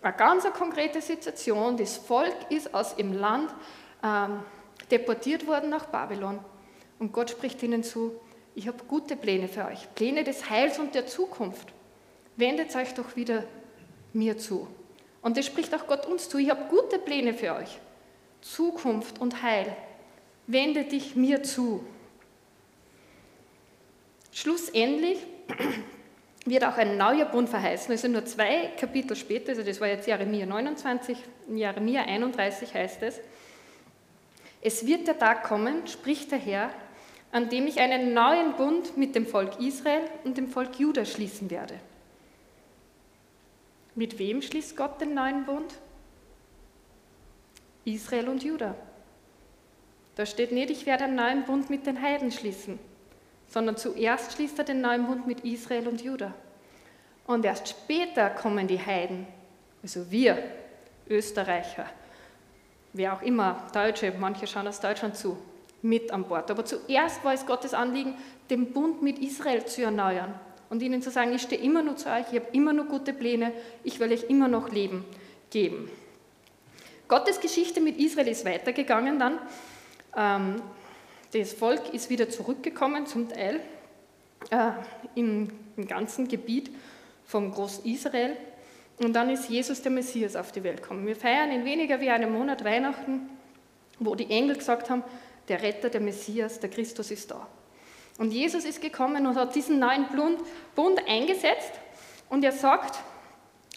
Eine 0.01 0.15
ganz 0.15 0.45
konkrete 0.53 1.01
Situation, 1.01 1.75
das 1.75 1.97
Volk 1.97 2.35
ist 2.49 2.73
aus 2.73 2.95
dem 2.95 3.13
Land 3.13 3.53
ähm, 4.03 4.39
deportiert 4.91 5.45
worden 5.45 5.69
nach 5.69 5.87
Babylon 5.87 6.39
und 6.99 7.11
Gott 7.11 7.31
spricht 7.31 7.61
ihnen 7.63 7.83
zu, 7.83 8.19
ich 8.55 8.67
habe 8.67 8.83
gute 8.87 9.15
Pläne 9.15 9.47
für 9.47 9.65
euch, 9.65 9.93
Pläne 9.95 10.23
des 10.23 10.49
Heils 10.49 10.79
und 10.79 10.95
der 10.95 11.07
Zukunft. 11.07 11.73
Wendet 12.35 12.75
euch 12.75 12.93
doch 12.93 13.15
wieder 13.15 13.43
mir 14.13 14.37
zu. 14.37 14.67
Und 15.21 15.37
das 15.37 15.45
spricht 15.45 15.73
auch 15.75 15.87
Gott 15.87 16.05
uns 16.05 16.29
zu, 16.29 16.37
ich 16.37 16.49
habe 16.49 16.65
gute 16.69 16.99
Pläne 16.99 17.33
für 17.33 17.55
euch, 17.55 17.79
Zukunft 18.41 19.19
und 19.19 19.43
Heil. 19.43 19.75
Wende 20.47 20.85
dich 20.85 21.15
mir 21.15 21.43
zu. 21.43 21.83
Schlussendlich 24.39 25.17
wird 26.45 26.63
auch 26.63 26.77
ein 26.77 26.95
neuer 26.95 27.25
Bund 27.25 27.49
verheißen. 27.49 27.91
Also 27.91 28.07
nur 28.07 28.23
zwei 28.23 28.71
Kapitel 28.79 29.17
später, 29.17 29.49
also 29.49 29.63
das 29.63 29.81
war 29.81 29.89
jetzt 29.89 30.07
Jeremia 30.07 30.45
29, 30.45 31.17
in 31.49 31.57
Jeremia 31.57 32.03
31 32.03 32.73
heißt 32.73 33.03
es, 33.03 33.19
Es 34.61 34.87
wird 34.87 35.07
der 35.07 35.19
Tag 35.19 35.43
kommen, 35.43 35.85
spricht 35.87 36.31
der 36.31 36.39
Herr, 36.39 36.69
an 37.33 37.49
dem 37.49 37.67
ich 37.67 37.81
einen 37.81 38.13
neuen 38.13 38.53
Bund 38.53 38.95
mit 38.95 39.13
dem 39.13 39.27
Volk 39.27 39.59
Israel 39.59 40.03
und 40.23 40.37
dem 40.37 40.47
Volk 40.47 40.79
Juda 40.79 41.03
schließen 41.03 41.51
werde. 41.51 41.75
Mit 43.93 44.19
wem 44.19 44.41
schließt 44.41 44.77
Gott 44.77 45.01
den 45.01 45.15
neuen 45.15 45.43
Bund? 45.43 45.73
Israel 47.83 48.29
und 48.29 48.41
Juda. 48.41 48.73
Da 50.15 50.25
steht 50.25 50.53
nicht, 50.53 50.69
ich 50.69 50.85
werde 50.85 51.03
einen 51.03 51.15
neuen 51.15 51.43
Bund 51.43 51.69
mit 51.69 51.85
den 51.85 52.01
Heiden 52.01 52.31
schließen, 52.31 52.79
sondern 53.49 53.77
zuerst 53.77 54.33
schließt 54.33 54.59
er 54.59 54.65
den 54.65 54.81
neuen 54.81 55.07
Bund 55.07 55.27
mit 55.27 55.41
Israel 55.41 55.87
und 55.87 56.01
Juda. 56.01 56.33
Und 57.25 57.45
erst 57.45 57.69
später 57.69 58.29
kommen 58.29 58.67
die 58.67 58.79
Heiden, 58.79 59.27
also 59.83 60.09
wir, 60.11 60.41
Österreicher, 61.09 61.85
wer 62.93 63.13
auch 63.13 63.21
immer, 63.21 63.67
Deutsche, 63.73 64.13
manche 64.17 64.47
schauen 64.47 64.67
aus 64.67 64.79
Deutschland 64.79 65.15
zu, 65.15 65.37
mit 65.81 66.11
an 66.11 66.23
Bord. 66.23 66.49
Aber 66.51 66.65
zuerst 66.65 67.23
war 67.23 67.33
es 67.33 67.45
Gottes 67.45 67.73
Anliegen, 67.73 68.15
den 68.49 68.71
Bund 68.71 69.01
mit 69.01 69.19
Israel 69.19 69.65
zu 69.65 69.83
erneuern 69.83 70.33
und 70.69 70.81
ihnen 70.81 71.01
zu 71.01 71.09
sagen, 71.09 71.33
ich 71.33 71.41
stehe 71.41 71.61
immer 71.61 71.81
nur 71.81 71.97
zu 71.97 72.09
euch, 72.09 72.25
ich 72.31 72.39
habe 72.39 72.47
immer 72.51 72.73
nur 72.73 72.85
gute 72.85 73.13
Pläne, 73.13 73.51
ich 73.83 73.99
will 73.99 74.11
euch 74.11 74.23
immer 74.23 74.47
noch 74.47 74.69
Leben 74.71 75.05
geben. 75.49 75.89
Gottes 77.07 77.39
Geschichte 77.39 77.81
mit 77.81 77.97
Israel 77.97 78.27
ist 78.27 78.45
weitergegangen 78.45 79.17
dann. 79.17 79.39
Ähm, 80.15 80.61
das 81.33 81.53
Volk 81.53 81.93
ist 81.93 82.09
wieder 82.09 82.29
zurückgekommen, 82.29 83.05
zum 83.05 83.29
Teil 83.29 83.59
äh, 84.49 84.71
im, 85.15 85.49
im 85.77 85.87
ganzen 85.87 86.27
Gebiet 86.27 86.71
von 87.25 87.51
Groß-Israel. 87.51 88.35
Und 88.97 89.13
dann 89.13 89.29
ist 89.29 89.49
Jesus 89.49 89.81
der 89.81 89.91
Messias 89.91 90.35
auf 90.35 90.51
die 90.51 90.63
Welt 90.63 90.81
gekommen. 90.81 91.05
Wir 91.05 91.15
feiern 91.15 91.51
in 91.51 91.63
weniger 91.65 92.01
wie 92.01 92.09
einem 92.09 92.33
Monat 92.33 92.65
Weihnachten, 92.65 93.29
wo 93.99 94.15
die 94.15 94.29
Engel 94.29 94.57
gesagt 94.57 94.89
haben, 94.89 95.03
der 95.47 95.61
Retter, 95.61 95.89
der 95.89 96.01
Messias, 96.01 96.59
der 96.59 96.69
Christus 96.69 97.11
ist 97.11 97.31
da. 97.31 97.47
Und 98.17 98.31
Jesus 98.31 98.65
ist 98.65 98.81
gekommen 98.81 99.25
und 99.25 99.35
hat 99.35 99.55
diesen 99.55 99.79
neuen 99.79 100.05
Bund 100.75 101.07
eingesetzt. 101.07 101.71
Und 102.29 102.43
er 102.43 102.51
sagt, 102.51 102.99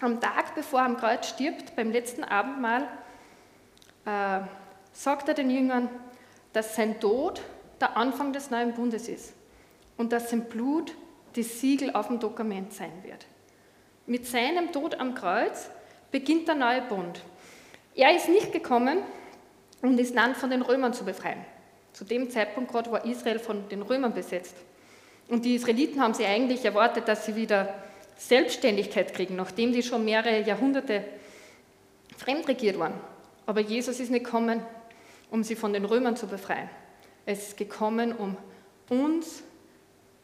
am 0.01 0.21
Tag, 0.21 0.55
bevor 0.55 0.81
er 0.81 0.87
am 0.87 0.97
Kreuz 0.97 1.29
stirbt, 1.29 1.77
beim 1.77 1.93
letzten 1.93 2.25
Abendmahl, 2.25 2.89
äh, 4.05 4.41
sagt 4.93 5.29
er 5.29 5.35
den 5.35 5.49
Jüngern, 5.49 5.89
dass 6.53 6.77
sein 6.77 7.01
Tod 7.01 7.41
der 7.81 7.97
Anfang 7.97 8.33
des 8.33 8.51
neuen 8.51 8.75
Bundes 8.75 9.09
ist 9.09 9.35
und 9.97 10.13
dass 10.13 10.31
sein 10.31 10.45
Blut 10.45 10.95
das 11.35 11.61
Siegel 11.61 11.93
auf 11.93 12.09
dem 12.09 12.21
Dokument 12.21 12.73
sein 12.73 12.93
wird. 13.03 13.27
Mit 14.07 14.27
seinem 14.27 14.73
Tod 14.73 14.99
am 15.01 15.15
Kreuz 15.15 15.71
beginnt 16.11 16.49
der 16.49 16.55
neue 16.55 16.83
Bund. 16.83 17.23
Er 17.95 18.15
ist 18.15 18.29
nicht 18.29 18.53
gekommen, 18.53 18.99
um 19.83 19.97
das 19.97 20.13
Land 20.13 20.37
von 20.37 20.51
den 20.51 20.63
Römern 20.63 20.93
zu 20.93 21.05
befreien. 21.05 21.45
Zu 21.93 22.05
dem 22.05 22.31
Zeitpunkt 22.31 22.71
gerade 22.71 22.91
war 22.91 23.05
Israel 23.05 23.39
von 23.39 23.69
den 23.69 23.83
Römern 23.83 24.15
besetzt. 24.15 24.57
Und 25.29 25.45
die 25.45 25.55
Israeliten 25.55 26.01
haben 26.01 26.15
sie 26.15 26.25
eigentlich 26.25 26.65
erwartet, 26.65 27.09
dass 27.09 27.27
sie 27.27 27.37
wieder 27.37 27.75
Selbstständigkeit 28.17 29.15
kriegen, 29.15 29.37
nachdem 29.37 29.73
die 29.73 29.83
schon 29.83 30.05
mehrere 30.05 30.43
Jahrhunderte 30.43 31.05
fremdregiert 32.17 32.79
waren. 32.79 32.95
Aber 33.47 33.61
Jesus 33.61 34.01
ist 34.01 34.11
nicht 34.11 34.25
gekommen, 34.25 34.63
um 35.33 35.43
sie 35.43 35.57
von 35.57 35.73
den 35.73 35.85
Römern 35.85 36.15
zu 36.15 36.29
befreien. 36.29 36.69
Es 37.27 37.49
ist 37.49 37.57
gekommen, 37.57 38.13
um 38.13 38.37
uns, 38.89 39.43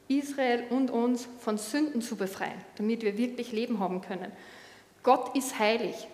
Israel 0.07 0.65
und 0.71 0.91
uns 0.91 1.27
von 1.41 1.59
Sünden 1.59 2.03
zu 2.03 2.17
befreien, 2.17 2.61
damit 2.77 3.03
wir 3.03 3.19
wirklich 3.19 3.51
Leben 3.53 3.81
haben 3.81 4.01
können. 4.01 4.31
Gott 5.03 5.35
ist 5.37 5.59
heilig. 5.59 6.09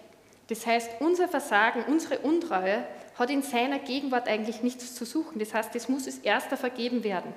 Das 0.49 0.67
heißt, 0.67 0.91
unser 1.01 1.29
Versagen, 1.29 1.85
unsere 1.89 2.19
Untreue 2.21 2.87
hat 3.19 3.31
in 3.31 3.43
seiner 3.43 3.79
Gegenwart 3.79 4.29
eigentlich 4.29 4.63
nichts 4.63 4.95
zu 4.95 5.05
suchen. 5.05 5.39
Das 5.39 5.55
heißt, 5.55 5.75
es 5.75 5.89
muss 5.89 6.07
es 6.07 6.19
erster 6.19 6.57
vergeben 6.57 7.03
werden. 7.03 7.33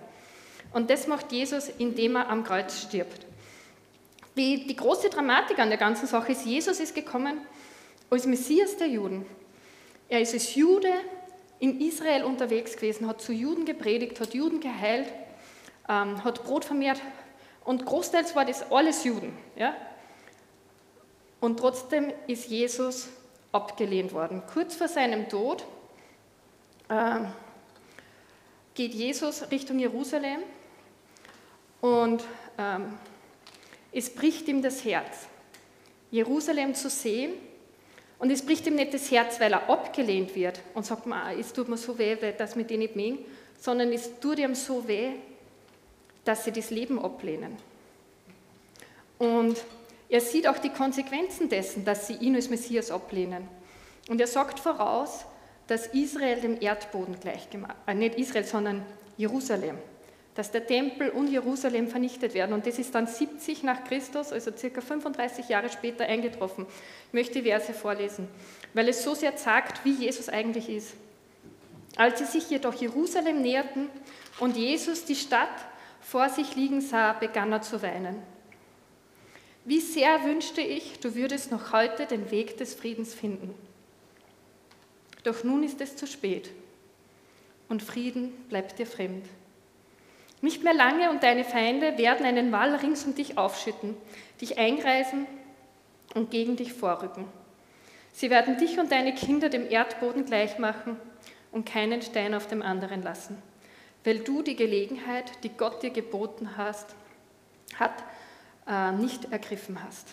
Und 0.74 0.89
das 0.89 1.08
macht 1.08 1.32
Jesus, 1.32 1.70
indem 1.78 2.17
er 2.17 2.30
am 2.30 2.43
Kreuz 2.43 2.82
stirbt. 2.82 3.26
Die, 4.36 4.67
die 4.67 4.76
große 4.76 5.10
Dramatik 5.10 5.58
an 5.58 5.70
der 5.70 5.80
ganzen 5.80 6.06
Sache 6.06 6.34
ist, 6.34 6.46
Jesus 6.46 6.80
ist 6.80 6.93
gekommen 6.93 7.41
als 8.10 8.28
Messias 8.28 8.78
der 8.78 8.88
Juden. 8.88 9.26
Er 10.10 10.22
ist 10.22 10.34
als 10.34 10.54
Jude 10.54 10.91
in 11.60 11.82
Israel 11.82 12.24
unterwegs 12.24 12.76
gewesen, 12.76 13.08
hat 13.08 13.22
zu 13.22 13.34
Juden 13.34 13.65
gepredigt, 13.65 14.20
hat 14.20 14.34
Juden 14.34 14.60
geheilt, 14.60 15.12
ähm, 15.89 16.24
hat 16.24 16.43
Brot 16.43 16.65
vermehrt 16.65 17.02
und 17.63 17.86
großteils 17.86 18.36
war 18.36 18.46
das 18.46 18.72
alles 18.72 19.04
Juden. 19.04 19.36
Ja? 19.56 19.76
Und 21.39 21.60
trotzdem 21.60 22.13
ist 22.28 22.48
Jesus 22.48 23.10
abgelehnt 23.52 24.13
worden. 24.13 24.43
Kurz 24.52 24.76
vor 24.76 24.88
seinem 24.88 25.30
Tod 25.30 25.65
äh, 26.89 27.20
geht 28.74 28.93
Jesus 28.93 29.50
Richtung 29.52 29.80
Jerusalem 29.80 30.41
und 31.82 32.24
ähm, 32.58 32.98
es 33.91 34.13
bricht 34.13 34.48
ihm 34.48 34.62
das 34.62 34.84
Herz, 34.86 35.28
Jerusalem 36.12 36.76
zu 36.76 36.89
sehen 36.89 37.34
und 38.19 38.32
es 38.32 38.45
bricht 38.45 38.65
ihm 38.65 38.75
nicht 38.75 38.93
das 38.93 39.12
Herz, 39.12 39.39
weil 39.39 39.53
er 39.53 39.69
abgelehnt 39.69 40.36
wird 40.36 40.60
und 40.73 40.86
sagt, 40.86 41.03
es 41.39 41.53
tut 41.53 41.69
mir 41.69 41.77
so 41.77 41.97
weh, 41.97 42.15
dass 42.38 42.56
wir 42.56 42.63
die 42.63 42.77
nicht 42.77 42.95
mögen, 42.95 43.19
sondern 43.60 43.91
es 43.93 44.19
tut 44.19 44.39
ihm 44.39 44.56
so 44.56 44.88
weh, 44.88 45.12
dass 46.25 46.43
sie 46.43 46.51
das 46.51 46.71
Leben 46.71 46.99
ablehnen. 46.99 47.56
Und 49.19 49.58
er 50.10 50.21
sieht 50.21 50.47
auch 50.47 50.58
die 50.58 50.69
Konsequenzen 50.69 51.49
dessen, 51.49 51.86
dass 51.86 52.08
sie 52.08 52.15
ihn 52.15 52.36
als 52.36 52.49
Messias 52.49 52.91
ablehnen. 52.91 53.47
Und 54.10 54.21
er 54.21 54.27
sagt 54.27 54.60
voraus, 54.60 55.25
dass 55.67 55.88
Israel 55.88 56.39
dem 56.39 56.62
Erdboden 56.62 57.19
gleichgemacht, 57.19 57.75
äh, 57.88 57.93
nicht 57.93 58.17
Israel, 58.17 58.45
sondern 58.45 58.86
Jerusalem, 59.17 59.77
dass 60.38 60.52
der 60.52 60.67
Tempel 60.67 61.10
und 61.10 61.30
Jerusalem 61.30 61.88
vernichtet 61.88 62.36
werden. 62.36 62.54
Und 62.54 62.67
das 62.67 62.78
ist 62.78 62.93
dann 62.93 63.08
70 63.08 63.63
nach 63.63 63.84
Christus, 63.86 64.32
also 64.32 64.52
circa 64.56 64.82
35 64.82 65.50
Jahre 65.50 65.69
später 65.69 66.06
eingetroffen. 66.06 66.67
Ich 67.08 67.13
möchte 67.13 67.41
die 67.41 67.50
Verse 67.50 67.73
vorlesen, 67.73 68.28
weil 68.76 68.88
es 68.88 69.04
so 69.04 69.15
sehr 69.15 69.36
sagt, 69.36 69.84
wie 69.84 69.93
Jesus 69.93 70.30
eigentlich 70.30 70.69
ist. 70.69 70.93
Als 71.95 72.19
sie 72.19 72.26
sich 72.26 72.52
jedoch 72.52 72.76
Jerusalem 72.76 73.41
näherten 73.41 73.89
und 74.39 74.56
Jesus 74.56 75.06
die 75.06 75.15
Stadt 75.15 75.50
vor 76.02 76.30
sich 76.30 76.56
liegen 76.56 76.82
sah, 76.82 77.13
begann 77.13 77.52
er 77.52 77.63
zu 77.63 77.82
weinen. 77.82 78.21
Wie 79.65 79.82
sehr 79.82 80.23
wünschte 80.23 80.62
ich, 80.62 81.00
du 81.00 81.15
würdest 81.15 81.52
noch 81.52 81.73
heute 81.73 82.06
den 82.06 82.30
Weg 82.30 82.58
des 82.58 82.76
Friedens 82.76 83.15
finden. 83.15 83.56
Doch 85.23 85.43
nun 85.43 85.63
ist 85.63 85.82
es 85.82 85.95
zu 85.95 86.06
spät 86.06 86.52
und 87.69 87.82
Frieden 87.82 88.34
bleibt 88.50 88.78
dir 88.78 88.86
fremd. 88.86 89.26
Nicht 90.41 90.63
mehr 90.63 90.73
lange 90.73 91.10
und 91.10 91.23
deine 91.23 91.43
Feinde 91.43 91.97
werden 91.97 92.26
einen 92.26 92.52
Wall 92.52 92.76
rings 92.76 93.06
um 93.06 93.15
dich 93.15 93.38
aufschütten, 93.38 93.95
dich 94.39 94.58
eingreisen 94.58 95.26
und 96.13 96.30
gegen 96.30 96.56
dich 96.56 96.73
vorrücken. 96.73 97.26
Sie 98.13 98.30
werden 98.30 98.58
dich 98.58 98.80
und 98.80 98.91
deine 98.91 99.13
Kinder 99.13 99.50
dem 99.50 99.69
Erdboden 99.69 100.26
gleich 100.26 100.60
machen 100.60 100.97
und 101.52 101.65
keinen 101.65 102.02
Stein 102.02 102.34
auf 102.34 102.47
dem 102.47 102.62
anderen 102.62 103.02
lassen, 103.02 103.41
weil 104.04 104.19
du 104.19 104.41
die 104.41 104.56
Gelegenheit, 104.56 105.32
die 105.43 105.50
Gott 105.50 105.82
dir 105.82 105.91
geboten 105.91 106.58
hast, 106.58 106.95
hat, 107.76 108.04
äh, 108.67 108.91
nicht 108.91 109.32
ergriffen 109.32 109.84
hast. 109.84 110.08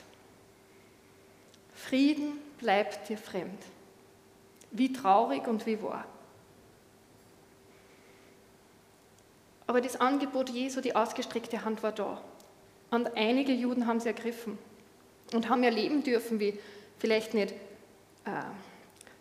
Frieden 1.75 2.39
bleibt 2.59 3.09
dir 3.09 3.19
fremd. 3.19 3.63
Wie 4.71 4.93
traurig 4.93 5.47
und 5.47 5.67
wie 5.67 5.83
wahr. 5.83 6.07
Aber 9.67 9.81
das 9.81 10.01
Angebot 10.01 10.51
Jesu, 10.51 10.81
die 10.81 10.95
ausgestreckte 10.95 11.65
Hand 11.65 11.83
war 11.83 11.93
da. 11.93 12.21
Und 12.91 13.17
einige 13.17 13.53
Juden 13.53 13.87
haben 13.87 14.01
sie 14.01 14.09
ergriffen 14.09 14.59
und 15.33 15.49
haben 15.49 15.63
erleben 15.63 16.03
dürfen, 16.03 16.39
wie 16.39 16.59
vielleicht 16.99 17.35
nicht 17.35 17.53
äh, 18.25 18.31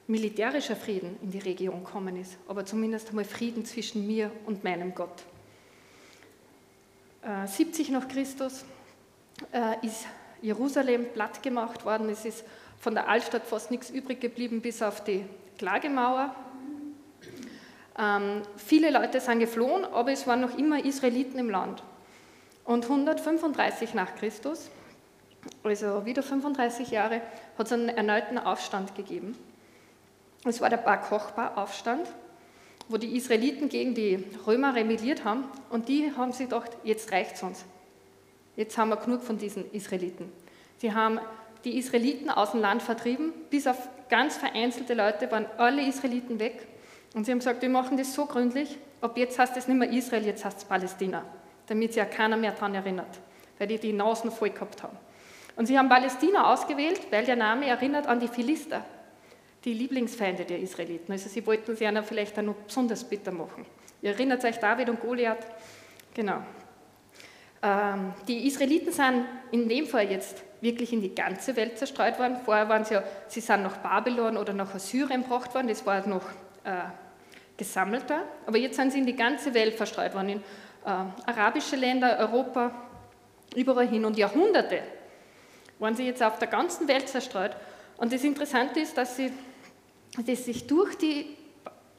militärischer 0.08 0.75
Frieden 0.75 1.17
in 1.21 1.32
die 1.32 1.39
Region 1.39 1.84
gekommen 1.84 2.17
ist, 2.17 2.38
aber 2.47 2.65
zumindest 2.65 3.10
einmal 3.10 3.25
Frieden 3.25 3.65
zwischen 3.65 4.06
mir 4.06 4.32
und 4.45 4.63
meinem 4.63 4.93
Gott. 4.93 5.23
Äh, 7.23 7.47
70 7.47 7.89
nach 7.89 8.08
Christus 8.08 8.65
äh, 9.51 9.86
ist 9.86 10.06
Jerusalem 10.41 11.06
platt 11.13 11.41
gemacht 11.41 11.86
worden. 11.86 12.10
Es 12.10 12.25
ist 12.25 12.43
von 12.79 12.93
der 12.93 13.08
Altstadt 13.08 13.45
fast 13.45 13.71
nichts 13.71 13.89
übrig 13.89 14.19
geblieben, 14.19 14.62
bis 14.62 14.82
auf 14.82 15.03
die 15.03 15.25
Klagemauer. 15.58 16.36
Ähm, 17.97 18.41
viele 18.58 18.89
Leute 18.89 19.19
sind 19.19 19.39
geflohen, 19.39 19.86
aber 19.86 20.12
es 20.12 20.25
waren 20.25 20.41
noch 20.41 20.58
immer 20.58 20.84
Israeliten 20.84 21.38
im 21.38 21.49
Land. 21.49 21.84
Und 22.65 22.86
135 22.86 23.93
nach 23.93 24.15
Christus, 24.15 24.69
also 25.63 26.06
wieder 26.06 26.23
35 26.23 26.91
Jahre, 26.91 27.21
hat 27.58 27.67
es 27.67 27.73
einen 27.73 27.89
erneuten 27.89 28.38
Aufstand 28.38 28.95
gegeben. 28.95 29.38
Es 30.45 30.62
war 30.62 30.69
der 30.69 30.77
Bar 30.77 31.01
Kochba-Aufstand, 31.01 32.08
wo 32.89 32.97
die 32.97 33.15
Israeliten 33.15 33.69
gegen 33.69 33.93
die 33.93 34.23
Römer 34.45 34.75
rebelliert 34.75 35.23
haben 35.23 35.45
und 35.69 35.88
die 35.88 36.12
haben 36.17 36.32
sich 36.32 36.49
gedacht, 36.49 36.71
jetzt 36.84 37.12
reicht 37.12 37.36
es 37.36 37.43
uns. 37.43 37.65
Jetzt 38.56 38.77
haben 38.77 38.89
wir 38.89 38.97
genug 38.97 39.23
von 39.23 39.38
diesen 39.38 39.71
Israeliten. 39.71 40.32
Sie 40.77 40.93
haben 40.93 41.19
die 41.63 41.77
Israeliten 41.77 42.29
aus 42.29 42.51
dem 42.51 42.62
Land 42.62 42.82
vertrieben, 42.82 43.34
bis 43.49 43.67
auf 43.67 43.77
ganz 44.10 44.36
vereinzelte 44.36 44.93
Leute 44.93 45.32
waren 45.32 45.45
alle 45.58 45.88
Israeliten 45.88 46.39
weg 46.39 46.67
Und 47.13 47.26
sie 47.26 47.32
haben 47.32 47.39
gesagt, 47.39 47.62
wir 47.62 47.69
machen 47.69 47.97
das 47.97 48.13
so 48.13 48.26
gründlich, 48.26 48.78
ab 49.02 49.17
jetzt 49.17 49.38
heißt 49.38 49.56
es 49.58 49.67
nicht 49.67 49.78
mehr 49.78 49.89
Israel, 49.89 50.26
jetzt 50.26 50.43
heißt 50.43 50.60
es 50.60 50.65
Palästina, 50.65 51.23
damit 51.67 51.93
sich 51.93 51.97
ja 51.97 52.06
keiner 52.06 52.38
mehr 52.38 52.52
daran 52.52 52.73
erinnert, 52.73 53.19
weil 53.60 53.67
die 53.67 53.78
die 53.78 53.93
Nasen 53.93 54.32
voll 54.32 54.49
gehabt 54.49 54.82
haben. 54.82 54.97
Und 55.56 55.67
sie 55.67 55.78
haben 55.78 55.89
Palästina 55.89 56.52
ausgewählt, 56.52 57.02
weil 57.12 57.26
der 57.26 57.36
Name 57.36 57.67
erinnert 57.67 58.08
an 58.08 58.19
die 58.19 58.28
Philister, 58.28 58.84
die 59.63 59.73
Lieblingsfeinde 59.73 60.45
der 60.45 60.60
Israeliten. 60.60 61.12
Also 61.12 61.30
sie 61.30 61.45
wollten 61.45 61.76
sie 61.76 61.86
einer 61.86 62.04
vielleicht 62.04 62.38
auch 62.39 62.43
noch 62.43 62.56
besonders 62.56 63.04
bitter 63.04 63.32
machen. 63.32 63.65
Ihr 64.02 64.12
erinnert 64.12 64.43
euch 64.43 64.58
David 64.58 64.89
und 64.89 64.99
Goliath? 64.99 65.45
Genau. 66.13 66.41
Ähm, 67.62 68.13
die 68.28 68.47
Israeliten 68.47 68.91
sind 68.91 69.26
in 69.52 69.69
dem 69.69 69.86
Fall 69.86 70.12
jetzt 70.12 70.43
wirklich 70.60 70.91
in 70.91 71.02
die 71.02 71.13
ganze 71.13 71.56
Welt 71.56 71.78
zerstreut 71.78 72.17
worden. 72.19 72.38
Vorher 72.43 72.67
waren 72.67 72.84
sie 72.84 72.95
ja, 72.95 73.04
sie 73.28 73.41
sind 73.41 73.63
nach 73.63 73.78
Babylon 73.78 74.38
oder 74.38 74.54
nach 74.54 74.73
Assyrien 74.73 75.23
gebracht 75.23 75.54
worden, 75.54 75.67
das 75.67 75.86
war 75.86 76.06
noch 76.08 76.23
äh, 76.63 76.71
gesammelter. 77.58 78.24
Aber 78.46 78.58
jetzt 78.58 78.76
sind 78.76 78.92
sie 78.92 79.00
in 79.00 79.06
die 79.06 79.16
ganze 79.16 79.54
Welt 79.54 79.76
verstreut 79.76 80.13
worden, 80.13 80.30
in 80.30 80.39
äh, 80.39 81.06
arabische 81.26 81.76
Länder, 81.76 82.18
Europa, 82.20 82.72
überall 83.56 83.88
hin. 83.88 84.06
Und 84.06 84.18
Jahrhunderte 84.18 84.82
waren 85.80 85.96
sie 85.96 86.06
jetzt 86.06 86.24
auf 86.24 86.39
der 86.39 86.48
ganzen 86.48 86.88
Welt 86.88 87.08
zerstreut. 87.08 87.56
Und 87.98 88.13
das 88.13 88.24
Interessante 88.24 88.80
ist, 88.80 88.98
dass 88.98 89.16
sie 89.16 89.32
das 90.26 90.46
sich 90.46 90.68
durch 90.68 90.96
die 90.96 91.36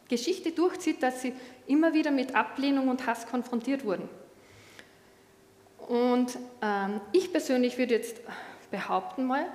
Geschichte 0.09 0.53
durchzieht, 0.53 1.03
dass 1.03 1.23
sie 1.23 1.33
immer 1.67 1.95
wieder 1.95 2.11
mit 2.11 2.35
Ablehnung 2.35 2.89
und 2.89 3.07
Hass 3.07 3.27
konfrontiert 3.27 3.85
wurden. 3.85 4.09
Und 5.89 6.39
ähm, 6.63 7.01
ich 7.13 7.33
persönlich 7.33 7.77
würde 7.77 7.95
jetzt 7.95 8.21
behaupten 8.71 9.25
mal, 9.25 9.47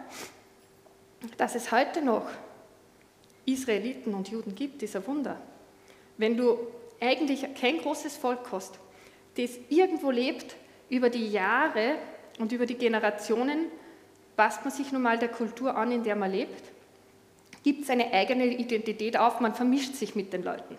dass 1.37 1.55
es 1.55 1.71
heute 1.71 2.01
noch 2.01 2.25
Israeliten 3.45 4.13
und 4.13 4.29
Juden 4.29 4.55
gibt, 4.55 4.81
dieser 4.81 5.05
Wunder. 5.07 5.39
Wenn 6.19 6.35
du 6.35 6.59
eigentlich 6.99 7.45
kein 7.55 7.77
großes 7.77 8.17
Volk 8.17 8.51
hast, 8.51 8.77
das 9.37 9.51
irgendwo 9.69 10.11
lebt, 10.11 10.57
über 10.89 11.09
die 11.09 11.29
Jahre 11.29 11.95
und 12.39 12.51
über 12.51 12.65
die 12.65 12.75
Generationen, 12.75 13.67
passt 14.35 14.65
man 14.65 14.73
sich 14.73 14.91
nun 14.91 15.01
mal 15.01 15.17
der 15.17 15.29
Kultur 15.29 15.77
an, 15.77 15.93
in 15.93 16.03
der 16.03 16.17
man 16.17 16.31
lebt, 16.31 16.71
gibt 17.63 17.83
es 17.83 17.89
eine 17.89 18.11
eigene 18.11 18.47
Identität 18.47 19.15
auf, 19.15 19.39
man 19.39 19.55
vermischt 19.55 19.95
sich 19.95 20.13
mit 20.13 20.33
den 20.33 20.43
Leuten. 20.43 20.77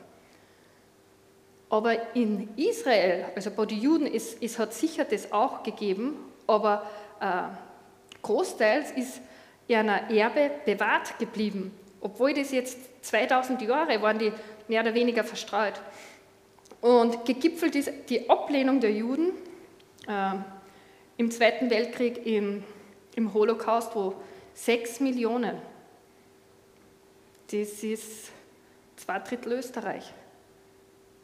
Aber 1.70 2.14
in 2.14 2.50
Israel, 2.57 3.26
also 3.35 3.50
bei 3.50 3.64
den 3.64 3.81
Juden, 3.81 4.07
es, 4.07 4.37
es 4.42 4.59
hat 4.59 4.74
sicher 4.74 5.05
das 5.05 5.33
auch 5.33 5.62
gegeben, 5.62 6.16
aber 6.46 6.85
äh, 7.20 7.44
großteils 8.22 8.90
ist 8.90 9.22
ihr 9.68 9.79
Erbe 9.79 10.50
bewahrt 10.66 11.18
geblieben. 11.18 11.72
Obwohl 12.03 12.35
das 12.35 12.50
jetzt 12.50 12.79
2000 13.05 13.62
Jahre 13.62 14.03
waren, 14.03 14.18
die 14.18 14.33
mehr 14.70 14.83
oder 14.83 14.94
weniger 14.94 15.24
verstreut. 15.24 15.80
Und 16.80 17.24
gegipfelt 17.24 17.74
ist 17.74 17.90
die 18.09 18.30
Ablehnung 18.30 18.78
der 18.78 18.92
Juden 18.92 19.33
äh, 20.06 20.35
im 21.16 21.28
Zweiten 21.33 21.68
Weltkrieg, 21.70 22.24
im, 22.24 22.62
im 23.16 23.35
Holocaust, 23.35 23.96
wo 23.96 24.14
sechs 24.54 25.00
Millionen, 25.00 25.61
das 27.50 27.83
ist 27.83 28.30
zwei 28.94 29.18
Drittel 29.18 29.54
Österreich, 29.54 30.14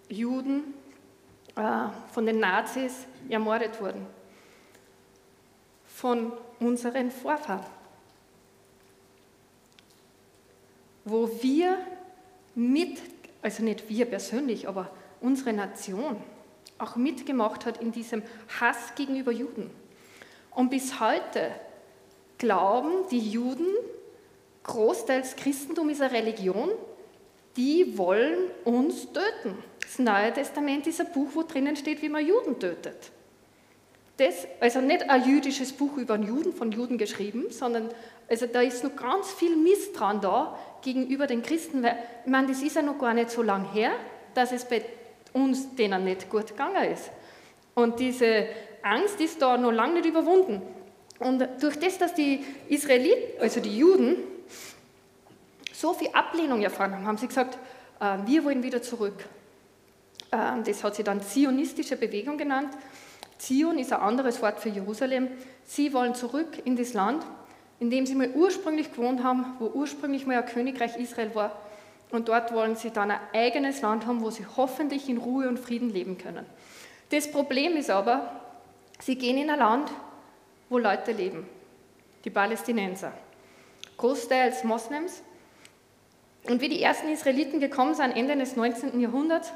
Juden 0.08 0.74
äh, 1.54 1.62
von 2.12 2.26
den 2.26 2.40
Nazis 2.40 3.06
ermordet 3.28 3.80
wurden. 3.80 4.04
Von 5.84 6.32
unseren 6.58 7.12
Vorfahren. 7.12 7.64
Wo 11.04 11.30
wir 11.40 11.78
mit, 12.56 13.15
also 13.46 13.62
nicht 13.62 13.88
wir 13.88 14.06
persönlich, 14.06 14.66
aber 14.66 14.90
unsere 15.20 15.52
Nation 15.52 16.16
auch 16.78 16.96
mitgemacht 16.96 17.64
hat 17.64 17.80
in 17.80 17.92
diesem 17.92 18.24
Hass 18.58 18.96
gegenüber 18.96 19.30
Juden. 19.30 19.70
Und 20.50 20.68
bis 20.68 20.98
heute 20.98 21.52
glauben 22.38 23.06
die 23.12 23.20
Juden, 23.20 23.68
großteils 24.64 25.36
Christentum 25.36 25.90
ist 25.90 26.02
eine 26.02 26.12
Religion, 26.12 26.70
die 27.56 27.96
wollen 27.96 28.50
uns 28.64 29.12
töten. 29.12 29.56
Das 29.80 30.00
Neue 30.00 30.32
Testament 30.32 30.88
ist 30.88 31.00
ein 31.00 31.12
Buch, 31.12 31.28
wo 31.34 31.44
drinnen 31.44 31.76
steht, 31.76 32.02
wie 32.02 32.08
man 32.08 32.26
Juden 32.26 32.58
tötet. 32.58 33.12
Das, 34.16 34.48
also 34.58 34.80
nicht 34.80 35.08
ein 35.08 35.24
jüdisches 35.24 35.72
Buch 35.72 35.96
über 35.98 36.14
einen 36.14 36.26
Juden, 36.26 36.52
von 36.52 36.72
Juden 36.72 36.98
geschrieben, 36.98 37.44
sondern 37.50 37.90
also 38.28 38.46
da 38.46 38.60
ist 38.60 38.82
noch 38.82 38.96
ganz 38.96 39.30
viel 39.30 39.56
Misstrauen 39.56 40.20
da 40.20 40.58
gegenüber 40.82 41.26
den 41.26 41.42
Christen, 41.42 41.82
weil 41.82 41.98
ich 42.24 42.30
meine, 42.30 42.48
das 42.48 42.62
ist 42.62 42.76
ja 42.76 42.82
noch 42.82 42.98
gar 42.98 43.14
nicht 43.14 43.30
so 43.30 43.42
lange 43.42 43.70
her, 43.72 43.92
dass 44.34 44.52
es 44.52 44.64
bei 44.64 44.82
uns 45.32 45.74
denen 45.74 46.04
nicht 46.04 46.30
gut 46.30 46.48
gegangen 46.48 46.90
ist. 46.92 47.10
Und 47.74 48.00
diese 48.00 48.46
Angst 48.82 49.20
ist 49.20 49.42
da 49.42 49.56
noch 49.56 49.72
lange 49.72 49.94
nicht 49.94 50.06
überwunden. 50.06 50.62
Und 51.18 51.46
durch 51.60 51.78
das, 51.78 51.98
dass 51.98 52.14
die 52.14 52.44
Israeliten, 52.68 53.40
also 53.40 53.60
die 53.60 53.76
Juden, 53.76 54.16
so 55.72 55.92
viel 55.92 56.08
Ablehnung 56.12 56.62
erfahren 56.62 56.94
haben, 56.94 57.06
haben 57.06 57.18
sie 57.18 57.26
gesagt, 57.26 57.58
äh, 58.00 58.18
wir 58.26 58.44
wollen 58.44 58.62
wieder 58.62 58.82
zurück. 58.82 59.24
Ähm, 60.32 60.64
das 60.64 60.82
hat 60.82 60.96
sie 60.96 61.04
dann 61.04 61.20
zionistische 61.22 61.96
Bewegung 61.96 62.38
genannt. 62.38 62.70
Zion 63.38 63.78
ist 63.78 63.92
ein 63.92 64.00
anderes 64.00 64.40
Wort 64.40 64.60
für 64.60 64.70
Jerusalem. 64.70 65.28
Sie 65.64 65.92
wollen 65.92 66.14
zurück 66.14 66.62
in 66.64 66.76
das 66.76 66.94
Land, 66.94 67.24
in 67.78 67.90
dem 67.90 68.06
sie 68.06 68.14
mal 68.14 68.30
ursprünglich 68.30 68.92
gewohnt 68.92 69.22
haben, 69.22 69.56
wo 69.58 69.66
ursprünglich 69.66 70.26
mal 70.26 70.38
ein 70.38 70.46
Königreich 70.46 70.96
Israel 70.96 71.34
war. 71.34 71.52
Und 72.10 72.28
dort 72.28 72.52
wollen 72.52 72.76
sie 72.76 72.90
dann 72.90 73.10
ein 73.10 73.20
eigenes 73.32 73.82
Land 73.82 74.06
haben, 74.06 74.20
wo 74.20 74.30
sie 74.30 74.46
hoffentlich 74.56 75.08
in 75.08 75.18
Ruhe 75.18 75.48
und 75.48 75.58
Frieden 75.58 75.90
leben 75.90 76.18
können. 76.18 76.46
Das 77.10 77.30
Problem 77.30 77.76
ist 77.76 77.90
aber, 77.90 78.40
sie 79.00 79.16
gehen 79.16 79.36
in 79.38 79.50
ein 79.50 79.58
Land, 79.58 79.90
wo 80.68 80.78
Leute 80.78 81.12
leben, 81.12 81.46
die 82.24 82.30
Palästinenser. 82.30 83.12
Großteils 83.96 84.64
Moslems. 84.64 85.22
Und 86.44 86.60
wie 86.60 86.68
die 86.68 86.82
ersten 86.82 87.08
Israeliten 87.08 87.60
gekommen 87.60 87.94
sind, 87.94 88.12
Ende 88.12 88.36
des 88.36 88.56
19. 88.56 89.00
Jahrhunderts, 89.00 89.52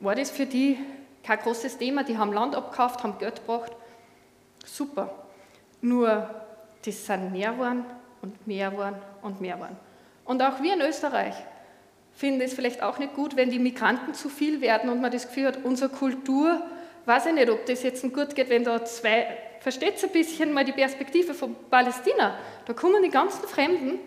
war 0.00 0.14
das 0.14 0.30
für 0.30 0.46
die 0.46 0.78
kein 1.22 1.38
großes 1.38 1.78
Thema. 1.78 2.04
Die 2.04 2.18
haben 2.18 2.32
Land 2.32 2.54
abgekauft, 2.54 3.02
haben 3.02 3.18
Geld 3.18 3.36
gebracht. 3.36 3.72
Super. 4.64 5.26
Nur, 5.80 6.28
das 6.84 7.06
sind 7.06 7.32
mehr 7.32 7.52
geworden 7.52 7.84
und 8.22 8.46
mehr 8.46 8.70
geworden 8.70 8.96
und 9.22 9.40
mehr 9.40 9.54
geworden. 9.54 9.76
Und 10.24 10.42
auch 10.42 10.62
wir 10.62 10.74
in 10.74 10.80
Österreich 10.80 11.34
finden 12.12 12.40
es 12.40 12.54
vielleicht 12.54 12.82
auch 12.82 12.98
nicht 12.98 13.14
gut, 13.14 13.36
wenn 13.36 13.50
die 13.50 13.58
Migranten 13.58 14.14
zu 14.14 14.28
viel 14.28 14.60
werden 14.60 14.88
und 14.90 15.00
man 15.00 15.10
das 15.10 15.26
Gefühl 15.26 15.48
hat, 15.48 15.64
unsere 15.64 15.90
Kultur, 15.90 16.62
weiß 17.06 17.26
ich 17.26 17.34
nicht, 17.34 17.50
ob 17.50 17.66
das 17.66 17.82
jetzt 17.82 18.02
gut 18.14 18.34
geht, 18.34 18.48
wenn 18.48 18.64
da 18.64 18.84
zwei, 18.84 19.36
versteht 19.60 20.02
ein 20.02 20.10
bisschen 20.10 20.52
mal 20.52 20.64
die 20.64 20.72
Perspektive 20.72 21.34
von 21.34 21.54
Palästina, 21.70 22.36
da 22.66 22.72
kommen 22.72 23.02
die 23.02 23.10
ganzen 23.10 23.46
Fremden, 23.48 23.98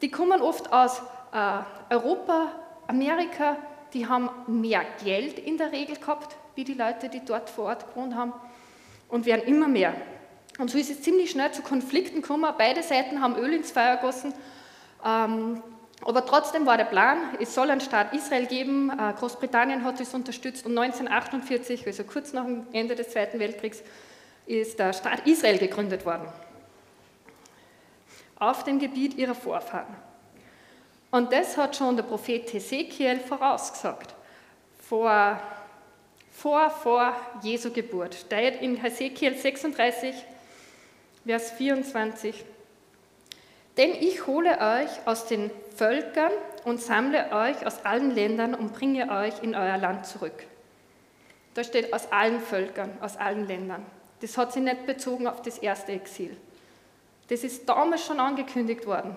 die 0.00 0.10
kommen 0.10 0.42
oft 0.42 0.72
aus 0.72 1.00
äh, 1.32 1.94
Europa, 1.94 2.52
Amerika, 2.88 3.56
die 3.94 4.06
haben 4.06 4.30
mehr 4.46 4.82
Geld 5.04 5.38
in 5.38 5.56
der 5.56 5.70
Regel 5.70 5.96
gehabt, 5.96 6.36
wie 6.54 6.64
die 6.64 6.74
Leute, 6.74 7.08
die 7.08 7.24
dort 7.24 7.48
vor 7.48 7.66
Ort 7.66 7.88
gewohnt 7.88 8.14
haben, 8.14 8.32
und 9.08 9.26
werden 9.26 9.42
immer 9.46 9.68
mehr. 9.68 9.94
Und 10.58 10.70
so 10.70 10.78
ist 10.78 10.90
es 10.90 11.02
ziemlich 11.02 11.30
schnell 11.30 11.52
zu 11.52 11.62
Konflikten 11.62 12.22
gekommen. 12.22 12.52
Beide 12.58 12.82
Seiten 12.82 13.20
haben 13.20 13.36
Öl 13.36 13.52
ins 13.54 13.70
Feuer 13.70 13.96
gegossen. 13.96 14.34
Ähm, 15.04 15.62
aber 16.04 16.26
trotzdem 16.26 16.66
war 16.66 16.76
der 16.76 16.84
Plan, 16.84 17.18
es 17.40 17.54
soll 17.54 17.70
einen 17.70 17.80
Staat 17.80 18.12
Israel 18.12 18.46
geben. 18.46 18.90
Äh, 18.90 19.12
Großbritannien 19.18 19.84
hat 19.84 20.00
es 20.00 20.14
unterstützt 20.14 20.66
und 20.66 20.76
1948, 20.76 21.86
also 21.86 22.04
kurz 22.04 22.32
nach 22.32 22.44
dem 22.44 22.66
Ende 22.72 22.94
des 22.94 23.10
Zweiten 23.10 23.38
Weltkriegs, 23.38 23.82
ist 24.46 24.78
der 24.78 24.92
Staat 24.92 25.26
Israel 25.26 25.58
gegründet 25.58 26.04
worden. 26.04 26.26
Auf 28.38 28.64
dem 28.64 28.80
Gebiet 28.80 29.14
ihrer 29.14 29.36
Vorfahren. 29.36 29.94
Und 31.12 31.32
das 31.32 31.56
hat 31.56 31.76
schon 31.76 31.96
der 31.96 32.02
Prophet 32.02 32.52
Hesekiel 32.52 33.20
vorausgesagt. 33.20 34.14
Vor, 34.80 35.38
vor, 36.32 36.70
vor 36.70 37.14
Jesu 37.42 37.70
Geburt. 37.70 38.14
Steht 38.14 38.60
in 38.60 38.76
Hesekiel 38.76 39.36
36, 39.36 40.14
Vers 41.24 41.52
24. 41.52 42.44
Denn 43.76 43.92
ich 43.92 44.26
hole 44.26 44.50
euch 44.50 45.06
aus 45.06 45.26
den 45.26 45.50
Völkern 45.76 46.32
und 46.64 46.80
sammle 46.80 47.32
euch 47.32 47.64
aus 47.66 47.84
allen 47.84 48.10
Ländern 48.10 48.54
und 48.54 48.72
bringe 48.72 49.10
euch 49.10 49.42
in 49.42 49.54
euer 49.54 49.78
Land 49.78 50.06
zurück. 50.06 50.44
Da 51.54 51.64
steht 51.64 51.92
aus 51.92 52.10
allen 52.10 52.40
Völkern, 52.40 52.90
aus 53.00 53.16
allen 53.16 53.46
Ländern. 53.46 53.84
Das 54.20 54.36
hat 54.36 54.52
sich 54.52 54.62
nicht 54.62 54.86
bezogen 54.86 55.26
auf 55.26 55.42
das 55.42 55.58
erste 55.58 55.92
Exil. 55.92 56.36
Das 57.28 57.44
ist 57.44 57.68
damals 57.68 58.04
schon 58.04 58.20
angekündigt 58.20 58.86
worden. 58.86 59.16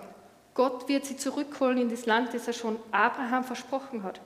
Gott 0.54 0.88
wird 0.88 1.06
sie 1.06 1.18
zurückholen 1.18 1.78
in 1.78 1.89
das 1.89 2.06
Land, 2.06 2.34
das 2.34 2.48
er 2.48 2.54
schon 2.54 2.80
Abraham 2.91 3.44
versprochen 3.44 4.04
hat. 4.04 4.22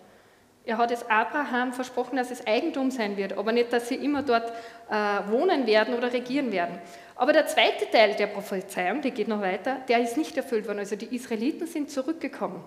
Er 0.66 0.78
hat 0.78 0.92
es 0.92 1.10
Abraham 1.10 1.74
versprochen, 1.74 2.18
dass 2.18 2.30
es 2.30 2.46
Eigentum 2.46 2.92
sein 2.92 3.18
wird, 3.18 3.34
aber 3.34 3.52
nicht, 3.52 3.74
dass 3.74 3.88
sie 3.88 3.96
immer 3.96 4.22
dort 4.22 4.52
äh, 4.90 4.94
wohnen 5.32 5.66
werden 5.66 5.96
oder 5.96 6.14
regieren 6.14 6.52
werden. 6.52 6.80
Aber 7.20 7.34
der 7.34 7.48
zweite 7.48 7.92
Teil 7.92 8.16
der 8.16 8.28
Prophezeiung, 8.28 9.02
die 9.02 9.12
geht 9.12 9.28
noch 9.28 9.42
weiter, 9.42 9.82
der 9.90 10.00
ist 10.00 10.16
nicht 10.16 10.38
erfüllt 10.38 10.68
worden. 10.68 10.80
Also 10.80 10.96
die 10.96 11.14
Israeliten 11.14 11.68
sind 11.68 11.92
zurückgekommen. 11.92 12.64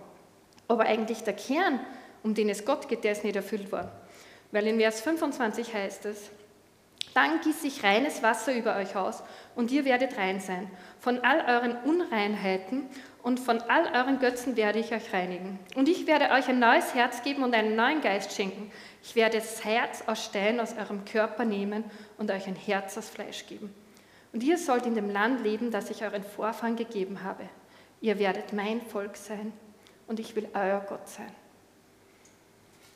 Aber 0.69 0.85
eigentlich 0.85 1.23
der 1.23 1.33
Kern 1.33 1.81
um 2.23 2.35
den 2.35 2.51
es 2.51 2.67
Gott 2.67 2.87
geht, 2.87 3.03
der 3.03 3.13
ist 3.13 3.25
nicht 3.25 3.35
erfüllt 3.35 3.73
worden. 3.73 3.89
Weil 4.51 4.67
in 4.67 4.79
Vers 4.79 5.01
25 5.01 5.73
heißt 5.73 6.05
es, 6.05 6.31
dann 7.15 7.41
gieße 7.41 7.67
ich 7.67 7.83
reines 7.83 8.23
Wasser 8.23 8.55
über 8.55 8.77
euch 8.77 8.95
aus 8.95 9.23
und 9.57 9.71
ihr 9.71 9.87
werdet 9.87 10.19
rein 10.19 10.39
sein. 10.39 10.71
Von 11.01 11.21
all 11.21 11.41
euren 11.47 11.77
Unreinheiten 11.85 12.85
und 13.23 13.41
von 13.41 13.59
all 13.63 13.87
euren 13.95 14.19
Götzen 14.19 14.57
werde 14.57 14.81
ich 14.81 14.93
euch 14.93 15.15
reinigen. 15.15 15.59
Und 15.77 15.89
ich 15.89 16.07
werde 16.07 16.29
euch 16.31 16.49
ein 16.49 16.59
neues 16.59 16.95
Herz 16.95 17.23
geben 17.23 17.43
und 17.43 17.55
einen 17.55 17.75
neuen 17.75 18.03
Geist 18.03 18.37
schenken. 18.37 18.71
Ich 19.03 19.17
werde 19.17 19.39
das 19.39 19.65
Herz 19.65 20.05
aus 20.07 20.23
Stein 20.27 20.61
aus 20.61 20.77
eurem 20.77 21.07
Körper 21.07 21.47
nehmen 21.47 21.85
und 22.19 22.31
euch 22.31 22.47
ein 22.47 22.57
Herz 22.57 22.99
aus 22.99 23.09
Fleisch 23.09 23.47
geben. 23.47 23.75
Und 24.33 24.43
ihr 24.43 24.57
sollt 24.57 24.87
in 24.87 24.95
dem 24.95 25.11
Land 25.11 25.43
leben, 25.43 25.71
das 25.71 25.91
ich 25.91 26.03
euren 26.03 26.25
Vorfahren 26.25 26.77
gegeben 26.77 27.23
habe. 27.23 27.49
Ihr 28.01 28.19
werdet 28.19 28.53
mein 28.53 28.81
Volk 28.81 29.17
sein 29.17 29.53
und 30.07 30.19
ich 30.19 30.35
will 30.35 30.49
euer 30.55 30.85
Gott 30.89 31.09
sein. 31.09 31.33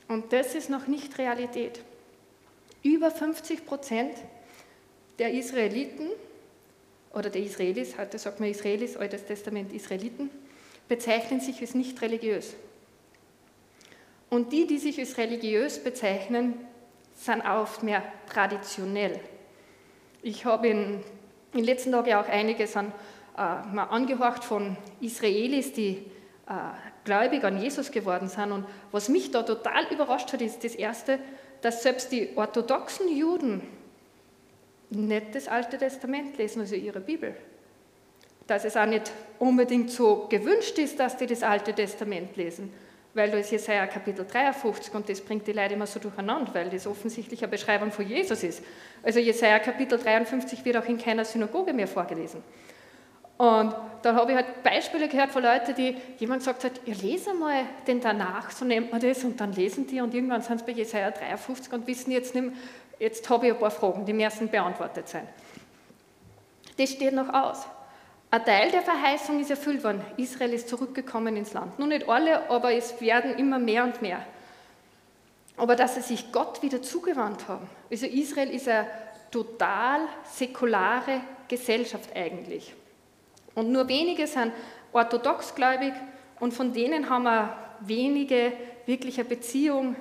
Und 0.09 0.33
das 0.33 0.55
ist 0.55 0.70
noch 0.70 0.87
nicht 0.87 1.18
Realität. 1.18 1.81
Über 2.83 3.11
50 3.11 3.66
Prozent 3.66 4.16
der 5.18 5.33
Israeliten 5.33 6.09
oder 7.12 7.31
der 7.31 7.42
Israelis, 7.42 7.99
heute 7.99 8.18
sagt 8.18 8.40
man 8.40 8.51
Israelis, 8.51 8.96
Altes 8.96 9.25
Testament 9.25 9.72
Israeliten, 9.72 10.31
bezeichnen 10.88 11.40
sich 11.40 11.61
als 11.61 11.75
nicht 11.75 12.01
religiös. 12.03 12.55
Und 14.31 14.53
die, 14.53 14.66
die 14.66 14.79
sich 14.79 14.99
als 14.99 15.16
religiös 15.18 15.83
bezeichnen, 15.83 16.55
sind 17.14 17.42
oft 17.42 17.83
mehr 17.83 18.03
traditionell. 18.29 19.18
Ich 20.22 20.44
habe 20.44 20.68
in, 20.68 21.03
in 21.57 21.62
den 21.64 21.75
letzten 21.75 21.92
Tagen 21.92 22.14
auch 22.14 22.29
einiges 22.29 22.77
an, 22.77 22.92
äh, 23.37 23.40
mal 23.40 23.85
angehorcht 23.90 24.45
von 24.45 24.77
Israelis, 25.01 25.73
die 25.73 26.05
äh, 26.49 26.53
gläubig 27.05 27.45
an 27.45 27.61
Jesus 27.61 27.90
geworden 27.90 28.29
sind. 28.29 28.53
Und 28.53 28.66
was 28.92 29.09
mich 29.09 29.31
da 29.31 29.42
total 29.42 29.87
überrascht 29.90 30.33
hat, 30.33 30.42
ist 30.42 30.62
das 30.64 30.75
Erste, 30.75 31.19
dass 31.62 31.83
selbst 31.83 32.12
die 32.12 32.31
orthodoxen 32.37 33.09
Juden 33.16 33.62
nicht 34.90 35.35
das 35.35 35.49
Alte 35.49 35.79
Testament 35.79 36.37
lesen, 36.38 36.61
also 36.61 36.75
ihre 36.75 37.01
Bibel. 37.01 37.35
Dass 38.47 38.64
es 38.64 38.77
auch 38.77 38.87
nicht 38.87 39.11
unbedingt 39.38 39.90
so 39.90 40.27
gewünscht 40.29 40.79
ist, 40.79 41.01
dass 41.01 41.16
die 41.16 41.27
das 41.27 41.42
Alte 41.42 41.73
Testament 41.73 42.37
lesen, 42.37 42.73
weil 43.16 43.31
da 43.31 43.38
ist 43.38 43.50
Jesaja 43.50 43.87
Kapitel 43.87 44.26
53 44.26 44.94
und 44.94 45.09
das 45.09 45.20
bringt 45.22 45.46
die 45.46 45.52
Leute 45.52 45.74
immer 45.74 45.87
so 45.87 45.98
durcheinander, 45.98 46.52
weil 46.55 46.68
das 46.68 46.87
offensichtlich 46.87 47.42
eine 47.42 47.50
Beschreibung 47.50 47.90
von 47.90 48.07
Jesus 48.07 48.42
ist. 48.42 48.62
Also 49.02 49.18
Jesaja 49.18 49.59
Kapitel 49.59 49.98
53 49.98 50.64
wird 50.64 50.76
auch 50.76 50.85
in 50.85 50.98
keiner 50.98 51.24
Synagoge 51.24 51.72
mehr 51.72 51.88
vorgelesen. 51.88 52.42
Und 53.38 53.74
dann 54.02 54.16
habe 54.16 54.33
ich 54.33 54.37
halt 54.37 54.62
Beispiele 54.62 55.09
gehört 55.09 55.31
von 55.31 55.42
Leuten, 55.42 55.74
die 55.74 55.96
jemand 56.18 56.40
gesagt 56.40 56.64
hat, 56.64 56.72
ihr 56.85 56.94
lese 56.94 57.35
mal 57.35 57.64
den 57.87 58.00
danach, 58.00 58.50
so 58.50 58.64
nennt 58.64 58.92
man 58.92 59.00
das, 59.00 59.24
und 59.24 59.40
dann 59.40 59.52
lesen 59.52 59.87
die 59.87 60.00
und 60.00 60.14
irgendwann 60.14 60.42
sind 60.42 60.61
sie 60.61 60.66
bei 60.66 60.72
Jesaja 60.72 61.11
53 61.11 61.72
und 61.72 61.87
wissen 61.87 62.11
jetzt 62.12 62.35
nicht 62.35 62.44
mehr, 62.44 62.52
jetzt 62.98 63.29
habe 63.29 63.46
ich 63.46 63.52
ein 63.52 63.59
paar 63.59 63.70
Fragen, 63.70 64.05
die 64.07 64.12
müssen 64.12 64.48
beantwortet 64.48 65.09
sein. 65.09 65.26
Das 66.79 66.90
steht 66.90 67.12
noch 67.12 67.33
aus. 67.33 67.66
Ein 68.37 68.44
Teil 68.44 68.70
der 68.70 68.83
Verheißung 68.83 69.40
ist 69.40 69.49
erfüllt 69.49 69.83
worden. 69.83 70.03
Israel 70.18 70.53
ist 70.53 70.68
zurückgekommen 70.68 71.38
ins 71.38 71.55
Land. 71.55 71.79
Nur 71.79 71.88
nicht 71.88 72.07
alle, 72.07 72.51
aber 72.51 72.70
es 72.75 73.01
werden 73.01 73.35
immer 73.38 73.59
mehr 73.59 73.83
und 73.83 74.03
mehr. 74.03 74.22
Aber 75.57 75.75
dass 75.75 75.94
sie 75.94 76.03
sich 76.03 76.33
Gott 76.33 76.62
wieder 76.62 76.83
zugewandt 76.83 77.49
haben. 77.49 77.66
Also 77.90 78.05
Israel 78.05 78.51
ist 78.51 78.68
eine 78.68 78.88
total 79.31 80.01
säkulare 80.31 81.22
Gesellschaft 81.49 82.14
eigentlich. 82.14 82.75
Und 83.55 83.72
nur 83.72 83.88
wenige 83.88 84.27
sind 84.27 84.53
orthodoxgläubig 84.92 85.94
und 86.38 86.53
von 86.53 86.75
denen 86.75 87.09
haben 87.09 87.22
wir 87.22 87.57
wenige 87.81 88.53
wirklich 88.85 89.18
eine 89.18 89.31
Beziehung 89.31 89.96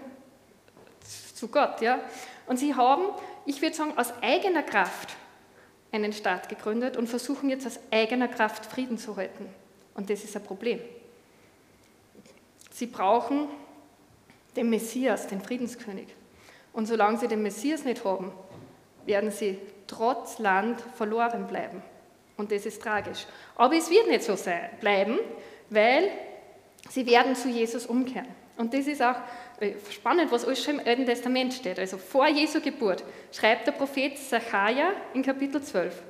zu 1.33 1.47
Gott. 1.47 1.79
Ja? 1.79 2.01
Und 2.47 2.57
sie 2.57 2.75
haben, 2.75 3.05
ich 3.45 3.61
würde 3.61 3.77
sagen, 3.77 3.97
aus 3.97 4.11
eigener 4.21 4.63
Kraft 4.63 5.15
einen 5.95 6.13
Staat 6.13 6.49
gegründet 6.49 6.97
und 6.97 7.07
versuchen 7.07 7.49
jetzt 7.49 7.65
aus 7.65 7.79
eigener 7.91 8.27
Kraft 8.27 8.65
Frieden 8.65 8.97
zu 8.97 9.15
halten. 9.15 9.47
Und 9.93 10.09
das 10.09 10.23
ist 10.23 10.35
ein 10.35 10.43
Problem. 10.43 10.79
Sie 12.71 12.87
brauchen 12.87 13.47
den 14.55 14.69
Messias, 14.69 15.27
den 15.27 15.41
Friedenskönig. 15.41 16.07
Und 16.73 16.87
solange 16.87 17.17
sie 17.17 17.27
den 17.27 17.41
Messias 17.41 17.85
nicht 17.85 18.03
haben, 18.03 18.31
werden 19.05 19.31
sie 19.31 19.57
trotz 19.87 20.39
Land 20.39 20.81
verloren 20.95 21.47
bleiben. 21.47 21.81
Und 22.37 22.51
das 22.51 22.65
ist 22.65 22.81
tragisch. 22.81 23.25
Aber 23.55 23.75
es 23.75 23.89
wird 23.89 24.07
nicht 24.07 24.23
so 24.23 24.35
sein, 24.35 24.69
bleiben, 24.81 25.19
weil 25.69 26.11
sie 26.89 27.05
werden 27.05 27.35
zu 27.35 27.49
Jesus 27.49 27.85
umkehren. 27.85 28.27
Und 28.57 28.73
das 28.73 28.87
ist 28.87 29.01
auch 29.01 29.17
äh, 29.59 29.73
spannend, 29.91 30.31
was 30.31 30.45
alles 30.45 30.63
schon 30.63 30.79
im 30.79 30.87
Alten 30.87 31.05
Testament 31.05 31.53
steht. 31.53 31.79
Also 31.79 31.97
vor 31.97 32.27
Jesu 32.27 32.61
Geburt 32.61 33.03
schreibt 33.31 33.67
der 33.67 33.73
Prophet 33.73 34.17
Zachariah 34.17 34.91
in 35.13 35.23
Kapitel 35.23 35.61
12. 35.61 36.01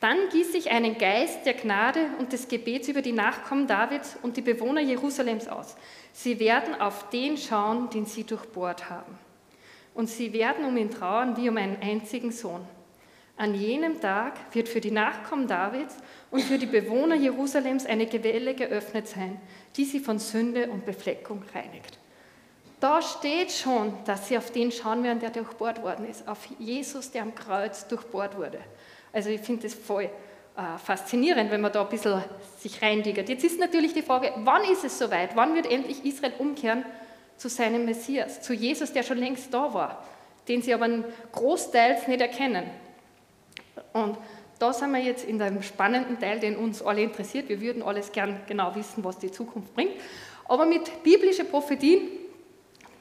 Dann 0.00 0.28
gieße 0.30 0.58
ich 0.58 0.70
einen 0.70 0.98
Geist 0.98 1.46
der 1.46 1.54
Gnade 1.54 2.00
und 2.18 2.32
des 2.32 2.48
Gebets 2.48 2.88
über 2.88 3.00
die 3.00 3.12
Nachkommen 3.12 3.66
Davids 3.66 4.16
und 4.22 4.36
die 4.36 4.42
Bewohner 4.42 4.82
Jerusalems 4.82 5.48
aus. 5.48 5.76
Sie 6.12 6.38
werden 6.38 6.80
auf 6.80 7.08
den 7.10 7.36
schauen, 7.36 7.88
den 7.90 8.04
sie 8.04 8.24
durchbohrt 8.24 8.90
haben. 8.90 9.18
Und 9.94 10.08
sie 10.08 10.32
werden 10.34 10.66
um 10.66 10.76
ihn 10.76 10.90
trauern 10.90 11.36
wie 11.38 11.48
um 11.48 11.56
einen 11.56 11.80
einzigen 11.80 12.30
Sohn. 12.30 12.60
An 13.38 13.54
jenem 13.54 14.00
Tag 14.00 14.34
wird 14.54 14.68
für 14.68 14.80
die 14.80 14.90
Nachkommen 14.90 15.46
Davids 15.46 15.96
und 16.30 16.42
für 16.42 16.58
die 16.58 16.66
Bewohner 16.66 17.16
Jerusalems 17.16 17.84
eine 17.84 18.06
Quelle 18.06 18.54
geöffnet 18.54 19.08
sein, 19.08 19.40
die 19.76 19.84
sie 19.84 20.00
von 20.00 20.18
Sünde 20.18 20.70
und 20.70 20.84
Befleckung 20.86 21.42
reinigt. 21.54 21.98
Da 22.80 23.00
steht 23.00 23.52
schon, 23.52 23.94
dass 24.04 24.28
sie 24.28 24.36
auf 24.36 24.50
den 24.50 24.70
schauen 24.70 25.02
werden, 25.02 25.20
der 25.20 25.30
durchbohrt 25.30 25.82
worden 25.82 26.06
ist, 26.08 26.28
auf 26.28 26.46
Jesus, 26.58 27.10
der 27.10 27.22
am 27.22 27.34
Kreuz 27.34 27.88
durchbohrt 27.88 28.36
wurde. 28.36 28.60
Also 29.12 29.30
ich 29.30 29.40
finde 29.40 29.62
das 29.62 29.74
voll 29.74 30.04
äh, 30.56 30.78
faszinierend, 30.78 31.50
wenn 31.50 31.60
man 31.60 31.72
da 31.72 31.82
ein 31.82 31.88
bisschen 31.88 32.22
sich 32.58 32.80
reindigert. 32.82 33.28
Jetzt 33.28 33.44
ist 33.44 33.58
natürlich 33.58 33.94
die 33.94 34.02
Frage, 34.02 34.32
wann 34.36 34.64
ist 34.64 34.84
es 34.84 34.98
soweit? 34.98 35.34
Wann 35.36 35.54
wird 35.54 35.70
endlich 35.70 36.04
Israel 36.04 36.34
umkehren 36.38 36.84
zu 37.36 37.48
seinem 37.48 37.84
Messias, 37.84 38.42
zu 38.42 38.52
Jesus, 38.52 38.92
der 38.92 39.02
schon 39.02 39.18
längst 39.18 39.52
da 39.52 39.72
war, 39.72 40.04
den 40.48 40.62
sie 40.62 40.72
aber 40.74 40.88
großteils 41.32 42.08
nicht 42.08 42.20
erkennen? 42.20 42.64
Und 43.92 44.16
da 44.58 44.72
sind 44.72 44.90
wir 44.92 45.00
jetzt 45.00 45.24
in 45.24 45.38
dem 45.38 45.62
spannenden 45.62 46.18
Teil, 46.18 46.40
den 46.40 46.56
uns 46.56 46.82
alle 46.82 47.02
interessiert. 47.02 47.48
Wir 47.48 47.60
würden 47.60 47.82
alles 47.82 48.12
gern 48.12 48.40
genau 48.46 48.74
wissen, 48.74 49.04
was 49.04 49.18
die 49.18 49.30
Zukunft 49.30 49.74
bringt. 49.74 49.92
Aber 50.46 50.64
mit 50.64 51.02
biblischen 51.02 51.48
Prophetien 51.48 52.08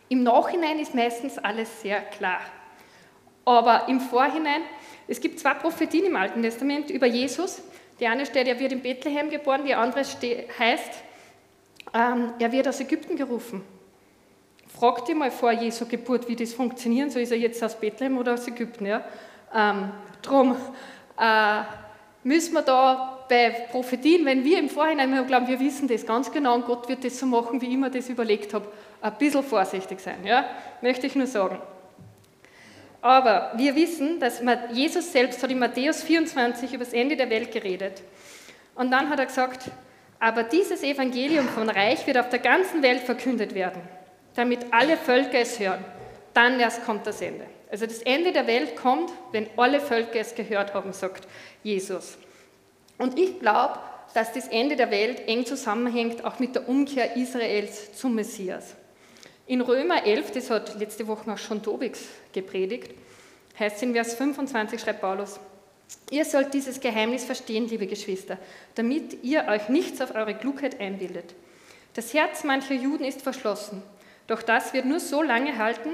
im 0.10 0.24
Nachhinein 0.24 0.80
ist 0.80 0.94
meistens 0.94 1.38
alles 1.38 1.82
sehr 1.82 2.02
klar. 2.02 2.42
Aber 3.46 3.88
im 3.88 4.00
Vorhinein, 4.00 4.62
es 5.08 5.22
gibt 5.22 5.40
zwei 5.40 5.54
Prophetien 5.54 6.06
im 6.06 6.16
Alten 6.16 6.42
Testament 6.42 6.90
über 6.90 7.06
Jesus. 7.06 7.62
Die 8.00 8.08
eine 8.08 8.26
steht, 8.26 8.48
er 8.48 8.60
wird 8.60 8.74
in 8.74 8.82
Bethlehem 8.82 9.30
geboren, 9.30 9.64
die 9.66 9.74
andere 9.74 10.02
heißt, 10.02 10.92
ähm, 11.94 12.34
er 12.40 12.52
wird 12.52 12.68
aus 12.68 12.80
Ägypten 12.80 13.16
gerufen. 13.16 13.64
Fragt 14.68 15.08
ihr 15.08 15.16
mal 15.16 15.32
vor 15.32 15.52
Jesu 15.52 15.86
Geburt, 15.86 16.28
wie 16.28 16.36
das 16.36 16.54
funktionieren 16.54 17.10
soll. 17.10 17.22
Ist 17.22 17.32
er 17.32 17.38
jetzt 17.38 17.64
aus 17.64 17.80
Bethlehem 17.80 18.18
oder 18.18 18.34
aus 18.34 18.48
Ägypten? 18.48 18.86
Ja? 18.86 19.06
Ähm, 19.54 19.92
drum 20.22 20.58
äh, 21.20 21.62
müssen 22.24 22.54
wir 22.54 22.62
da 22.62 23.26
bei 23.28 23.50
Prophetien, 23.72 24.26
wenn 24.26 24.44
wir 24.44 24.60
im 24.60 24.70
Vorhinein 24.70 25.26
glauben, 25.28 25.48
wir 25.48 25.60
wissen 25.60 25.88
das 25.88 26.06
ganz 26.06 26.32
genau 26.32 26.56
und 26.56 26.66
Gott 26.66 26.88
wird 26.88 27.04
das 27.04 27.20
so 27.20 27.26
machen, 27.26 27.62
wie 27.62 27.68
ich 27.68 27.78
mir 27.78 27.90
das 27.90 28.10
überlegt 28.10 28.54
habe, 28.54 28.68
ein 29.02 29.14
bisschen 29.18 29.44
vorsichtig 29.44 30.00
sein. 30.00 30.26
Ja? 30.26 30.46
Möchte 30.82 31.08
ich 31.08 31.16
nur 31.16 31.28
sagen. 31.28 31.60
Aber 33.02 33.52
wir 33.56 33.76
wissen, 33.76 34.20
dass 34.20 34.42
Jesus 34.72 35.12
selbst 35.12 35.42
hat 35.44 35.52
in 35.52 35.60
Matthäus 35.60 36.04
24 36.04 36.74
über 36.74 36.84
das 36.84 36.94
Ende 36.94 37.16
der 37.16 37.30
Welt 37.30 37.52
geredet. 37.52 38.02
Und 38.74 38.92
dann 38.92 39.10
hat 39.10 39.20
er 39.20 39.28
gesagt, 39.28 39.70
aber 40.20 40.44
dieses 40.44 40.82
Evangelium 40.82 41.48
von 41.48 41.70
Reich 41.70 42.08
wird 42.08 42.18
auf 42.18 42.30
der 42.30 42.40
ganzen 42.40 42.82
Welt 42.82 43.02
verkündet 43.02 43.54
werden, 43.54 43.82
damit 44.34 44.66
alle 44.72 44.98
Völker 44.98 45.40
es 45.40 45.60
hören. 45.60 45.84
Dann 46.34 46.60
erst 46.60 46.84
kommt 46.84 47.06
das 47.06 47.22
Ende. 47.22 47.46
Also 47.76 47.88
das 47.88 48.04
Ende 48.04 48.32
der 48.32 48.48
Welt 48.48 48.78
kommt, 48.78 49.12
wenn 49.34 49.50
alle 49.58 49.82
Völker 49.82 50.22
es 50.22 50.34
gehört 50.34 50.74
haben, 50.74 50.94
sagt 50.94 51.28
Jesus. 51.62 52.18
Und 52.98 53.20
ich 53.20 53.42
glaube, 53.42 53.78
dass 54.14 54.32
das 54.32 54.48
Ende 54.48 54.78
der 54.78 54.92
Welt 54.92 55.28
eng 55.28 55.46
zusammenhängt 55.46 56.24
auch 56.24 56.40
mit 56.40 56.56
der 56.56 56.70
Umkehr 56.70 57.18
Israels 57.18 57.92
zum 57.98 58.16
Messias. 58.16 58.76
In 59.46 59.60
Römer 59.60 60.06
11, 60.06 60.32
das 60.32 60.50
hat 60.50 60.80
letzte 60.80 61.06
Woche 61.06 61.30
auch 61.30 61.38
schon 61.38 61.62
Tobix 61.64 62.06
gepredigt, 62.32 62.94
heißt 63.60 63.76
es 63.76 63.82
in 63.82 63.92
Vers 63.92 64.16
25, 64.16 64.80
schreibt 64.80 65.02
Paulus, 65.02 65.38
Ihr 66.12 66.24
sollt 66.24 66.54
dieses 66.54 66.80
Geheimnis 66.80 67.26
verstehen, 67.26 67.68
liebe 67.68 67.88
Geschwister, 67.88 68.38
damit 68.76 69.22
ihr 69.22 69.50
euch 69.50 69.68
nichts 69.68 70.00
auf 70.00 70.16
eure 70.16 70.34
Klugheit 70.34 70.80
einbildet. 70.80 71.36
Das 71.94 72.14
Herz 72.14 72.46
mancher 72.46 72.76
Juden 72.76 73.04
ist 73.04 73.22
verschlossen, 73.22 73.84
doch 74.28 74.42
das 74.42 74.72
wird 74.72 74.86
nur 74.86 75.02
so 75.02 75.22
lange 75.22 75.58
halten, 75.58 75.90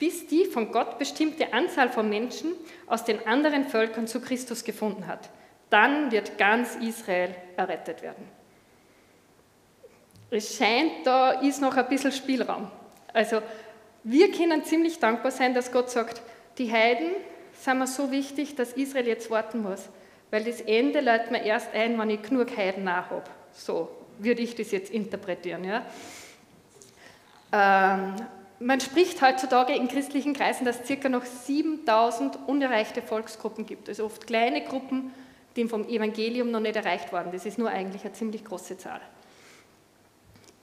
bis 0.00 0.26
die 0.26 0.46
von 0.46 0.72
Gott 0.72 0.98
bestimmte 0.98 1.52
Anzahl 1.52 1.90
von 1.90 2.08
Menschen 2.08 2.54
aus 2.86 3.04
den 3.04 3.24
anderen 3.26 3.66
Völkern 3.66 4.08
zu 4.08 4.20
Christus 4.20 4.64
gefunden 4.64 5.06
hat. 5.06 5.28
Dann 5.68 6.10
wird 6.10 6.38
ganz 6.38 6.74
Israel 6.76 7.34
errettet 7.56 8.02
werden. 8.02 8.26
Es 10.30 10.56
scheint, 10.56 11.04
da 11.06 11.32
ist 11.32 11.60
noch 11.60 11.76
ein 11.76 11.88
bisschen 11.88 12.12
Spielraum. 12.12 12.70
Also 13.12 13.42
wir 14.02 14.32
können 14.32 14.64
ziemlich 14.64 14.98
dankbar 14.98 15.30
sein, 15.30 15.54
dass 15.54 15.70
Gott 15.70 15.90
sagt, 15.90 16.22
die 16.56 16.72
Heiden 16.72 17.10
sind 17.52 17.78
mir 17.78 17.86
so 17.86 18.10
wichtig, 18.10 18.56
dass 18.56 18.72
Israel 18.72 19.06
jetzt 19.06 19.30
warten 19.30 19.62
muss. 19.62 19.88
Weil 20.30 20.44
das 20.44 20.62
Ende 20.62 21.00
lädt 21.00 21.30
mir 21.30 21.42
erst 21.42 21.74
ein, 21.74 21.98
wenn 21.98 22.08
ich 22.08 22.22
genug 22.22 22.56
Heiden 22.56 22.90
habe. 22.90 23.22
So 23.52 23.90
würde 24.18 24.40
ich 24.40 24.54
das 24.54 24.70
jetzt 24.70 24.90
interpretieren. 24.90 25.64
Ja? 25.64 25.84
Ähm, 27.52 28.14
man 28.60 28.78
spricht 28.78 29.22
heutzutage 29.22 29.74
in 29.74 29.88
christlichen 29.88 30.34
Kreisen, 30.34 30.66
dass 30.66 30.80
es 30.80 30.86
circa 30.86 31.08
noch 31.08 31.24
7000 31.24 32.38
unerreichte 32.46 33.00
Volksgruppen 33.00 33.64
gibt. 33.64 33.88
Also 33.88 34.04
oft 34.04 34.26
kleine 34.26 34.62
Gruppen, 34.62 35.12
die 35.56 35.66
vom 35.66 35.88
Evangelium 35.88 36.50
noch 36.50 36.60
nicht 36.60 36.76
erreicht 36.76 37.10
worden. 37.10 37.30
Das 37.32 37.46
ist 37.46 37.58
nur 37.58 37.70
eigentlich 37.70 38.04
eine 38.04 38.12
ziemlich 38.12 38.44
große 38.44 38.76
Zahl. 38.76 39.00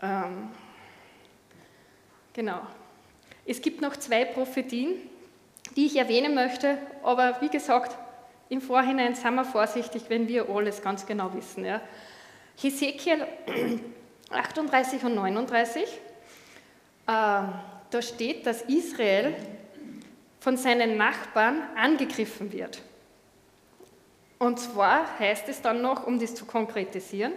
Ähm, 0.01 0.49
genau. 2.33 2.61
Es 3.45 3.61
gibt 3.61 3.81
noch 3.81 3.97
zwei 3.97 4.25
Prophetien, 4.25 4.95
die 5.75 5.87
ich 5.87 5.97
erwähnen 5.97 6.35
möchte, 6.35 6.77
aber 7.03 7.41
wie 7.41 7.49
gesagt, 7.49 7.97
im 8.49 8.61
Vorhinein 8.61 9.15
sind 9.15 9.33
wir 9.35 9.43
vorsichtig, 9.43 10.03
wenn 10.07 10.27
wir 10.27 10.47
alles 10.49 10.81
ganz 10.81 11.05
genau 11.05 11.33
wissen. 11.33 11.65
Ja. 11.65 11.81
Hesekiel 12.61 13.25
38 14.29 15.03
und 15.03 15.15
39, 15.15 15.83
äh, 17.07 17.41
da 17.89 18.01
steht, 18.01 18.45
dass 18.45 18.61
Israel 18.63 19.33
von 20.39 20.57
seinen 20.57 20.97
Nachbarn 20.97 21.61
angegriffen 21.75 22.51
wird. 22.51 22.81
Und 24.39 24.59
zwar 24.59 25.19
heißt 25.19 25.49
es 25.49 25.61
dann 25.61 25.81
noch, 25.81 26.05
um 26.05 26.19
das 26.19 26.35
zu 26.35 26.45
konkretisieren, 26.45 27.33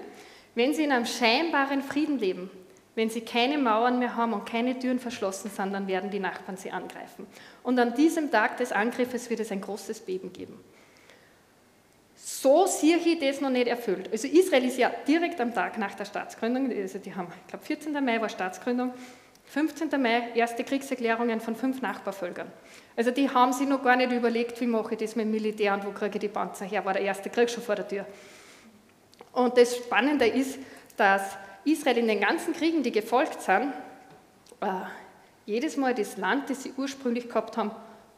wenn 0.55 0.75
sie 0.75 0.85
in 0.85 0.93
einem 0.93 1.07
scheinbaren 1.07 1.83
Frieden 1.83 2.19
leben, 2.19 2.51
wenn 2.95 3.09
sie 3.09 3.23
keine 3.23 3.57
Mauern 3.57 3.99
mehr 3.99 4.17
haben 4.17 4.33
und 4.33 4.45
keine 4.45 4.79
Türen 4.79 4.99
verschlossen 4.99 5.51
sind, 5.51 5.73
dann 5.73 5.87
werden 5.87 6.11
die 6.11 6.19
Nachbarn 6.19 6.57
sie 6.57 6.71
angreifen. 6.71 7.27
Und 7.63 7.79
an 7.79 7.95
diesem 7.95 8.31
Tag 8.31 8.57
des 8.59 8.73
Angriffes 8.73 9.31
wird 9.31 9.41
es 9.41 9.53
ein 9.53 9.61
großes 9.61 10.01
Beben 10.01 10.33
geben. 10.33 10.59
So 12.17 12.67
sehe 12.67 12.99
ich 12.99 13.19
das 13.19 13.41
noch 13.41 13.51
nicht 13.51 13.69
erfüllt. 13.69 14.11
Also 14.13 14.29
Israel 14.29 14.65
ist 14.65 14.77
ja 14.77 14.91
direkt 15.07 15.41
am 15.41 15.55
Tag 15.55 15.79
nach 15.79 15.95
der 15.95 16.05
Staatsgründung, 16.05 16.71
also 16.71 16.99
die 16.99 17.15
haben, 17.15 17.29
ich 17.41 17.47
glaube 17.49 17.65
14. 17.65 17.93
Mai 18.05 18.21
war 18.21 18.29
Staatsgründung, 18.29 18.93
15. 19.51 20.01
Mai 20.01 20.29
erste 20.37 20.63
Kriegserklärungen 20.63 21.41
von 21.41 21.57
fünf 21.57 21.83
Nachbarvölkern. 21.83 22.47
Also 22.97 23.11
die 23.11 23.29
haben 23.29 23.53
sich 23.53 23.67
noch 23.67 23.83
gar 23.83 23.97
nicht 23.97 24.13
überlegt, 24.13 24.61
wie 24.61 24.67
mache 24.67 24.95
ich 24.95 25.01
das 25.01 25.17
mit 25.17 25.25
dem 25.25 25.33
Militär 25.33 25.75
und 25.75 25.85
wo 25.85 25.91
kriege 25.91 26.15
ich 26.15 26.21
die 26.21 26.29
Panzer 26.29 26.67
her, 26.67 26.85
war 26.85 26.93
der 26.93 27.03
erste 27.03 27.31
Krieg 27.31 27.51
schon 27.51 27.65
vor 27.65 27.75
der 27.75 27.89
Tür. 27.89 28.07
Und 29.33 29.57
das 29.57 29.77
Spannende 29.77 30.27
ist, 30.27 30.61
dass 30.97 31.37
Israel 31.65 31.99
in 31.99 32.07
den 32.07 32.21
ganzen 32.21 32.53
Kriegen, 32.53 32.85
die 32.85 32.93
gefolgt 32.93 33.43
sind, 33.43 33.73
äh, 34.61 34.67
jedes 35.47 35.77
Mal 35.77 35.95
das 35.95 36.17
Land, 36.17 36.49
das 36.49 36.63
sie 36.63 36.73
ursprünglich 36.77 37.27
gehabt 37.29 37.57
haben, 37.57 37.73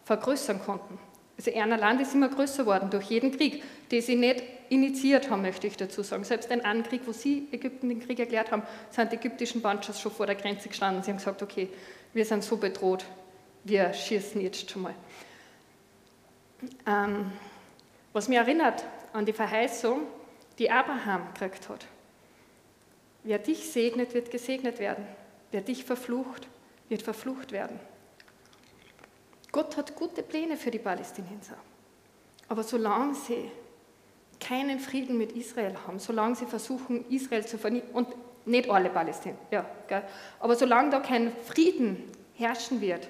vergrößern 0.05 0.61
konnten. 0.62 0.99
Also 1.37 1.51
ihr 1.51 1.66
Land 1.66 2.01
ist 2.01 2.14
immer 2.14 2.28
größer 2.28 2.64
geworden 2.64 2.91
durch 2.91 3.07
jeden 3.07 3.33
Krieg, 3.37 3.62
den 3.91 4.03
sie 4.03 4.16
nicht 4.16 4.43
initiiert 4.68 5.30
haben, 5.30 5.43
möchte 5.43 5.66
ich 5.66 5.76
dazu 5.76 6.03
sagen. 6.03 6.24
Selbst 6.24 6.51
ein 6.51 6.64
Ankrieg, 6.64 7.03
wo 7.07 7.12
sie 7.12 7.49
Ägypten 7.53 7.89
den 7.89 8.01
Krieg 8.01 8.18
erklärt 8.18 8.51
haben, 8.51 8.62
sind 8.91 9.12
die 9.12 9.16
ägyptischen 9.16 9.61
Banschas 9.61 10.01
schon 10.01 10.12
vor 10.12 10.26
der 10.26 10.35
Grenze 10.35 10.68
gestanden. 10.68 11.03
Sie 11.03 11.11
haben 11.11 11.18
gesagt, 11.18 11.43
okay, 11.43 11.68
wir 12.12 12.24
sind 12.24 12.45
so 12.45 12.57
bedroht, 12.57 13.05
wir 13.64 13.93
schießen 13.93 14.41
jetzt 14.41 14.70
schon 14.70 14.83
mal. 14.83 14.95
Ähm, 16.87 17.33
was 18.12 18.28
mich 18.28 18.39
erinnert 18.39 18.85
an 19.12 19.26
die 19.26 19.33
Verheißung, 19.33 20.03
die 20.59 20.70
Abraham 20.70 21.26
gekriegt 21.35 21.68
hat. 21.68 21.87
Wer 23.24 23.39
dich 23.39 23.70
segnet, 23.70 24.14
wird 24.14 24.30
gesegnet 24.30 24.78
werden. 24.78 25.07
Wer 25.51 25.61
dich 25.61 25.85
verflucht, 25.85 26.49
wird 26.89 27.03
verflucht 27.03 27.53
werden. 27.53 27.78
Gott 29.53 29.77
hat 29.77 29.95
gute 29.95 30.23
Pläne 30.23 30.57
für 30.57 30.71
die 30.71 30.79
Palästinenser. 30.79 31.57
Aber 32.49 32.63
solange 32.63 33.15
sie 33.15 33.51
keinen 34.41 34.81
Frieden 34.81 35.19
mit 35.19 35.33
Israel 35.33 35.77
haben, 35.87 35.99
solange 35.99 36.35
sie 36.35 36.47
versuchen, 36.47 37.09
Israel 37.11 37.47
zu 37.47 37.59
vernichten, 37.59 37.95
und 37.95 38.09
nicht 38.45 38.69
alle 38.69 38.89
Palästinenser, 38.89 39.43
ja, 39.51 39.67
gell, 39.87 40.03
aber 40.41 40.57
solange 40.57 40.91
da 40.91 41.01
kein 41.01 41.31
Frieden 41.45 42.11
herrschen 42.35 42.81
wird, 42.81 43.09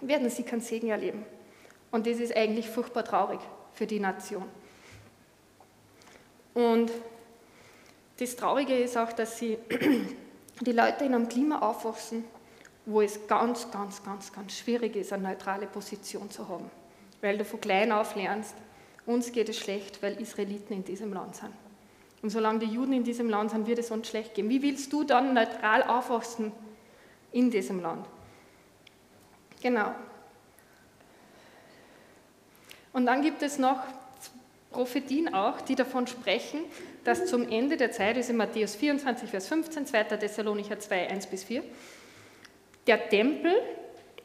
werden 0.00 0.28
sie 0.30 0.42
keinen 0.42 0.60
Segen 0.60 0.88
erleben. 0.88 1.24
Und 1.90 2.06
das 2.06 2.18
ist 2.18 2.34
eigentlich 2.34 2.68
furchtbar 2.68 3.04
traurig 3.04 3.40
für 3.74 3.86
die 3.86 4.00
Nation. 4.00 4.44
Und 6.54 6.90
das 8.18 8.36
Traurige 8.36 8.76
ist 8.76 8.96
auch, 8.96 9.12
dass 9.12 9.38
sie 9.38 9.58
die 10.60 10.72
Leute 10.72 11.04
in 11.04 11.14
einem 11.14 11.28
Klima 11.28 11.60
aufwachsen, 11.60 12.24
wo 12.86 13.00
es 13.00 13.26
ganz, 13.26 13.70
ganz, 13.70 14.02
ganz, 14.02 14.32
ganz 14.32 14.56
schwierig 14.56 14.96
ist, 14.96 15.12
eine 15.12 15.28
neutrale 15.28 15.66
Position 15.66 16.30
zu 16.30 16.48
haben. 16.48 16.70
Weil 17.20 17.38
du 17.38 17.44
von 17.44 17.60
klein 17.60 17.92
auf 17.92 18.16
lernst, 18.16 18.54
uns 19.06 19.32
geht 19.32 19.48
es 19.48 19.58
schlecht, 19.58 20.02
weil 20.02 20.20
Israeliten 20.20 20.74
in 20.74 20.84
diesem 20.84 21.12
Land 21.12 21.36
sind. 21.36 21.52
Und 22.22 22.30
solange 22.30 22.60
die 22.60 22.66
Juden 22.66 22.92
in 22.92 23.04
diesem 23.04 23.28
Land 23.28 23.50
sind, 23.50 23.66
wird 23.66 23.80
es 23.80 23.90
uns 23.90 24.08
schlecht 24.08 24.34
gehen. 24.34 24.48
Wie 24.48 24.62
willst 24.62 24.92
du 24.92 25.02
dann 25.02 25.34
neutral 25.34 25.82
aufwachsen 25.82 26.52
in 27.32 27.50
diesem 27.50 27.80
Land? 27.80 28.06
Genau. 29.60 29.92
Und 32.92 33.06
dann 33.06 33.22
gibt 33.22 33.42
es 33.42 33.58
noch 33.58 33.80
Prophetien 34.70 35.34
auch, 35.34 35.60
die 35.60 35.74
davon 35.74 36.06
sprechen, 36.06 36.60
dass 37.04 37.26
zum 37.26 37.48
Ende 37.48 37.76
der 37.76 37.90
Zeit, 37.90 38.16
ist 38.16 38.30
in 38.30 38.36
Matthäus 38.36 38.76
24, 38.76 39.28
Vers 39.28 39.48
15, 39.48 39.86
2. 39.86 40.04
Thessalonicher 40.04 40.78
2, 40.78 41.10
1 41.10 41.26
bis 41.26 41.44
4, 41.44 41.64
der 42.86 43.08
Tempel 43.08 43.52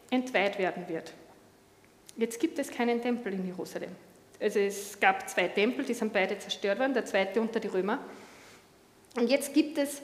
entweiht 0.09 0.57
werden 0.57 0.87
wird. 0.87 1.13
Jetzt 2.15 2.39
gibt 2.39 2.57
es 2.59 2.69
keinen 2.69 3.01
Tempel 3.01 3.33
in 3.33 3.45
Jerusalem. 3.45 3.91
Also 4.39 4.59
es 4.59 4.99
gab 4.99 5.27
zwei 5.29 5.47
Tempel, 5.47 5.85
die 5.85 5.93
sind 5.93 6.13
beide 6.13 6.37
zerstört 6.37 6.79
worden, 6.79 6.93
der 6.93 7.05
zweite 7.05 7.41
unter 7.41 7.59
die 7.59 7.67
Römer. 7.67 7.99
Und 9.15 9.29
jetzt 9.29 9.53
gibt 9.53 9.77
es 9.77 10.01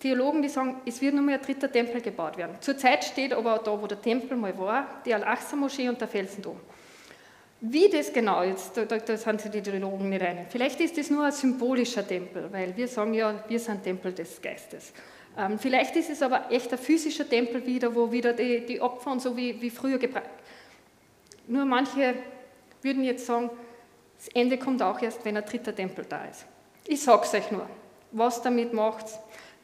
Theologen, 0.00 0.42
die 0.42 0.48
sagen, 0.48 0.80
es 0.86 1.00
wird 1.00 1.14
nur 1.14 1.24
mehr 1.24 1.38
ein 1.38 1.44
dritter 1.44 1.70
Tempel 1.70 2.00
gebaut 2.00 2.36
werden. 2.36 2.56
Zurzeit 2.60 3.04
steht 3.04 3.32
aber 3.32 3.58
da, 3.58 3.80
wo 3.80 3.86
der 3.86 4.00
Tempel 4.00 4.36
mal 4.36 4.56
war, 4.56 5.02
die 5.04 5.12
Al-Aqsa-Moschee 5.12 5.88
und 5.88 6.00
der 6.00 6.06
Felsendom. 6.06 6.58
Wie 7.60 7.88
das 7.88 8.12
genau 8.12 8.42
ist, 8.42 8.76
da, 8.76 8.84
da, 8.84 8.98
da 8.98 9.16
sind 9.16 9.40
sich 9.40 9.50
die 9.50 9.60
Theologen 9.60 10.08
nicht 10.08 10.22
einig. 10.22 10.46
Vielleicht 10.50 10.80
ist 10.80 10.96
das 10.96 11.10
nur 11.10 11.24
ein 11.24 11.32
symbolischer 11.32 12.06
Tempel, 12.06 12.46
weil 12.52 12.76
wir 12.76 12.86
sagen 12.86 13.14
ja, 13.14 13.42
wir 13.48 13.58
sind 13.58 13.82
Tempel 13.82 14.12
des 14.12 14.40
Geistes. 14.40 14.92
Ähm, 15.38 15.58
vielleicht 15.58 15.96
ist 15.96 16.10
es 16.10 16.20
aber 16.20 16.50
echt 16.50 16.70
ein 16.72 16.78
physischer 16.78 17.26
Tempel 17.26 17.64
wieder, 17.64 17.94
wo 17.94 18.12
wieder 18.12 18.34
die, 18.34 18.66
die 18.66 18.80
Opfer 18.80 19.12
und 19.12 19.22
so 19.22 19.36
wie, 19.36 19.60
wie 19.62 19.70
früher 19.70 19.98
gebracht. 19.98 20.28
Nur 21.46 21.64
manche 21.64 22.14
würden 22.82 23.04
jetzt 23.04 23.24
sagen, 23.24 23.50
das 24.18 24.28
Ende 24.34 24.58
kommt 24.58 24.82
auch 24.82 25.00
erst, 25.00 25.24
wenn 25.24 25.36
ein 25.36 25.44
dritter 25.44 25.74
Tempel 25.74 26.04
da 26.06 26.24
ist. 26.24 26.44
Ich 26.86 27.00
sage 27.00 27.22
es 27.24 27.32
euch 27.32 27.50
nur. 27.50 27.66
Was 28.10 28.42
damit 28.42 28.72
macht, 28.72 29.06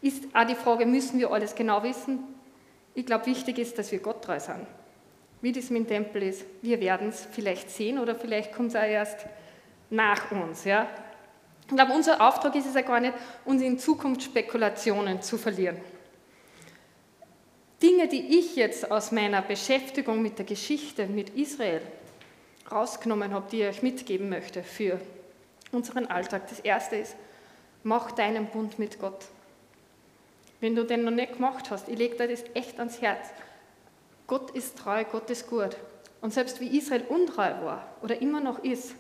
ist 0.01 0.25
auch 0.33 0.47
die 0.47 0.55
Frage, 0.55 0.87
müssen 0.87 1.19
wir 1.19 1.31
alles 1.31 1.55
genau 1.55 1.83
wissen? 1.83 2.21
Ich 2.95 3.05
glaube, 3.05 3.27
wichtig 3.27 3.59
ist, 3.59 3.77
dass 3.79 3.91
wir 3.91 3.99
Gott 3.99 4.23
treu 4.23 4.39
sind 4.39 4.67
wie 5.45 5.53
das 5.53 5.69
mit 5.69 5.91
dem 5.91 6.05
Tempel 6.05 6.23
ist. 6.23 6.43
Wir 6.63 6.81
werden 6.81 7.11
es 7.11 7.29
vielleicht 7.31 7.71
sehen 7.71 7.99
oder 7.99 8.15
vielleicht 8.15 8.55
kommt 8.55 8.71
es 8.71 8.77
auch 8.77 8.83
erst 8.83 9.27
nach 9.91 10.31
uns. 10.31 10.65
Ja? 10.65 10.89
Ich 11.67 11.75
glaube, 11.75 11.93
unser 11.93 12.21
Auftrag 12.21 12.55
ist 12.57 12.67
es 12.67 12.75
ja 12.75 12.83
gar 12.83 13.01
nicht, 13.01 13.15
uns 13.45 13.63
in 13.63 13.79
Zukunft 13.79 14.23
Spekulationen 14.23 15.23
zu 15.23 15.39
verlieren. 15.39 15.77
Dinge, 17.83 18.09
die 18.09 18.39
ich 18.39 18.57
jetzt 18.57 18.91
aus 18.91 19.13
meiner 19.13 19.43
Beschäftigung 19.43 20.23
mit 20.23 20.39
der 20.39 20.47
Geschichte, 20.47 21.07
mit 21.07 21.31
Israel 21.31 21.83
rausgenommen 22.71 23.33
habe, 23.33 23.47
die 23.51 23.63
ich 23.63 23.69
euch 23.69 23.83
mitgeben 23.83 24.29
möchte 24.29 24.63
für 24.63 25.01
unseren 25.73 26.07
Alltag. 26.07 26.49
Das 26.49 26.61
erste 26.61 26.97
ist, 26.97 27.17
mach 27.83 28.13
deinen 28.13 28.47
Bund 28.47 28.79
mit 28.79 28.99
Gott. 29.01 29.27
Wenn 30.61 30.75
du 30.75 30.85
den 30.85 31.05
noch 31.05 31.11
nicht 31.11 31.35
gemacht 31.35 31.71
hast, 31.71 31.89
ich 31.89 31.99
lege 31.99 32.17
dir 32.17 32.29
das 32.29 32.45
echt 32.55 32.79
ans 32.79 33.03
Herz. 33.03 33.29
Gott 34.27 34.51
ist 34.53 34.79
treu, 34.79 35.05
Gott 35.05 35.29
ist 35.29 35.47
gut. 35.49 35.77
Und 36.23 36.33
selbst 36.33 36.61
wie 36.61 36.79
Israel 36.79 37.05
untreu 37.09 37.51
war 37.63 37.87
oder 38.03 38.23
immer 38.23 38.41
noch 38.41 38.65
ist, 38.65 38.95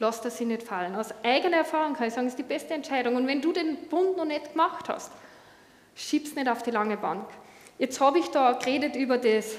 lasst 0.00 0.24
er 0.24 0.32
sie 0.32 0.44
nicht 0.44 0.64
fallen. 0.64 0.96
Aus 0.96 1.14
eigener 1.22 1.58
Erfahrung 1.58 1.94
kann 1.94 2.08
ich 2.08 2.14
sagen, 2.14 2.26
ist 2.26 2.38
die 2.38 2.42
beste 2.42 2.74
Entscheidung. 2.74 3.14
Und 3.14 3.26
wenn 3.28 3.40
du 3.40 3.52
den 3.52 3.76
Bund 3.88 4.16
noch 4.16 4.24
nicht 4.24 4.52
gemacht 4.52 4.88
hast, 4.88 5.12
schieb's 5.94 6.34
nicht 6.34 6.48
auf 6.48 6.62
die 6.62 6.72
lange 6.72 6.96
Bank. 6.96 7.28
Jetzt 7.78 8.00
habe 8.00 8.18
ich 8.18 8.28
da 8.30 8.52
geredet 8.52 8.96
über 8.96 9.18
das, 9.18 9.54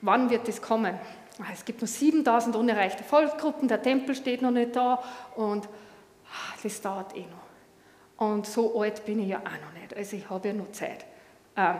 wann 0.00 0.30
wird 0.30 0.48
das 0.48 0.60
kommen. 0.60 0.98
Ah, 1.38 1.46
es 1.52 1.64
gibt 1.64 1.80
noch 1.80 1.88
7000 1.88 2.56
unerreichte 2.56 3.04
Volksgruppen, 3.04 3.68
der 3.68 3.82
Tempel 3.82 4.14
steht 4.14 4.42
noch 4.42 4.50
nicht 4.50 4.76
da 4.76 5.02
und 5.34 5.66
ah, 5.66 6.54
das 6.62 6.80
dauert 6.80 7.16
eh 7.16 7.22
noch. 7.22 8.28
Und 8.28 8.46
so 8.46 8.80
alt 8.80 9.04
bin 9.04 9.18
ich 9.18 9.28
ja 9.28 9.38
auch 9.38 9.42
noch 9.42 9.80
nicht, 9.80 9.96
also 9.96 10.16
ich 10.16 10.30
habe 10.30 10.48
ja 10.48 10.54
noch 10.54 10.70
Zeit. 10.70 11.04
Ähm, 11.56 11.76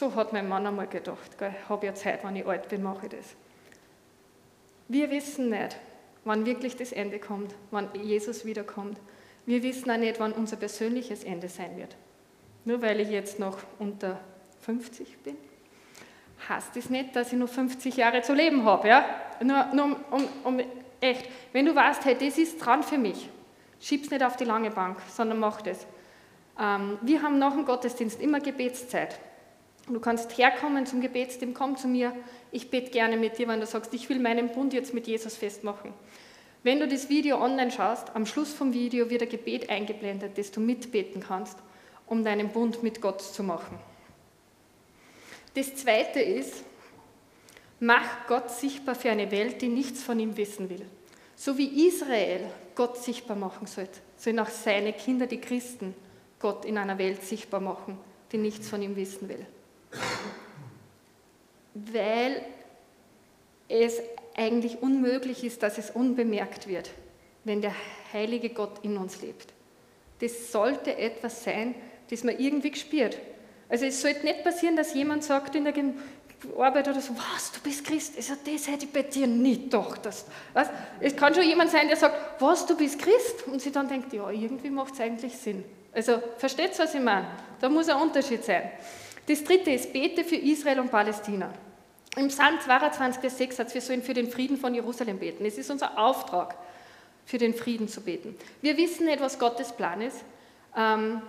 So 0.00 0.14
hat 0.14 0.32
mein 0.32 0.48
Mann 0.48 0.66
einmal 0.66 0.86
gedacht, 0.86 1.36
ich 1.38 1.68
habe 1.68 1.84
ja 1.84 1.94
Zeit, 1.94 2.24
wenn 2.24 2.34
ich 2.34 2.46
alt 2.46 2.70
bin, 2.70 2.82
mache 2.82 3.04
ich 3.04 3.12
das. 3.12 3.34
Wir 4.90 5.08
wissen 5.12 5.50
nicht, 5.50 5.76
wann 6.24 6.44
wirklich 6.44 6.74
das 6.74 6.90
Ende 6.90 7.20
kommt, 7.20 7.54
wann 7.70 7.88
Jesus 7.94 8.44
wiederkommt. 8.44 8.98
Wir 9.46 9.62
wissen 9.62 9.88
auch 9.88 9.96
nicht, 9.96 10.18
wann 10.18 10.32
unser 10.32 10.56
persönliches 10.56 11.22
Ende 11.22 11.48
sein 11.48 11.76
wird. 11.76 11.94
Nur 12.64 12.82
weil 12.82 12.98
ich 12.98 13.08
jetzt 13.08 13.38
noch 13.38 13.58
unter 13.78 14.18
50 14.62 15.18
bin, 15.18 15.36
heißt 16.48 16.74
das 16.74 16.90
nicht, 16.90 17.14
dass 17.14 17.32
ich 17.32 17.38
nur 17.38 17.46
50 17.46 17.98
Jahre 17.98 18.22
zu 18.22 18.34
leben 18.34 18.64
habe. 18.64 18.88
Ja? 18.88 19.04
Nur, 19.40 19.66
nur 19.66 19.96
um, 20.10 20.28
um, 20.42 20.60
echt, 21.00 21.28
wenn 21.52 21.66
du 21.66 21.74
weißt, 21.76 22.04
hey, 22.06 22.16
das 22.18 22.36
ist 22.36 22.58
dran 22.58 22.82
für 22.82 22.98
mich, 22.98 23.30
schieb's 23.78 24.10
nicht 24.10 24.24
auf 24.24 24.36
die 24.36 24.44
lange 24.44 24.72
Bank, 24.72 24.98
sondern 25.08 25.38
mach 25.38 25.62
das. 25.62 25.86
Ähm, 26.60 26.98
wir 27.02 27.22
haben 27.22 27.38
nach 27.38 27.52
dem 27.52 27.64
Gottesdienst 27.64 28.20
immer 28.20 28.40
Gebetszeit. 28.40 29.20
Du 29.92 29.98
kannst 29.98 30.38
herkommen 30.38 30.86
zum 30.86 31.00
Gebetsteam, 31.00 31.52
komm 31.52 31.76
zu 31.76 31.88
mir, 31.88 32.14
ich 32.52 32.70
bete 32.70 32.90
gerne 32.90 33.16
mit 33.16 33.38
dir, 33.38 33.48
wenn 33.48 33.60
du 33.60 33.66
sagst, 33.66 33.92
ich 33.92 34.08
will 34.08 34.20
meinen 34.20 34.50
Bund 34.50 34.72
jetzt 34.72 34.94
mit 34.94 35.08
Jesus 35.08 35.36
festmachen. 35.36 35.92
Wenn 36.62 36.78
du 36.78 36.86
das 36.86 37.08
Video 37.08 37.42
online 37.42 37.70
schaust, 37.70 38.14
am 38.14 38.26
Schluss 38.26 38.52
vom 38.52 38.72
Video 38.72 39.10
wird 39.10 39.22
ein 39.22 39.28
Gebet 39.28 39.68
eingeblendet, 39.68 40.38
das 40.38 40.52
du 40.52 40.60
mitbeten 40.60 41.22
kannst, 41.22 41.58
um 42.06 42.22
deinen 42.22 42.50
Bund 42.50 42.82
mit 42.82 43.00
Gott 43.00 43.20
zu 43.20 43.42
machen. 43.42 43.78
Das 45.54 45.74
zweite 45.74 46.20
ist, 46.20 46.62
mach 47.80 48.26
Gott 48.28 48.50
sichtbar 48.50 48.94
für 48.94 49.10
eine 49.10 49.30
Welt, 49.30 49.60
die 49.62 49.68
nichts 49.68 50.02
von 50.02 50.20
ihm 50.20 50.36
wissen 50.36 50.70
will. 50.70 50.86
So 51.34 51.56
wie 51.58 51.88
Israel 51.88 52.42
Gott 52.74 52.98
sichtbar 52.98 53.36
machen 53.36 53.66
sollte, 53.66 53.98
sollen 54.16 54.38
auch 54.38 54.50
seine 54.50 54.92
Kinder, 54.92 55.26
die 55.26 55.40
Christen, 55.40 55.94
Gott 56.38 56.64
in 56.64 56.78
einer 56.78 56.98
Welt 56.98 57.24
sichtbar 57.24 57.60
machen, 57.60 57.98
die 58.30 58.38
nichts 58.38 58.68
von 58.68 58.82
ihm 58.82 58.94
wissen 58.96 59.28
will. 59.28 59.46
Weil 61.74 62.42
es 63.68 64.00
eigentlich 64.36 64.82
unmöglich 64.82 65.44
ist, 65.44 65.62
dass 65.62 65.78
es 65.78 65.90
unbemerkt 65.90 66.66
wird, 66.66 66.90
wenn 67.44 67.60
der 67.60 67.74
heilige 68.12 68.50
Gott 68.50 68.82
in 68.82 68.96
uns 68.96 69.22
lebt. 69.22 69.52
Das 70.20 70.52
sollte 70.52 70.96
etwas 70.96 71.44
sein, 71.44 71.74
das 72.10 72.24
man 72.24 72.38
irgendwie 72.38 72.74
spürt. 72.74 73.18
Also 73.68 73.86
es 73.86 74.00
sollte 74.02 74.24
nicht 74.24 74.42
passieren, 74.42 74.76
dass 74.76 74.94
jemand 74.94 75.24
sagt 75.24 75.54
in 75.54 75.64
der 75.64 75.74
Arbeit 76.58 76.88
oder 76.88 77.00
so, 77.00 77.14
was, 77.16 77.52
du 77.52 77.60
bist 77.60 77.84
Christ, 77.84 78.16
also 78.16 78.34
das 78.44 78.66
hätte 78.66 78.86
ich 78.86 78.92
bei 78.92 79.02
dir 79.02 79.26
nicht 79.26 79.64
gedacht. 79.64 80.04
Dass, 80.04 80.26
was? 80.52 80.68
Es 80.98 81.14
kann 81.14 81.34
schon 81.34 81.44
jemand 81.44 81.70
sein, 81.70 81.86
der 81.86 81.96
sagt, 81.96 82.40
was, 82.40 82.66
du 82.66 82.76
bist 82.76 82.98
Christ? 82.98 83.46
Und 83.46 83.60
sie 83.60 83.70
dann 83.70 83.88
denkt, 83.88 84.12
ja, 84.12 84.28
irgendwie 84.30 84.70
macht 84.70 84.94
es 84.94 85.00
eigentlich 85.00 85.36
Sinn. 85.36 85.64
Also 85.92 86.20
versteht 86.38 86.78
was 86.78 86.94
ich 86.94 87.00
meine? 87.00 87.26
Da 87.60 87.68
muss 87.68 87.88
ein 87.88 88.00
Unterschied 88.00 88.44
sein. 88.44 88.70
Das 89.26 89.44
dritte 89.44 89.70
ist, 89.70 89.92
bete 89.92 90.24
für 90.24 90.36
Israel 90.36 90.80
und 90.80 90.90
Palästina. 90.90 91.52
Im 92.16 92.28
Psalm 92.28 92.58
22, 92.60 93.20
Vers 93.20 93.38
6 93.38 93.58
hat 93.60 93.74
wir 93.74 93.80
sollen 93.80 94.02
für 94.02 94.14
den 94.14 94.30
Frieden 94.30 94.56
von 94.56 94.74
Jerusalem 94.74 95.18
beten. 95.18 95.44
Es 95.44 95.58
ist 95.58 95.70
unser 95.70 95.98
Auftrag, 95.98 96.56
für 97.24 97.38
den 97.38 97.54
Frieden 97.54 97.86
zu 97.86 98.00
beten. 98.00 98.36
Wir 98.60 98.76
wissen 98.76 99.06
nicht, 99.06 99.20
was 99.20 99.38
Gottes 99.38 99.72
Plan 99.72 100.00
ist. 100.00 100.24
Ähm, 100.76 101.22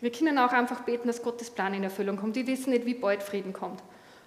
wir 0.00 0.10
können 0.10 0.38
auch 0.38 0.52
einfach 0.52 0.80
beten, 0.82 1.08
dass 1.08 1.22
Gottes 1.22 1.50
Plan 1.50 1.74
in 1.74 1.84
Erfüllung 1.84 2.16
kommt. 2.16 2.36
Wir 2.36 2.46
wissen 2.46 2.70
nicht, 2.70 2.86
wie 2.86 2.94
bald 2.94 3.22
Frieden 3.22 3.52
kommt. 3.52 3.82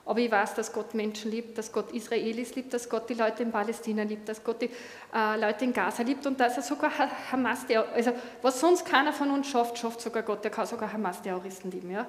Aber 0.06 0.20
ich 0.20 0.32
weiß, 0.32 0.56
dass 0.56 0.74
Gott 0.74 0.94
Menschen 0.94 1.30
liebt, 1.30 1.58
dass 1.58 1.72
Gott 1.72 1.92
Israelis 1.92 2.56
liebt, 2.56 2.74
dass 2.74 2.90
Gott 2.90 3.10
die 3.10 3.14
Leute 3.14 3.44
in 3.44 3.52
Palästina 3.52 4.04
liebt, 4.04 4.28
dass 4.28 4.44
Gott 4.44 4.62
die 4.62 4.70
äh, 5.14 5.40
Leute 5.40 5.66
in 5.66 5.74
Gaza 5.74 6.02
liebt 6.04 6.26
und 6.26 6.40
dass 6.40 6.58
er 6.58 6.64
sogar 6.64 6.92
Hamas, 7.32 7.66
also 7.94 8.14
was 8.42 8.60
sonst 8.60 8.86
keiner 8.86 9.14
von 9.14 9.30
uns 9.30 9.48
schafft, 9.48 9.78
schafft 9.78 10.02
sogar 10.02 10.24
Gott, 10.24 10.44
der 10.44 10.50
kann 10.52 10.66
sogar 10.66 10.92
Hamas-Terroristen 10.92 11.70
lieben. 11.70 11.92
Ja? 11.92 12.08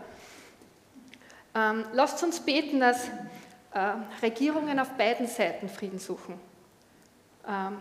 Ähm, 1.55 1.85
lasst 1.93 2.23
uns 2.23 2.41
beten, 2.41 2.81
dass 2.81 3.09
äh, 3.73 3.95
Regierungen 4.23 4.79
auf 4.79 4.91
beiden 4.91 5.27
Seiten 5.27 5.69
Frieden 5.69 5.99
suchen. 5.99 6.35
Ähm, 7.49 7.77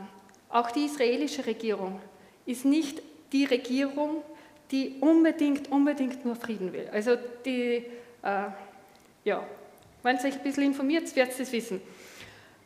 auch 0.49 0.72
die 0.72 0.86
israelische 0.86 1.45
Regierung 1.45 2.01
ist 2.45 2.65
nicht 2.65 3.01
die 3.32 3.45
Regierung, 3.45 4.24
die 4.72 4.97
unbedingt, 4.99 5.72
unbedingt 5.72 6.26
nur 6.26 6.36
Frieden 6.36 6.74
will. 6.74 6.89
Also 6.91 7.15
die, 7.45 7.86
äh, 8.22 8.43
ja, 9.24 9.43
wenn 10.03 10.17
ihr 10.17 10.26
euch 10.26 10.34
ein 10.34 10.43
bisschen 10.43 10.63
informiert, 10.63 11.15
werdet 11.15 11.38
ihr 11.38 11.43
es 11.43 11.51
wissen. 11.51 11.82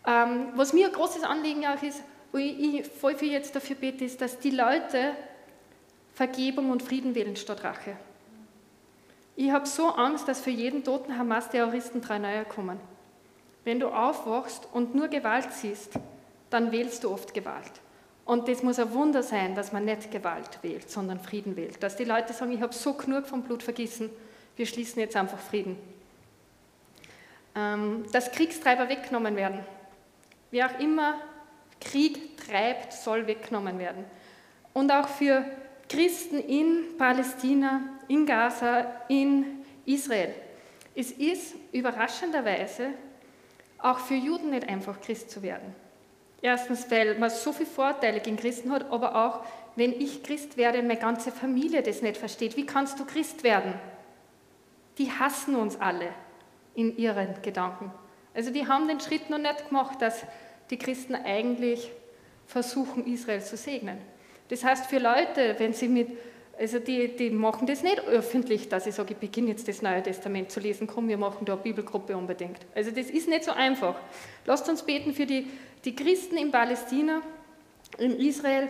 Ähm, 0.06 0.48
was 0.56 0.74
mir 0.74 0.88
ein 0.88 0.94
großes 0.94 1.24
Anliegen 1.24 1.66
auch 1.66 1.82
ist, 1.82 2.02
ich, 2.34 2.60
ich 2.60 2.88
voll 2.88 3.16
viel 3.16 3.32
jetzt 3.32 3.56
dafür 3.56 3.76
bete, 3.76 4.06
ist, 4.06 4.22
dass 4.22 4.40
die 4.40 4.52
Leute 4.52 5.14
Vergebung 6.14 6.72
und 6.72 6.84
Frieden 6.84 7.16
wählen 7.16 7.36
statt 7.36 7.64
Rache. 7.64 7.98
Ich 9.36 9.52
habe 9.52 9.66
so 9.66 9.88
Angst, 9.90 10.28
dass 10.28 10.42
für 10.42 10.52
jeden 10.52 10.84
toten 10.84 11.18
Hamas-Terroristen 11.18 12.02
drei 12.02 12.20
neue 12.20 12.46
kommen. 12.46 12.80
Wenn 13.64 13.80
du 13.80 13.88
aufwachst 13.88 14.68
und 14.74 14.94
nur 14.94 15.08
Gewalt 15.08 15.52
siehst, 15.52 15.94
dann 16.50 16.72
wählst 16.72 17.04
du 17.04 17.12
oft 17.12 17.34
Gewalt. 17.34 17.72
Und 18.26 18.48
das 18.48 18.64
muss 18.64 18.80
ein 18.80 18.94
Wunder 18.94 19.24
sein, 19.24 19.56
dass 19.56 19.72
man 19.74 19.86
nicht 19.86 20.12
Gewalt 20.12 20.60
wählt, 20.62 20.90
sondern 20.90 21.20
Frieden 21.20 21.56
wählt. 21.56 21.82
Dass 21.82 21.96
die 21.96 22.06
Leute 22.06 22.32
sagen, 22.32 22.52
ich 22.52 22.62
habe 22.62 22.74
so 22.74 22.94
genug 22.94 23.26
vom 23.26 23.44
Blutvergießen, 23.44 24.10
wir 24.56 24.66
schließen 24.66 25.00
jetzt 25.00 25.16
einfach 25.16 25.40
Frieden. 25.40 25.78
Ähm, 27.56 28.06
dass 28.12 28.32
Kriegstreiber 28.32 28.88
weggenommen 28.88 29.36
werden. 29.36 29.60
Wer 30.52 30.68
auch 30.68 30.80
immer 30.80 31.16
Krieg 31.82 32.38
treibt, 32.38 32.94
soll 32.94 33.28
weggenommen 33.28 33.80
werden. 33.80 34.06
Und 34.74 34.92
auch 34.92 35.08
für 35.08 35.46
Christen 35.90 36.40
in 36.40 36.98
Palästina, 36.98 37.82
in 38.08 38.26
Gaza, 38.26 38.86
in 39.08 39.64
Israel. 39.86 40.34
Es 40.96 41.12
ist 41.12 41.56
überraschenderweise 41.72 42.90
auch 43.80 44.00
für 44.00 44.16
Juden 44.16 44.52
nicht 44.52 44.68
einfach 44.70 45.02
Christ 45.02 45.30
zu 45.30 45.42
werden. 45.42 45.76
Erstens, 46.42 46.90
weil 46.92 47.18
man 47.18 47.30
so 47.30 47.52
viele 47.52 47.70
Vorteile 47.70 48.20
gegen 48.20 48.38
Christen 48.38 48.72
hat, 48.72 48.92
aber 48.92 49.16
auch, 49.16 49.46
wenn 49.76 49.94
ich 49.94 50.24
Christ 50.24 50.58
werde, 50.58 50.82
meine 50.82 50.98
ganze 50.98 51.32
Familie 51.32 51.82
das 51.82 52.02
nicht 52.02 52.18
versteht. 52.18 52.58
Wie 52.58 52.66
kannst 52.66 53.00
du 53.00 53.06
Christ 53.06 53.44
werden? 53.44 53.74
Die 54.98 55.12
hassen 55.12 55.56
uns 55.56 55.80
alle 55.80 56.10
in 56.76 56.98
ihren 56.98 57.42
Gedanken. 57.42 57.92
Also 58.34 58.52
die 58.52 58.68
haben 58.68 58.88
den 58.88 59.00
Schritt 59.00 59.30
noch 59.30 59.38
nicht 59.38 59.70
gemacht, 59.70 60.02
dass 60.02 60.24
die 60.70 60.78
Christen 60.78 61.16
eigentlich 61.16 61.92
versuchen, 62.46 63.06
Israel 63.06 63.42
zu 63.42 63.58
segnen. 63.58 63.98
Das 64.50 64.64
heißt, 64.64 64.88
für 64.88 65.00
Leute, 65.00 65.56
wenn 65.58 65.74
sie 65.74 65.88
mit 65.88 66.10
also 66.58 66.80
die, 66.80 67.16
die 67.16 67.30
machen 67.32 67.66
das 67.66 67.82
nicht 67.84 68.00
öffentlich, 68.06 68.70
dass 68.70 68.86
ich 68.86 68.96
sage, 68.96 69.14
ich 69.14 69.18
beginne 69.20 69.50
jetzt 69.50 69.68
das 69.68 69.82
Neue 69.82 70.04
Testament 70.04 70.52
zu 70.52 70.60
lesen, 70.60 70.88
komm, 70.88 71.08
wir 71.08 71.18
machen 71.18 71.46
da 71.46 71.54
eine 71.54 71.62
Bibelgruppe 71.62 72.16
unbedingt. 72.16 72.60
Also 72.76 72.92
das 72.92 73.10
ist 73.10 73.28
nicht 73.28 73.44
so 73.44 73.52
einfach. 73.52 73.96
Lasst 74.46 74.70
uns 74.70 74.84
beten 74.84 75.14
für 75.14 75.26
die, 75.26 75.48
die 75.84 75.96
Christen 75.96 76.38
in 76.38 76.52
Palästina, 76.52 77.22
in 77.98 78.18
Israel 78.20 78.70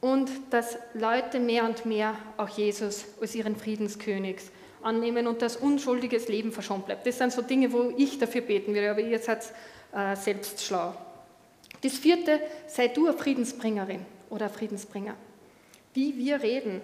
und 0.00 0.30
dass 0.50 0.76
Leute 0.94 1.40
mehr 1.40 1.64
und 1.64 1.86
mehr 1.86 2.14
auch 2.36 2.48
Jesus 2.48 3.06
als 3.20 3.34
ihren 3.34 3.56
Friedenskönigs 3.56 4.50
annehmen 4.82 5.26
und 5.26 5.42
dass 5.42 5.56
unschuldiges 5.56 6.28
Leben 6.28 6.52
verschont 6.52 6.86
bleibt. 6.86 7.06
Das 7.06 7.18
sind 7.18 7.32
so 7.32 7.42
Dinge, 7.42 7.72
wo 7.72 7.92
ich 7.96 8.18
dafür 8.18 8.42
beten 8.42 8.74
würde, 8.74 8.90
aber 8.90 9.00
ihr 9.00 9.18
seid 9.18 9.44
äh, 9.94 10.16
selbst 10.16 10.64
schlau. 10.64 10.94
Das 11.82 11.94
vierte, 11.94 12.40
sei 12.66 12.88
du 12.88 13.06
eine 13.06 13.16
Friedensbringerin 13.16 14.04
oder 14.28 14.46
ein 14.46 14.52
Friedensbringer. 14.52 15.14
Wie 15.94 16.16
wir 16.16 16.42
reden, 16.42 16.80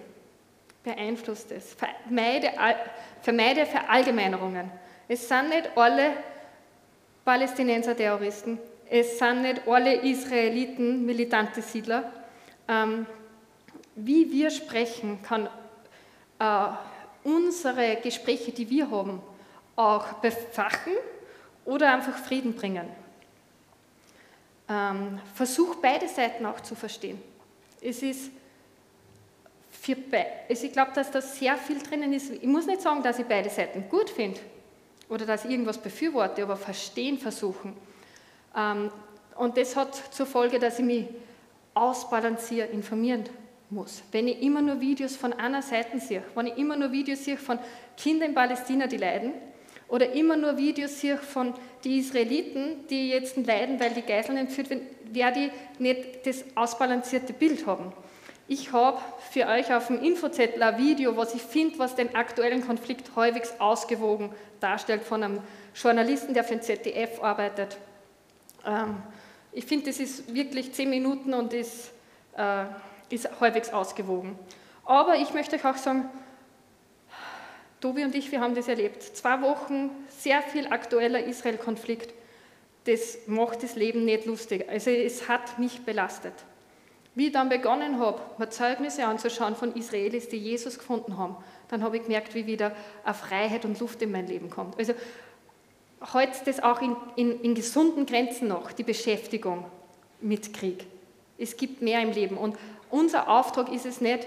beeinflusst 0.83 1.51
es. 1.53 1.75
Vermeide, 1.75 2.53
vermeide 3.23 3.67
Verallgemeinerungen. 3.67 4.71
Es 5.09 5.29
sind 5.29 5.51
nicht 5.51 5.71
alle 5.77 6.13
Palästinenser 7.25 7.97
Terroristen, 7.97 8.59
es 8.89 9.19
sind 9.19 9.43
nicht 9.43 9.67
alle 9.67 9.95
Israeliten 10.03 11.05
militante 11.05 11.61
Siedler. 11.61 12.13
Ähm, 12.69 13.07
wie 13.97 14.31
wir 14.31 14.51
sprechen, 14.51 15.21
kann 15.23 15.49
äh, 16.39 16.69
unsere 17.25 17.97
Gespräche, 17.97 18.53
die 18.53 18.69
wir 18.69 18.91
haben, 18.91 19.21
auch 19.75 20.15
befachen 20.15 20.93
oder 21.65 21.93
einfach 21.93 22.17
Frieden 22.17 22.55
bringen. 22.55 22.87
Ähm, 24.69 25.21
versuch 25.35 25.77
beide 25.77 26.09
Seiten 26.09 26.47
auch 26.47 26.61
zu 26.61 26.75
verstehen. 26.75 27.21
Es 27.81 28.03
ist 28.03 28.31
für 29.95 30.27
also 30.49 30.67
ich 30.67 30.73
glaube, 30.73 30.93
dass 30.95 31.11
da 31.11 31.21
sehr 31.21 31.57
viel 31.57 31.79
drinnen 31.79 32.13
ist. 32.13 32.33
Ich 32.33 32.43
muss 32.43 32.67
nicht 32.67 32.83
sagen, 32.83 33.03
dass 33.03 33.19
ich 33.19 33.27
beide 33.27 33.51
Seiten 33.51 33.89
gut 33.89 34.11
finde 34.11 34.41
oder 35.09 35.27
dass 35.27 35.45
ich 35.45 35.51
irgendwas 35.51 35.79
befürworte, 35.79 36.43
aber 36.43 36.57
verstehen 36.57 37.19
versuchen. 37.19 37.77
Ähm, 38.57 38.91
und 39.37 39.57
das 39.57 39.77
hat 39.77 39.95
zur 40.13 40.27
Folge, 40.27 40.59
dass 40.59 40.79
ich 40.79 40.85
mich 40.85 41.07
ausbalanciere, 41.75 42.67
informieren 42.69 43.25
muss. 43.71 44.03
Wenn 44.11 44.29
ich 44.29 44.43
immer 44.43 44.63
nur 44.63 44.81
Videos 44.81 45.15
von 45.15 45.33
einer 45.33 45.63
Seite 45.63 46.01
sehe, 46.01 46.23
wenn 46.35 46.47
ich 46.47 46.57
immer 46.57 46.77
nur 46.77 46.91
Videos 46.91 47.25
sehe 47.25 47.37
von 47.37 47.59
Kindern 47.97 48.31
in 48.31 48.35
Palästina, 48.35 48.87
die 48.87 48.97
leiden, 48.97 49.35
oder 49.89 50.13
immer 50.13 50.37
nur 50.37 50.57
Videos 50.57 51.01
sehe 51.01 51.17
von 51.17 51.55
den 51.85 52.01
Israeliten, 52.01 52.87
die 52.89 53.11
jetzt 53.11 53.37
leiden, 53.37 53.79
weil 53.79 53.91
die 53.91 54.03
Geiseln 54.03 54.37
entführt 54.37 54.71
werden, 54.71 54.87
werde 55.13 55.41
ich 55.41 55.81
nicht 55.81 56.27
das 56.27 56.45
ausbalancierte 56.57 57.33
Bild 57.33 57.67
haben. 57.67 57.93
Ich 58.49 58.73
habe 58.73 59.01
für 59.33 59.49
euch 59.49 59.75
auf 59.75 59.89
dem 59.89 60.01
Infozettel 60.01 60.63
ein 60.63 60.79
Video, 60.79 61.17
was 61.17 61.35
ich 61.35 61.43
finde, 61.43 61.81
was 61.81 61.97
den 61.97 62.15
aktuellen 62.15 62.65
Konflikt 62.65 63.17
halbwegs 63.17 63.55
ausgewogen 63.59 64.31
darstellt 64.61 65.03
von 65.03 65.23
einem 65.23 65.41
Journalisten, 65.75 66.33
der 66.33 66.45
für 66.45 66.55
den 66.55 66.63
ZDF 66.63 67.23
arbeitet. 67.23 67.77
Ähm, 68.65 69.03
ich 69.51 69.65
finde, 69.65 69.87
das 69.87 69.99
ist 69.99 70.33
wirklich 70.33 70.73
zehn 70.73 70.91
Minuten 70.91 71.35
und 71.35 71.53
ist, 71.53 71.91
äh, 72.37 72.67
ist 73.11 73.29
halbwegs 73.41 73.73
ausgewogen. 73.73 74.39
Aber 74.85 75.17
ich 75.17 75.35
möchte 75.35 75.57
euch 75.57 75.65
auch 75.65 75.77
sagen, 75.77 76.09
Tobi 77.81 78.05
und 78.05 78.15
ich, 78.15 78.31
wir 78.31 78.41
haben 78.41 78.55
das 78.55 78.69
erlebt. 78.69 79.03
Zwei 79.03 79.43
Wochen, 79.43 79.91
sehr 80.09 80.41
viel 80.43 80.69
aktueller 80.69 81.25
Israel-Konflikt. 81.25 82.15
Das 82.85 83.19
macht 83.27 83.65
das 83.65 83.75
Leben 83.75 84.05
nicht 84.05 84.25
lustig. 84.25 84.69
Also 84.69 84.91
es 84.91 85.29
hat 85.29 85.59
mich 85.59 85.85
belastet. 85.85 86.33
Wie 87.17 87.29
ich 87.29 87.33
dann 87.33 87.49
begonnen 87.49 87.99
habe, 87.99 88.21
mir 88.37 88.51
Zeugnisse 88.51 89.07
anzuschauen 89.07 89.57
von 89.57 89.75
Israelis, 89.75 90.29
die 90.29 90.37
Jesus 90.37 90.79
gefunden 90.79 91.17
haben, 91.17 91.37
dann 91.69 91.83
habe 91.83 91.97
ich 91.97 92.03
gemerkt, 92.03 92.35
wie 92.35 92.47
wieder 92.47 92.73
eine 93.05 93.15
Freiheit 93.15 93.65
und 93.65 93.81
Luft 93.81 94.03
in 94.03 94.13
mein 94.13 94.27
Leben 94.27 94.51
kommt. 94.51 94.79
Also 94.79 94.93
heute 96.13 96.39
das 96.45 96.63
auch 96.63 96.83
in, 96.83 96.95
in, 97.17 97.41
in 97.41 97.55
gesunden 97.55 98.05
Grenzen 98.05 98.49
noch, 98.49 98.71
die 98.71 98.83
Beschäftigung 98.83 99.65
mit 100.21 100.53
Krieg. 100.53 100.85
Es 101.39 101.57
gibt 101.57 101.81
mehr 101.81 102.03
im 102.03 102.13
Leben 102.13 102.37
und 102.37 102.57
unser 102.91 103.31
Auftrag 103.31 103.73
ist 103.73 103.87
es 103.87 104.03
nicht, 104.03 104.27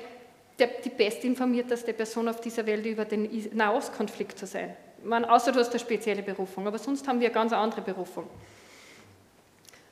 der, 0.57 0.67
die 0.83 0.89
bestinformierteste 0.89 1.93
Person 1.93 2.27
auf 2.27 2.41
dieser 2.41 2.65
Welt 2.65 2.87
über 2.87 3.05
den 3.05 3.29
Nahostkonflikt 3.55 4.37
zu 4.37 4.47
sein. 4.47 4.75
Man, 5.03 5.25
außer 5.25 5.51
du 5.51 5.59
hast 5.59 5.69
eine 5.69 5.79
spezielle 5.79 6.23
Berufung, 6.23 6.65
aber 6.65 6.79
sonst 6.79 7.07
haben 7.07 7.19
wir 7.19 7.27
eine 7.27 7.35
ganz 7.35 7.53
andere 7.53 7.81
Berufung. 7.81 8.27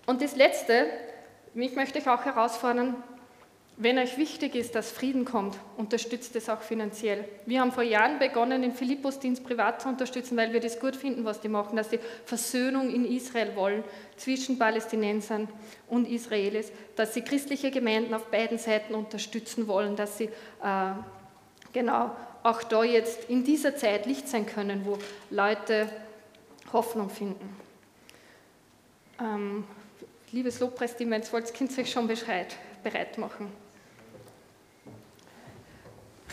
Und 0.07 0.21
das 0.21 0.35
Letzte, 0.35 0.87
ich 1.55 1.75
möchte 1.75 1.99
euch 1.99 2.07
auch 2.07 2.25
herausfordern, 2.25 2.95
wenn 3.79 3.99
euch 3.99 4.17
wichtig 4.17 4.55
ist, 4.55 4.73
dass 4.73 4.89
Frieden 4.91 5.23
kommt, 5.23 5.55
unterstützt 5.77 6.35
es 6.35 6.49
auch 6.49 6.61
finanziell. 6.61 7.25
Wir 7.45 7.61
haben 7.61 7.71
vor 7.71 7.83
Jahren 7.83 8.17
begonnen, 8.17 8.63
den 8.63 8.73
Philippusdienst 8.73 9.43
privat 9.43 9.83
zu 9.83 9.87
unterstützen, 9.87 10.35
weil 10.35 10.51
wir 10.51 10.59
das 10.59 10.79
gut 10.79 10.95
finden, 10.95 11.25
was 11.25 11.41
die 11.41 11.47
machen, 11.47 11.75
dass 11.75 11.91
sie 11.91 11.99
Versöhnung 12.25 12.89
in 12.89 13.05
Israel 13.05 13.55
wollen 13.55 13.83
zwischen 14.15 14.57
Palästinensern 14.57 15.47
und 15.89 16.09
Israelis, 16.09 16.71
dass 16.95 17.13
sie 17.13 17.21
christliche 17.21 17.69
Gemeinden 17.69 18.15
auf 18.15 18.25
beiden 18.31 18.57
Seiten 18.57 18.95
unterstützen 18.95 19.67
wollen, 19.67 19.95
dass 19.95 20.17
sie 20.17 20.25
äh, 20.25 20.93
genau 21.71 22.15
auch 22.41 22.63
da 22.63 22.83
jetzt 22.83 23.29
in 23.29 23.43
dieser 23.43 23.75
Zeit 23.75 24.07
Licht 24.07 24.27
sein 24.27 24.47
können, 24.47 24.85
wo 24.85 24.97
Leute 25.29 25.87
Hoffnung 26.73 27.11
finden. 27.11 27.55
Ähm, 29.19 29.65
liebes 30.31 30.59
Lobpreisteam, 30.59 31.11
wenn 31.11 31.21
ihr 31.21 31.41
könnt 31.53 31.77
ihr 31.77 31.83
euch 31.83 31.91
schon 31.91 32.07
bereit, 32.07 32.55
bereit 32.83 33.17
machen. 33.17 33.51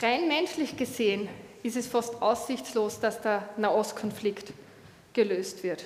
Rein 0.03 0.29
menschlich 0.29 0.77
gesehen 0.77 1.29
ist 1.63 1.77
es 1.77 1.87
fast 1.87 2.21
aussichtslos, 2.21 3.01
dass 3.01 3.21
der 3.21 3.49
Nahostkonflikt 3.57 4.53
gelöst 5.13 5.63
wird. 5.63 5.85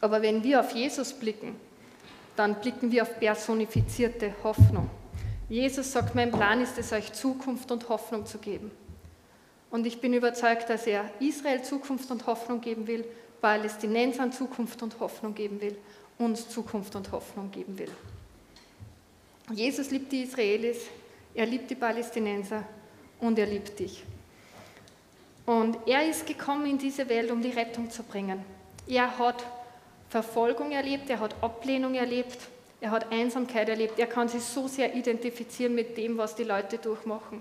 Aber 0.00 0.22
wenn 0.22 0.42
wir 0.42 0.60
auf 0.60 0.72
Jesus 0.72 1.12
blicken, 1.12 1.54
dann 2.34 2.56
blicken 2.56 2.90
wir 2.90 3.02
auf 3.02 3.20
personifizierte 3.20 4.34
Hoffnung. 4.42 4.90
Jesus 5.48 5.92
sagt, 5.92 6.14
mein 6.14 6.32
Plan 6.32 6.62
ist 6.62 6.78
es, 6.78 6.92
euch 6.92 7.12
Zukunft 7.12 7.70
und 7.70 7.88
Hoffnung 7.88 8.24
zu 8.24 8.38
geben. 8.38 8.70
Und 9.70 9.86
ich 9.86 10.00
bin 10.00 10.14
überzeugt, 10.14 10.68
dass 10.70 10.86
er 10.86 11.04
Israel 11.20 11.62
Zukunft 11.62 12.10
und 12.10 12.26
Hoffnung 12.26 12.60
geben 12.60 12.86
will, 12.86 13.04
Palästinensern 13.40 14.32
Zukunft 14.32 14.82
und 14.82 14.98
Hoffnung 14.98 15.34
geben 15.34 15.60
will, 15.60 15.76
uns 16.18 16.48
Zukunft 16.48 16.94
und 16.94 17.10
Hoffnung 17.12 17.50
geben 17.50 17.78
will. 17.78 17.90
Jesus 19.52 19.90
liebt 19.90 20.12
die 20.12 20.22
Israelis, 20.22 20.78
er 21.34 21.46
liebt 21.46 21.70
die 21.70 21.74
Palästinenser 21.74 22.64
und 23.20 23.38
er 23.38 23.46
liebt 23.46 23.78
dich. 23.78 24.04
Und 25.44 25.76
er 25.86 26.08
ist 26.08 26.26
gekommen 26.26 26.66
in 26.66 26.78
diese 26.78 27.08
Welt, 27.08 27.30
um 27.30 27.42
die 27.42 27.50
Rettung 27.50 27.90
zu 27.90 28.02
bringen. 28.02 28.44
Er 28.86 29.18
hat 29.18 29.44
Verfolgung 30.08 30.70
erlebt, 30.72 31.10
er 31.10 31.20
hat 31.20 31.34
Ablehnung 31.42 31.94
erlebt, 31.94 32.38
er 32.80 32.90
hat 32.90 33.10
Einsamkeit 33.10 33.68
erlebt, 33.68 33.98
er 33.98 34.06
kann 34.06 34.28
sich 34.28 34.42
so 34.42 34.68
sehr 34.68 34.94
identifizieren 34.94 35.74
mit 35.74 35.96
dem, 35.96 36.18
was 36.18 36.34
die 36.34 36.44
Leute 36.44 36.78
durchmachen. 36.78 37.40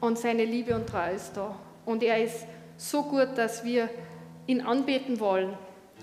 Und 0.00 0.18
seine 0.18 0.44
Liebe 0.44 0.74
und 0.74 0.86
Treue 0.86 1.14
ist 1.14 1.32
da. 1.34 1.58
Und 1.84 2.02
er 2.02 2.22
ist 2.22 2.44
so 2.76 3.02
gut, 3.02 3.28
dass 3.36 3.64
wir 3.64 3.88
ihn 4.46 4.60
anbeten 4.60 5.20
wollen 5.20 5.56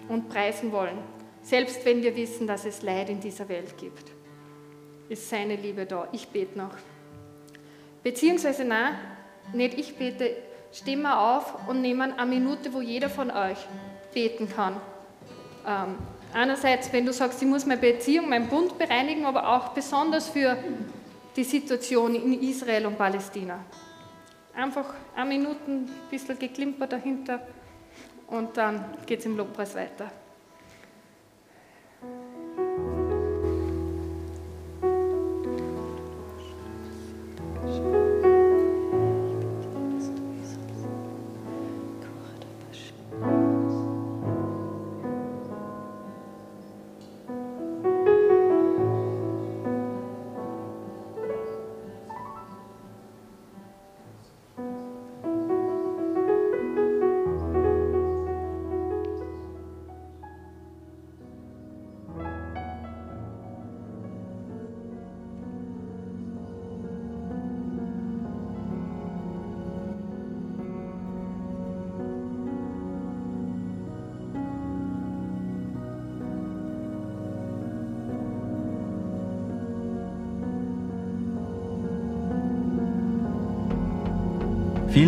und 0.09 0.29
preisen 0.29 0.71
wollen, 0.71 0.97
selbst 1.45 1.85
wenn 1.85 2.01
wir 2.01 2.15
wissen, 2.15 2.47
dass 2.47 2.65
es 2.65 2.81
Leid 2.81 3.07
in 3.09 3.19
dieser 3.19 3.47
Welt 3.47 3.77
gibt. 3.77 4.11
Ist 5.09 5.29
seine 5.29 5.55
Liebe 5.55 5.85
da. 5.85 6.07
Ich 6.11 6.27
bete 6.27 6.57
noch. 6.57 6.71
Beziehungsweise, 8.01 8.65
nein, 8.65 8.95
nicht 9.53 9.77
ich 9.77 9.95
bete, 9.95 10.35
stehen 10.73 11.03
wir 11.03 11.19
auf 11.19 11.67
und 11.67 11.81
nehmen 11.81 12.13
eine 12.13 12.25
Minute, 12.25 12.73
wo 12.73 12.81
jeder 12.81 13.11
von 13.11 13.29
euch 13.29 13.59
beten 14.11 14.49
kann. 14.49 14.81
Ähm, 15.67 15.97
einerseits, 16.33 16.91
wenn 16.91 17.05
du 17.05 17.13
sagst, 17.13 17.39
ich 17.43 17.47
muss 17.47 17.67
meine 17.67 17.79
Beziehung, 17.79 18.27
meinen 18.27 18.47
Bund 18.47 18.79
bereinigen, 18.79 19.27
aber 19.27 19.47
auch 19.47 19.69
besonders 19.69 20.29
für 20.29 20.57
die 21.35 21.43
Situation 21.43 22.15
in 22.15 22.41
Israel 22.41 22.87
und 22.87 22.97
Palästina. 22.97 23.63
Einfach 24.55 24.95
eine 25.15 25.29
Minute, 25.29 25.59
ein 25.67 25.89
bisschen 26.09 26.39
geklimpert 26.39 26.91
dahinter 26.91 27.39
und 28.27 28.57
dann 28.57 28.83
geht 29.05 29.19
es 29.19 29.25
im 29.27 29.37
Lobpreis 29.37 29.75
weiter. 29.75 30.09